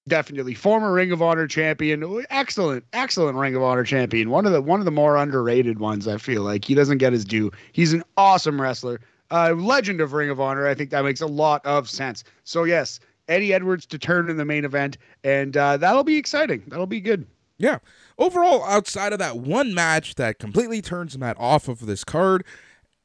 [0.08, 4.30] definitely former Ring of Honor champion, excellent, excellent Ring of Honor champion.
[4.30, 6.08] One of the one of the more underrated ones.
[6.08, 7.52] I feel like he doesn't get his due.
[7.72, 9.00] He's an awesome wrestler,
[9.32, 10.68] uh, legend of Ring of Honor.
[10.68, 12.24] I think that makes a lot of sense.
[12.44, 16.64] So yes, Eddie Edwards to turn in the main event, and uh, that'll be exciting.
[16.68, 17.28] That'll be good.
[17.58, 17.80] Yeah.
[18.18, 22.44] Overall, outside of that one match that completely turns Matt off of this card,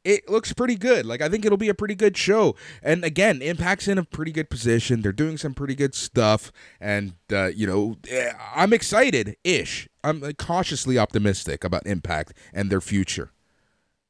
[0.04, 1.06] it looks pretty good.
[1.06, 2.56] Like I think it'll be a pretty good show.
[2.82, 5.02] And again, Impact's in a pretty good position.
[5.02, 9.88] They're doing some pretty good stuff, and uh, you know, eh, I'm excited ish.
[10.02, 13.30] I'm cautiously optimistic about Impact and their future.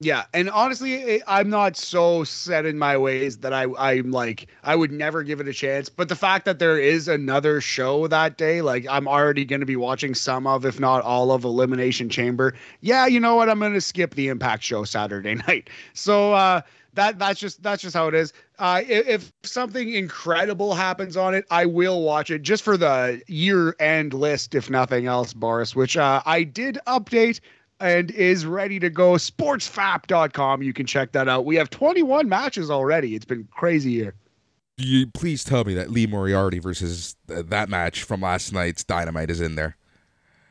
[0.00, 4.74] Yeah, and honestly, I'm not so set in my ways that I I'm like I
[4.74, 5.88] would never give it a chance.
[5.88, 9.66] But the fact that there is another show that day, like I'm already going to
[9.66, 12.54] be watching some of, if not all of, Elimination Chamber.
[12.80, 13.48] Yeah, you know what?
[13.48, 15.70] I'm going to skip the Impact show Saturday night.
[15.92, 16.62] So uh,
[16.94, 18.32] that that's just that's just how it is.
[18.58, 23.22] Uh, if, if, something incredible happens on it, I will watch it just for the
[23.28, 25.76] year end list, if nothing else, Boris.
[25.76, 27.40] Which uh, I did update
[27.80, 29.12] and is ready to go.
[29.12, 30.62] Sportsfap.com.
[30.62, 31.44] You can check that out.
[31.44, 33.14] We have 21 matches already.
[33.14, 34.14] It's been crazy here.
[34.76, 39.30] You please tell me that Lee Moriarty versus uh, that match from last night's Dynamite
[39.30, 39.76] is in there.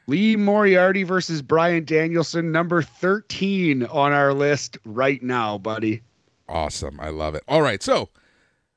[0.07, 6.01] Lee Moriarty versus Bryan Danielson, number 13 on our list right now, buddy.
[6.47, 6.99] Awesome.
[6.99, 7.43] I love it.
[7.47, 7.81] All right.
[7.81, 8.09] So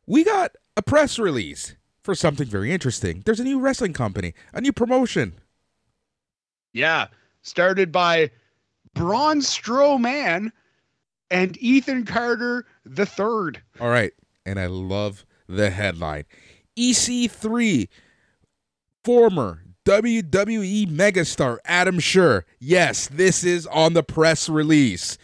[0.07, 3.23] we got a press release for something very interesting.
[3.25, 5.35] There's a new wrestling company, a new promotion.
[6.73, 7.09] Yeah
[7.47, 8.31] started by
[8.95, 10.51] Braun Strowman
[11.31, 13.63] and Ethan Carter the third.
[13.81, 14.13] All right,
[14.45, 16.25] and I love the headline:
[16.77, 17.89] EC3,
[19.05, 22.43] former WWE megastar Adam Scherr.
[22.59, 25.19] Yes, this is on the press release.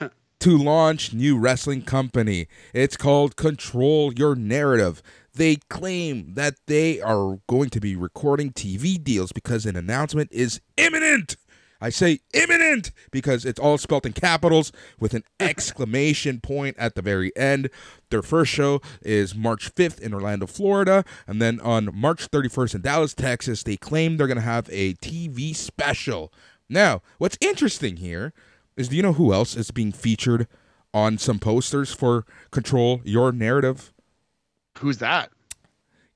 [0.38, 2.46] to launch new wrestling company.
[2.74, 5.02] It's called Control Your Narrative.
[5.34, 10.60] They claim that they are going to be recording TV deals because an announcement is
[10.76, 11.36] imminent.
[11.80, 17.02] I say imminent because it's all spelled in capitals with an exclamation point at the
[17.02, 17.70] very end.
[18.10, 21.04] Their first show is March 5th in Orlando, Florida.
[21.26, 24.94] And then on March 31st in Dallas, Texas, they claim they're going to have a
[24.94, 26.32] TV special.
[26.68, 28.32] Now, what's interesting here
[28.76, 30.46] is do you know who else is being featured
[30.92, 33.92] on some posters for Control Your Narrative?
[34.78, 35.30] Who's that?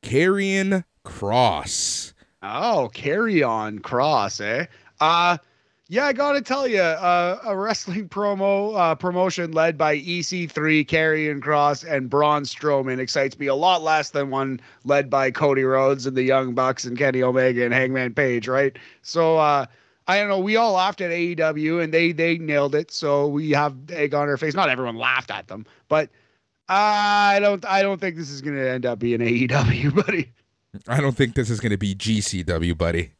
[0.03, 2.15] Karrion Cross.
[2.43, 4.67] Oh, Karrion Cross, eh?
[5.01, 5.39] Uh
[5.91, 11.43] yeah, I gotta tell you, uh, a wrestling promo uh, promotion led by EC3, Karrion
[11.43, 16.07] Cross, and Braun Strowman excites me a lot less than one led by Cody Rhodes
[16.07, 18.79] and the Young Bucks and Kenny Omega and Hangman Page, right?
[19.03, 19.67] So uh,
[20.07, 20.39] I don't know.
[20.39, 22.93] We all laughed at AEW and they they nailed it.
[22.93, 24.55] So we have egg on our face.
[24.55, 26.09] Not everyone laughed at them, but
[26.69, 30.31] I don't I don't think this is gonna end up being AEW, buddy.
[30.87, 33.11] I don't think this is gonna be GCW, buddy.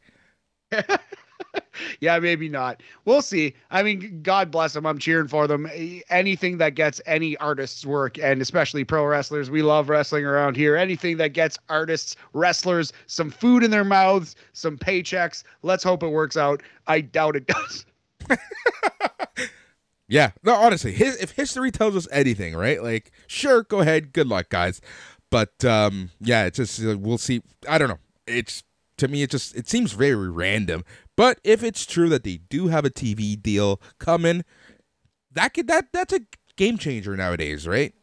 [2.01, 2.83] yeah, maybe not.
[3.05, 3.55] We'll see.
[3.71, 4.87] I mean, God bless them.
[4.87, 5.69] I'm cheering for them.
[6.09, 10.77] Anything that gets any artists work, and especially pro wrestlers, we love wrestling around here.
[10.77, 15.43] Anything that gets artists, wrestlers, some food in their mouths, some paychecks.
[15.63, 16.63] Let's hope it works out.
[16.87, 17.87] I doubt it does.
[20.09, 22.83] yeah, no, honestly, his, if history tells us anything, right?
[22.83, 24.13] Like, sure, go ahead.
[24.13, 24.81] Good luck, guys.
[25.31, 27.43] But um, yeah, it's just we'll see.
[27.69, 27.99] I don't know.
[28.27, 28.65] It's
[29.01, 30.85] to me, it just it seems very random.
[31.17, 34.45] But if it's true that they do have a TV deal coming,
[35.33, 36.21] that could that that's a
[36.57, 37.95] game changer nowadays, right?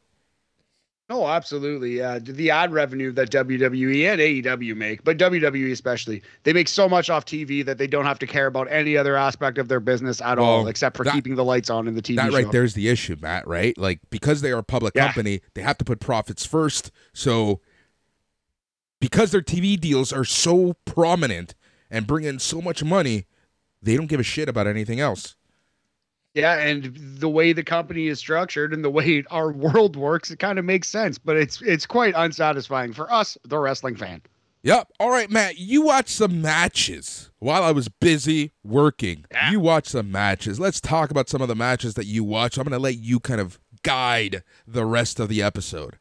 [1.10, 2.00] Oh, absolutely.
[2.00, 6.90] Yeah, the ad revenue that WWE and AEW make, but WWE especially, they make so
[6.90, 9.80] much off TV that they don't have to care about any other aspect of their
[9.80, 12.18] business at well, all, except for that, keeping the lights on in the TV.
[12.18, 12.38] That show.
[12.38, 13.48] right there's the issue, Matt.
[13.48, 15.06] Right, like because they are a public yeah.
[15.06, 16.92] company, they have to put profits first.
[17.14, 17.62] So
[19.00, 21.56] because their TV deals are so prominent,
[21.90, 23.26] and bring in so much money,
[23.82, 25.36] they don't give a shit about anything else.
[26.34, 30.38] Yeah, and the way the company is structured and the way our world works, it
[30.38, 34.22] kind of makes sense, but it's it's quite unsatisfying for us, the wrestling fan.
[34.64, 34.92] Yep.
[35.00, 39.26] All right, Matt, you watched some matches while I was busy working.
[39.32, 39.52] Yeah.
[39.52, 40.60] You watched some matches.
[40.60, 42.58] Let's talk about some of the matches that you watched.
[42.58, 45.98] I'm going to let you kind of guide the rest of the episode.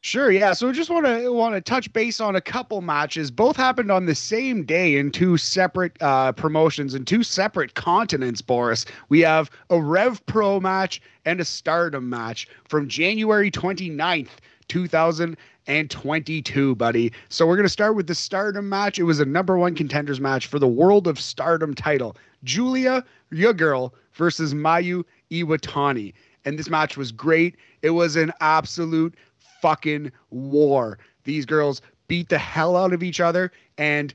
[0.00, 0.52] Sure, yeah.
[0.52, 3.32] So just want to want to touch base on a couple matches.
[3.32, 8.40] Both happened on the same day in two separate uh, promotions and two separate continents.
[8.40, 14.28] Boris, we have a Rev Pro match and a Stardom match from January 29th,
[14.68, 17.12] 2022, buddy.
[17.28, 19.00] So we're gonna start with the Stardom match.
[19.00, 22.16] It was a number one contenders match for the World of Stardom title.
[22.44, 25.02] Julia, your girl, versus Mayu
[25.32, 26.14] Iwatani.
[26.44, 27.56] And this match was great.
[27.82, 29.14] It was an absolute
[29.60, 30.98] fucking war.
[31.24, 34.14] These girls beat the hell out of each other, and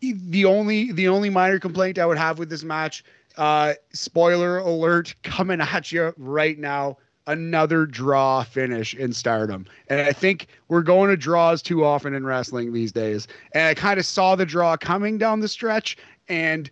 [0.00, 3.04] the only the only minor complaint I would have with this match,
[3.36, 6.98] uh, spoiler alert, coming at you right now.
[7.26, 9.66] Another draw finish in stardom.
[9.88, 13.28] And I think we're going to draws too often in wrestling these days.
[13.52, 15.96] And I kind of saw the draw coming down the stretch,
[16.28, 16.68] and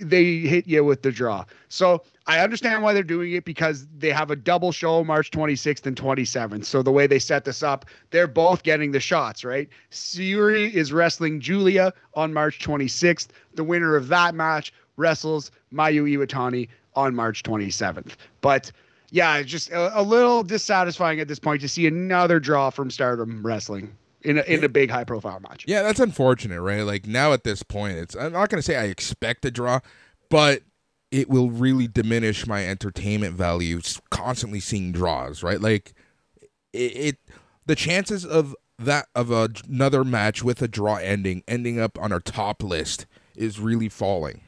[0.00, 1.44] they hit you with the draw.
[1.68, 5.86] So I understand why they're doing it because they have a double show March 26th
[5.86, 6.64] and 27th.
[6.64, 9.68] So the way they set this up, they're both getting the shots, right?
[9.90, 13.28] Syuri is wrestling Julia on March 26th.
[13.54, 18.12] The winner of that match wrestles Mayu Iwatani on March 27th.
[18.40, 18.70] But
[19.10, 23.44] yeah, just a, a little dissatisfying at this point to see another draw from Stardom
[23.44, 25.64] Wrestling in a, in a big high profile match.
[25.66, 26.82] Yeah, that's unfortunate, right?
[26.82, 29.80] Like now at this point, it's I'm not gonna say I expect a draw,
[30.30, 30.62] but
[31.12, 33.80] it will really diminish my entertainment value
[34.10, 35.60] constantly seeing draws, right?
[35.60, 35.92] Like
[36.72, 37.18] it, it
[37.66, 42.12] the chances of that of a, another match with a draw ending ending up on
[42.12, 43.06] our top list
[43.36, 44.40] is really falling.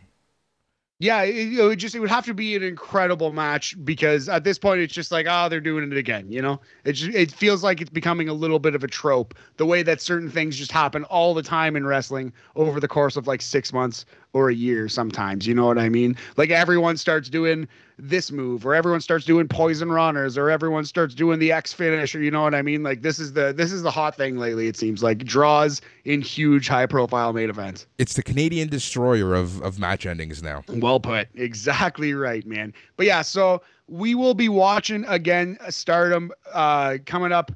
[1.01, 4.45] Yeah, it, it, would just it would have to be an incredible match because at
[4.45, 6.61] this point it's just like oh they're doing it again, you know.
[6.85, 9.35] It just, it feels like it's becoming a little bit of a trope.
[9.59, 13.17] The way that certain things just happen all the time in wrestling over the course
[13.17, 15.47] of like six months or a year sometimes.
[15.47, 16.17] You know what I mean?
[16.37, 17.67] Like everyone starts doing
[17.97, 22.15] this move, or everyone starts doing poison ranas, or everyone starts doing the X finish,
[22.15, 22.83] or you know what I mean?
[22.83, 24.67] Like this is the this is the hot thing lately.
[24.67, 27.87] It seems like draws in huge, high profile main events.
[27.99, 30.65] It's the Canadian destroyer of of match endings now.
[30.69, 31.29] Well put.
[31.37, 32.75] Exactly right, man.
[32.97, 37.53] But yeah, so we will be watching again Stardom uh, coming up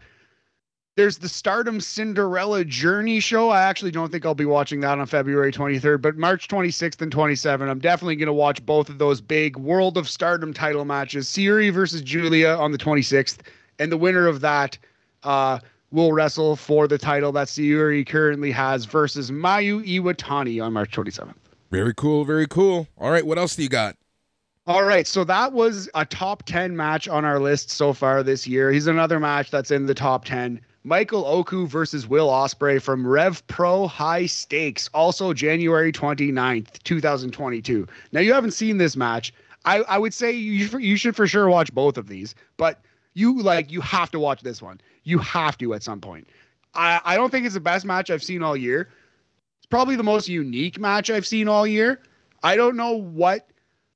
[0.98, 3.50] there's the Stardom Cinderella Journey show.
[3.50, 7.14] I actually don't think I'll be watching that on February 23rd, but March 26th and
[7.14, 11.28] 27th, I'm definitely going to watch both of those big World of Stardom title matches.
[11.28, 13.38] Syuri versus Julia on the 26th,
[13.78, 14.76] and the winner of that
[15.22, 15.60] uh,
[15.92, 21.34] will wrestle for the title that Syuri currently has versus Mayu Iwatani on March 27th.
[21.70, 22.88] Very cool, very cool.
[22.98, 23.94] All right, what else do you got?
[24.66, 28.48] All right, so that was a top 10 match on our list so far this
[28.48, 28.72] year.
[28.72, 30.60] He's another match that's in the top 10.
[30.84, 37.86] Michael Oku versus Will Ospreay from Rev Pro High Stakes, also January 29th, 2022.
[38.12, 39.34] Now, you haven't seen this match.
[39.64, 42.80] I, I would say you, you should for sure watch both of these, but
[43.14, 44.80] you like you have to watch this one.
[45.02, 46.28] You have to at some point.
[46.74, 48.88] I, I don't think it's the best match I've seen all year.
[49.58, 52.00] It's probably the most unique match I've seen all year.
[52.42, 53.48] I don't know what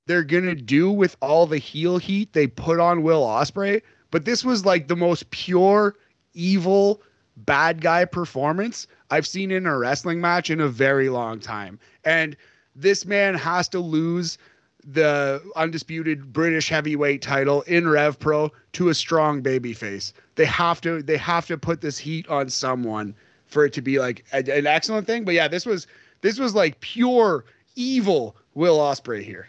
[0.06, 4.44] they're gonna do with all the heel heat they put on Will Ospreay, but this
[4.44, 5.94] was like the most pure
[6.34, 7.02] evil
[7.36, 11.78] bad guy performance I've seen in a wrestling match in a very long time.
[12.04, 12.36] And
[12.74, 14.38] this man has to lose
[14.84, 20.12] the undisputed British heavyweight title in Rev Pro to a strong babyface.
[20.34, 23.14] They have to they have to put this heat on someone
[23.46, 25.24] for it to be like a, an excellent thing.
[25.24, 25.86] But yeah, this was
[26.22, 27.44] this was like pure
[27.76, 29.48] evil Will Ospreay here.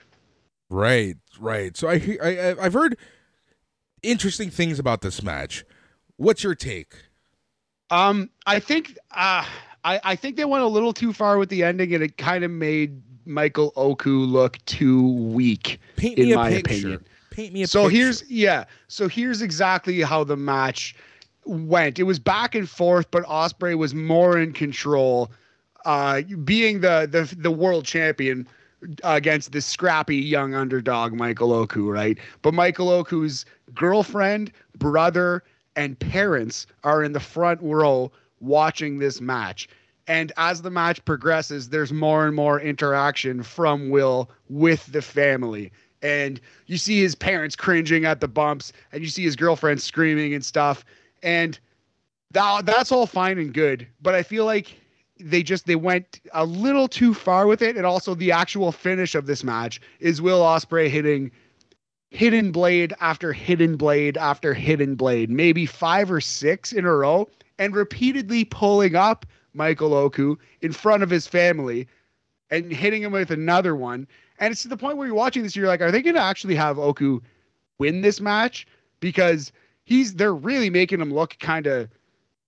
[0.70, 1.76] Right, right.
[1.78, 2.98] So I, I I've heard
[4.02, 5.64] interesting things about this match.
[6.18, 6.94] What's your take?
[7.90, 9.46] Um, I think uh,
[9.84, 12.44] I I think they went a little too far with the ending, and it kind
[12.44, 15.80] of made Michael Oku look too weak.
[15.96, 16.74] Paint in my picture.
[16.74, 17.06] opinion.
[17.30, 17.98] Paint me a so picture.
[17.98, 18.66] here's yeah.
[18.88, 20.96] So here's exactly how the match
[21.46, 22.00] went.
[22.00, 25.32] It was back and forth, but Ospreay was more in control.
[25.86, 28.48] Uh, being the the the world champion
[29.04, 32.18] against this scrappy young underdog Michael Oku, right?
[32.42, 35.44] But Michael Oku's girlfriend, brother,
[35.76, 39.68] and parents are in the front row watching this match.
[40.08, 45.72] And as the match progresses, there's more and more interaction from Will with the family.
[46.02, 50.34] And you see his parents cringing at the bumps, and you see his girlfriend screaming
[50.34, 50.84] and stuff.
[51.22, 51.58] And
[52.32, 53.88] that, that's all fine and good.
[54.02, 54.76] But I feel like
[55.20, 57.78] they just they went a little too far with it.
[57.78, 61.32] And also the actual finish of this match is Will Ospreay hitting
[62.14, 67.28] hidden blade after hidden blade after hidden blade, maybe five or six in a row,
[67.58, 71.88] and repeatedly pulling up Michael Oku in front of his family
[72.52, 74.08] and hitting him with another one.
[74.38, 76.22] And it's to the point where you're watching this, you're like, are they going to
[76.22, 77.20] actually have Oku
[77.80, 78.68] win this match?
[79.00, 79.52] Because
[79.84, 81.90] he's they're really making him look kind of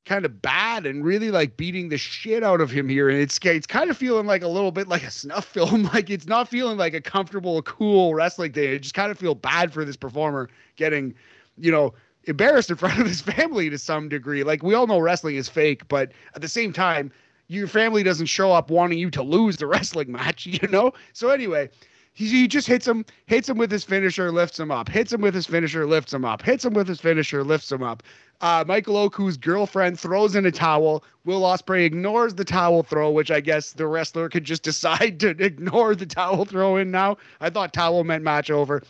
[0.06, 3.10] kind of bad and really like beating the shit out of him here.
[3.10, 5.84] And it's it's kind of feeling like a little bit like a snuff film.
[5.84, 8.76] Like it's not feeling like a comfortable, cool wrestling day.
[8.76, 11.14] It just kind of feel bad for this performer getting,
[11.58, 11.94] you know,
[12.26, 14.44] embarrassed in front of his family to some degree.
[14.44, 17.12] Like we all know wrestling is fake, but at the same time,
[17.48, 20.94] your family doesn't show up wanting you to lose the wrestling match, you know?
[21.14, 21.70] So anyway,
[22.14, 25.22] he, he just hits him, hits him with his finisher, lifts him up, hits him
[25.22, 28.04] with his finisher, lifts him up, hits him with his finisher, lifts him up.
[28.42, 31.04] Uh, Michael Oku's girlfriend throws in a towel.
[31.24, 35.30] Will Ospreay ignores the towel throw, which I guess the wrestler could just decide to
[35.30, 37.18] ignore the towel throw in now.
[37.40, 38.82] I thought towel meant match over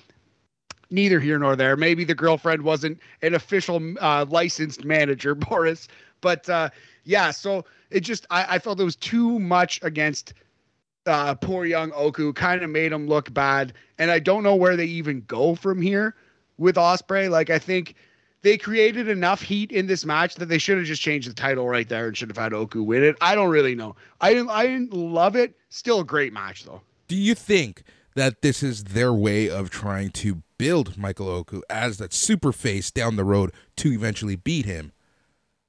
[0.89, 1.75] neither here nor there.
[1.75, 5.87] Maybe the girlfriend wasn't an official uh, licensed manager, Boris.
[6.21, 6.69] But uh,
[7.03, 10.33] yeah, so it just I, I, felt it was too much against
[11.05, 12.33] uh, poor young Oku.
[12.33, 15.81] Kind of made him look bad, and I don't know where they even go from
[15.81, 16.15] here
[16.57, 17.29] with Ospreay.
[17.29, 17.95] Like I think
[18.45, 21.67] they created enough heat in this match that they should have just changed the title
[21.67, 23.17] right there and should have had Oku win it.
[23.19, 23.95] I don't really know.
[24.21, 25.57] I didn't I didn't love it.
[25.69, 26.81] Still a great match though.
[27.07, 27.83] Do you think
[28.15, 32.91] that this is their way of trying to build Michael Oku as that super face
[32.91, 34.91] down the road to eventually beat him.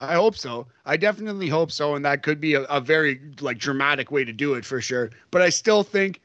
[0.00, 0.66] I hope so.
[0.84, 4.32] I definitely hope so, and that could be a, a very like dramatic way to
[4.32, 5.10] do it for sure.
[5.30, 6.20] But I still think,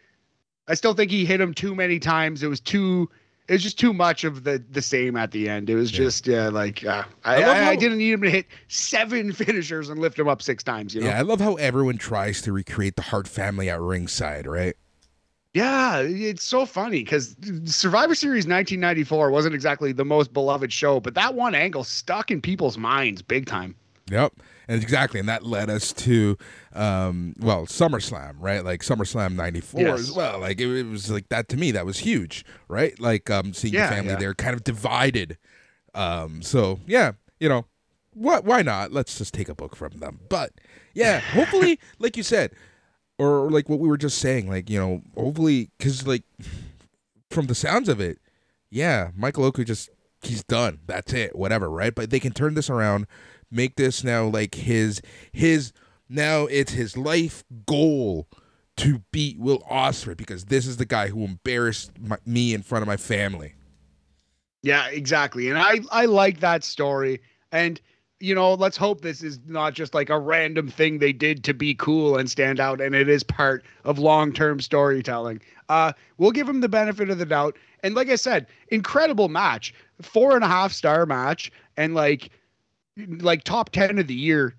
[0.67, 2.43] I still think he hit him too many times.
[2.43, 3.09] It was too.
[3.51, 5.69] It was just too much of the the same at the end.
[5.69, 9.33] It was just yeah, like uh, I, I, I, didn't need him to hit seven
[9.33, 10.95] finishers and lift him up six times.
[10.95, 11.07] You know?
[11.07, 14.77] Yeah, I love how everyone tries to recreate the Hart family at ringside, right?
[15.53, 21.13] Yeah, it's so funny because Survivor Series 1994 wasn't exactly the most beloved show, but
[21.15, 23.75] that one angle stuck in people's minds big time.
[24.09, 24.31] Yep.
[24.71, 25.19] And exactly.
[25.19, 26.37] And that led us to,
[26.71, 28.63] um, well, SummerSlam, right?
[28.63, 29.99] Like SummerSlam 94 yes.
[29.99, 30.39] as well.
[30.39, 32.97] Like it, it, was like that to me, that was huge, right?
[32.97, 34.15] Like um, seeing yeah, family yeah.
[34.15, 35.37] there kind of divided.
[35.93, 37.65] Um, so, yeah, you know,
[38.13, 38.45] what?
[38.45, 38.93] why not?
[38.93, 40.21] Let's just take a book from them.
[40.29, 40.53] But
[40.93, 42.51] yeah, hopefully, like you said,
[43.19, 46.23] or like what we were just saying, like you know, hopefully, because like
[47.29, 48.19] from the sounds of it,
[48.69, 49.89] yeah, Michael Oku just
[50.23, 50.79] he's done.
[50.85, 51.93] That's it, whatever, right?
[51.93, 53.05] But they can turn this around,
[53.51, 55.01] make this now like his
[55.31, 55.73] his
[56.09, 58.27] now it's his life goal
[58.77, 62.81] to beat Will Ospreay because this is the guy who embarrassed my, me in front
[62.81, 63.53] of my family.
[64.63, 67.21] Yeah, exactly, and I I like that story
[67.51, 67.79] and
[68.21, 71.53] you know, let's hope this is not just like a random thing they did to
[71.53, 75.41] be cool and stand out, and it is part of long term storytelling.
[75.69, 77.57] Uh, we'll give him the benefit of the doubt.
[77.83, 82.29] And like I said, incredible match, four and a half star match, and like,
[82.97, 84.55] like top 10 of the year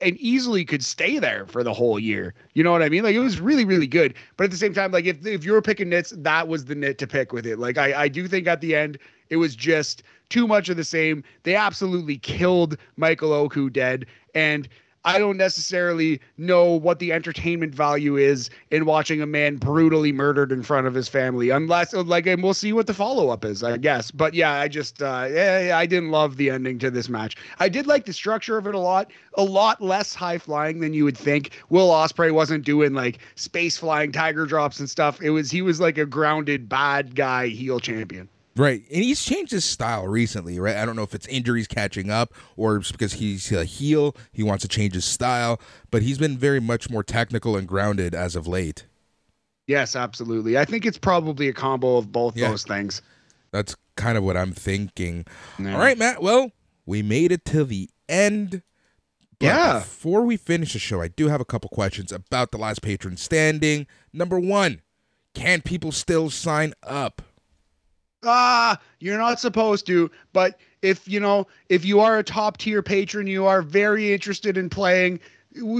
[0.00, 2.34] and easily could stay there for the whole year.
[2.54, 3.04] You know what I mean?
[3.04, 4.14] Like it was really, really good.
[4.36, 6.74] But at the same time, like if, if you were picking nits, that was the
[6.74, 7.58] nit to pick with it.
[7.58, 8.98] Like I, I do think at the end
[9.28, 11.22] it was just too much of the same.
[11.42, 14.06] They absolutely killed Michael Oku dead.
[14.34, 14.68] And
[15.04, 20.52] I don't necessarily know what the entertainment value is in watching a man brutally murdered
[20.52, 23.62] in front of his family, unless like, and we'll see what the follow up is,
[23.62, 24.10] I guess.
[24.10, 27.36] But yeah, I just, uh, yeah, I didn't love the ending to this match.
[27.58, 30.92] I did like the structure of it a lot, a lot less high flying than
[30.92, 31.50] you would think.
[31.70, 35.22] Will Ospreay wasn't doing like space flying tiger drops and stuff.
[35.22, 38.28] It was he was like a grounded bad guy heel champion.
[38.56, 40.76] Right, and he's changed his style recently, right?
[40.76, 44.42] I don't know if it's injuries catching up or it's because he's a heel, he
[44.42, 45.60] wants to change his style,
[45.90, 48.86] but he's been very much more technical and grounded as of late.
[49.68, 50.58] Yes, absolutely.
[50.58, 52.48] I think it's probably a combo of both yeah.
[52.48, 53.02] those things.
[53.52, 55.26] That's kind of what I'm thinking.
[55.58, 55.74] Yeah.
[55.74, 56.20] All right, Matt.
[56.20, 56.50] Well,
[56.86, 58.62] we made it to the end.
[59.38, 59.78] yeah.
[59.78, 63.16] Before we finish the show, I do have a couple questions about the last patron
[63.16, 63.86] standing.
[64.12, 64.80] Number one,
[65.34, 67.22] can people still sign up?
[68.24, 70.10] Ah, you're not supposed to.
[70.32, 74.56] But if you know, if you are a top tier patron, you are very interested
[74.56, 75.20] in playing.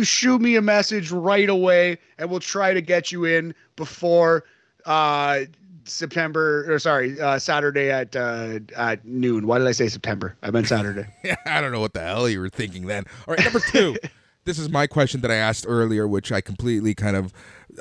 [0.03, 4.45] Shoot me a message right away, and we'll try to get you in before
[4.85, 5.41] uh,
[5.85, 9.47] September or sorry, uh, Saturday at uh, at noon.
[9.47, 10.37] Why did I say September?
[10.43, 11.07] I meant Saturday.
[11.25, 13.05] yeah, I don't know what the hell you were thinking then.
[13.27, 13.97] All right, number two.
[14.45, 17.33] this is my question that I asked earlier, which I completely kind of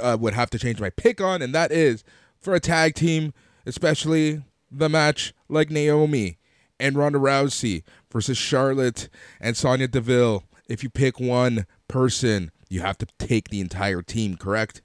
[0.02, 2.04] uh, would have to change my pick on, and that is
[2.40, 3.34] for a tag team,
[3.66, 6.38] especially the match like Naomi
[6.80, 9.10] and Ronda Rousey versus Charlotte
[9.40, 10.44] and Sonya Deville.
[10.68, 14.82] If you pick one person, you have to take the entire team, correct?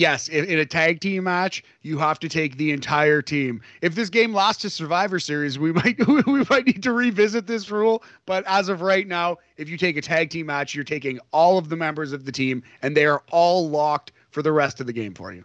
[0.00, 3.60] Yes, in, in, a tag team match, you have to take the entire team.
[3.82, 7.70] If this game lost to Survivor Series, we might we might need to revisit this
[7.70, 8.02] rule.
[8.24, 11.58] But as of right now, if you take a tag team match, you're taking all
[11.58, 14.86] of the members of the team, and they are all locked for the rest of
[14.86, 15.44] the game for you.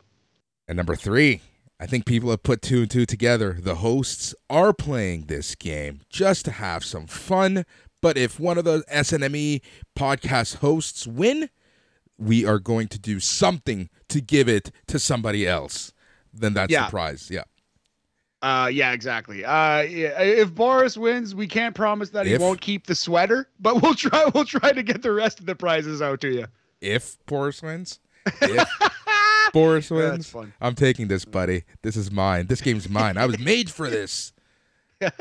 [0.69, 1.41] And number three,
[1.79, 3.57] I think people have put two and two together.
[3.59, 7.65] The hosts are playing this game just to have some fun,
[8.01, 9.61] But if one of the SNME
[9.97, 11.49] podcast hosts win,
[12.19, 15.91] we are going to do something to give it to somebody else.
[16.31, 16.85] Then that's Yeah.
[16.85, 17.29] the prize.
[17.31, 17.43] Yeah.
[18.43, 19.43] Uh, yeah, exactly.
[19.43, 23.81] Uh, yeah, if Boris wins, we can't promise that he won't keep the sweater, but
[23.81, 24.29] we'll try.
[24.35, 26.45] We'll try to get the rest of the prizes out to you.
[26.79, 27.99] If Boris wins,
[28.41, 28.69] if
[29.55, 30.35] Boris wins.
[30.61, 31.63] I'm taking this, buddy.
[31.81, 32.47] This is mine.
[32.47, 33.17] This game's mine.
[33.17, 34.33] I was made for this.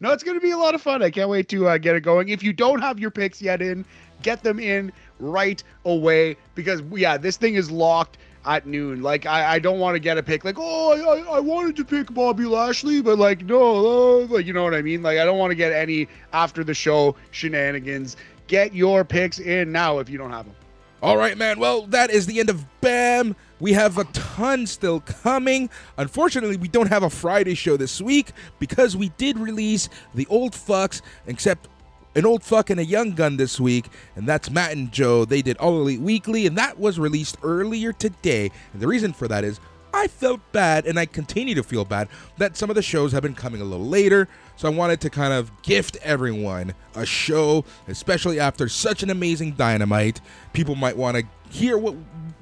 [0.00, 1.02] No, it's going to be a lot of fun.
[1.02, 2.28] I can't wait to uh, get it going.
[2.28, 3.84] If you don't have your picks yet in,
[4.22, 9.02] get them in right away because yeah, this thing is locked at noon.
[9.02, 11.76] Like I, I don't want to get a pick like oh I, I, I wanted
[11.76, 15.02] to pick Bobby Lashley, but like no, uh, like you know what I mean.
[15.02, 18.16] Like I don't want to get any after the show shenanigans.
[18.46, 20.54] Get your picks in now if you don't have them.
[21.02, 21.58] All right, man.
[21.58, 23.36] Well, that is the end of BAM.
[23.58, 25.70] We have a ton still coming.
[25.96, 30.52] Unfortunately, we don't have a Friday show this week because we did release the old
[30.52, 31.68] fucks, except
[32.14, 35.24] an old fuck and a young gun this week, and that's Matt and Joe.
[35.24, 38.50] They did All Elite Weekly, and that was released earlier today.
[38.72, 39.60] And the reason for that is
[39.92, 43.22] I felt bad, and I continue to feel bad, that some of the shows have
[43.22, 44.28] been coming a little later.
[44.56, 49.52] So I wanted to kind of gift everyone a show, especially after such an amazing
[49.52, 50.20] dynamite.
[50.52, 51.94] People might want to hear what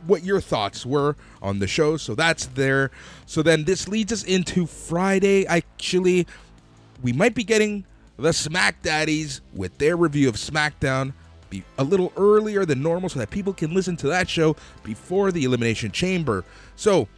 [0.07, 1.97] what your thoughts were on the show.
[1.97, 2.91] So that's there.
[3.27, 5.47] So then this leads us into Friday.
[5.47, 6.27] Actually,
[7.03, 7.85] we might be getting
[8.17, 11.13] the Smack Daddies with their review of SmackDown
[11.55, 15.31] be a little earlier than normal so that people can listen to that show before
[15.31, 16.45] the Elimination Chamber.
[16.77, 17.09] So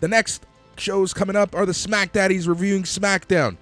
[0.00, 0.44] the next
[0.76, 3.56] shows coming up are the Smack Daddies reviewing SmackDown.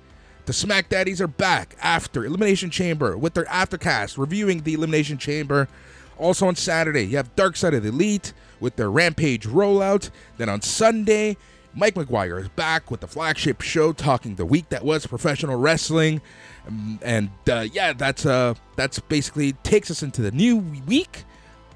[0.46, 5.68] The Smack Daddies are back after Elimination Chamber with their aftercast reviewing the Elimination Chamber.
[6.18, 10.10] Also on Saturday, you have Dark Side of the Elite with their Rampage rollout.
[10.36, 11.36] Then on Sunday,
[11.74, 16.20] Mike McGuire is back with the flagship show talking the week that was professional wrestling.
[16.66, 21.24] Um, and uh, yeah, that's uh that's basically takes us into the new week.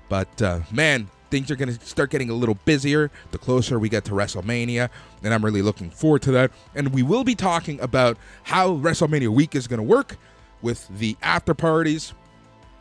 [0.09, 3.89] But uh, man, things are going to start getting a little busier the closer we
[3.89, 4.91] get to WrestleMania,
[5.23, 6.53] and I'm really looking forward to that.
[6.75, 10.17] And we will be talking about how WrestleMania week is going to work
[10.61, 12.13] with the after parties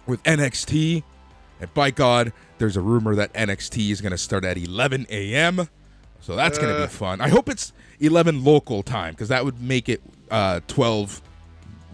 [0.06, 1.04] with NXT.
[1.62, 5.70] And by God, there's a rumor that NXT is going to start at 11 a.m.
[6.20, 6.88] So that's going to Uh.
[6.88, 7.22] be fun.
[7.22, 11.22] I hope it's 11 local time because that would make it uh, 12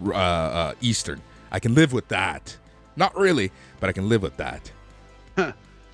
[0.07, 1.22] uh, uh, Eastern.
[1.52, 2.57] I can live with that.
[2.95, 4.72] Not really, but I can live with that.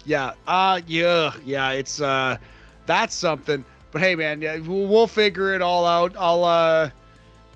[0.05, 0.33] Yeah.
[0.47, 2.37] Uh yeah, yeah, it's uh
[2.85, 3.63] that's something.
[3.91, 6.13] But hey man, yeah, we'll, we'll figure it all out.
[6.17, 6.89] I'll uh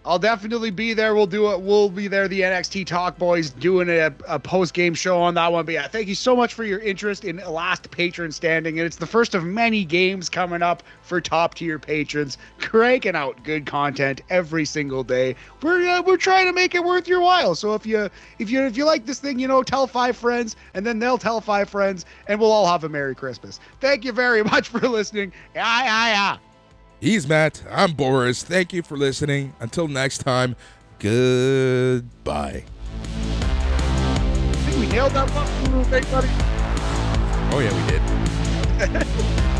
[0.08, 1.14] I'll definitely be there.
[1.14, 1.60] We'll do it.
[1.60, 2.30] We'll be there.
[2.30, 5.66] The NXT Talk Boys doing a, a post game show on that one.
[5.66, 8.80] But yeah, thank you so much for your interest in Last Patron Standing.
[8.80, 13.44] And it's the first of many games coming up for top tier patrons, cranking out
[13.44, 15.36] good content every single day.
[15.62, 17.54] We're uh, we're trying to make it worth your while.
[17.54, 18.10] So if you
[18.40, 21.18] if you if you like this thing, you know, tell five friends, and then they'll
[21.18, 23.60] tell five friends, and we'll all have a Merry Christmas.
[23.82, 25.34] Thank you very much for listening.
[25.54, 26.38] Yeah, yeah, yeah.
[27.00, 27.64] He's Matt.
[27.70, 28.44] I'm Boris.
[28.44, 29.54] Thank you for listening.
[29.60, 30.56] Until next time,
[30.98, 32.64] goodbye.
[33.40, 35.48] I think we nailed that one.
[35.90, 36.28] Buddy.
[37.54, 39.54] Oh, yeah, we did.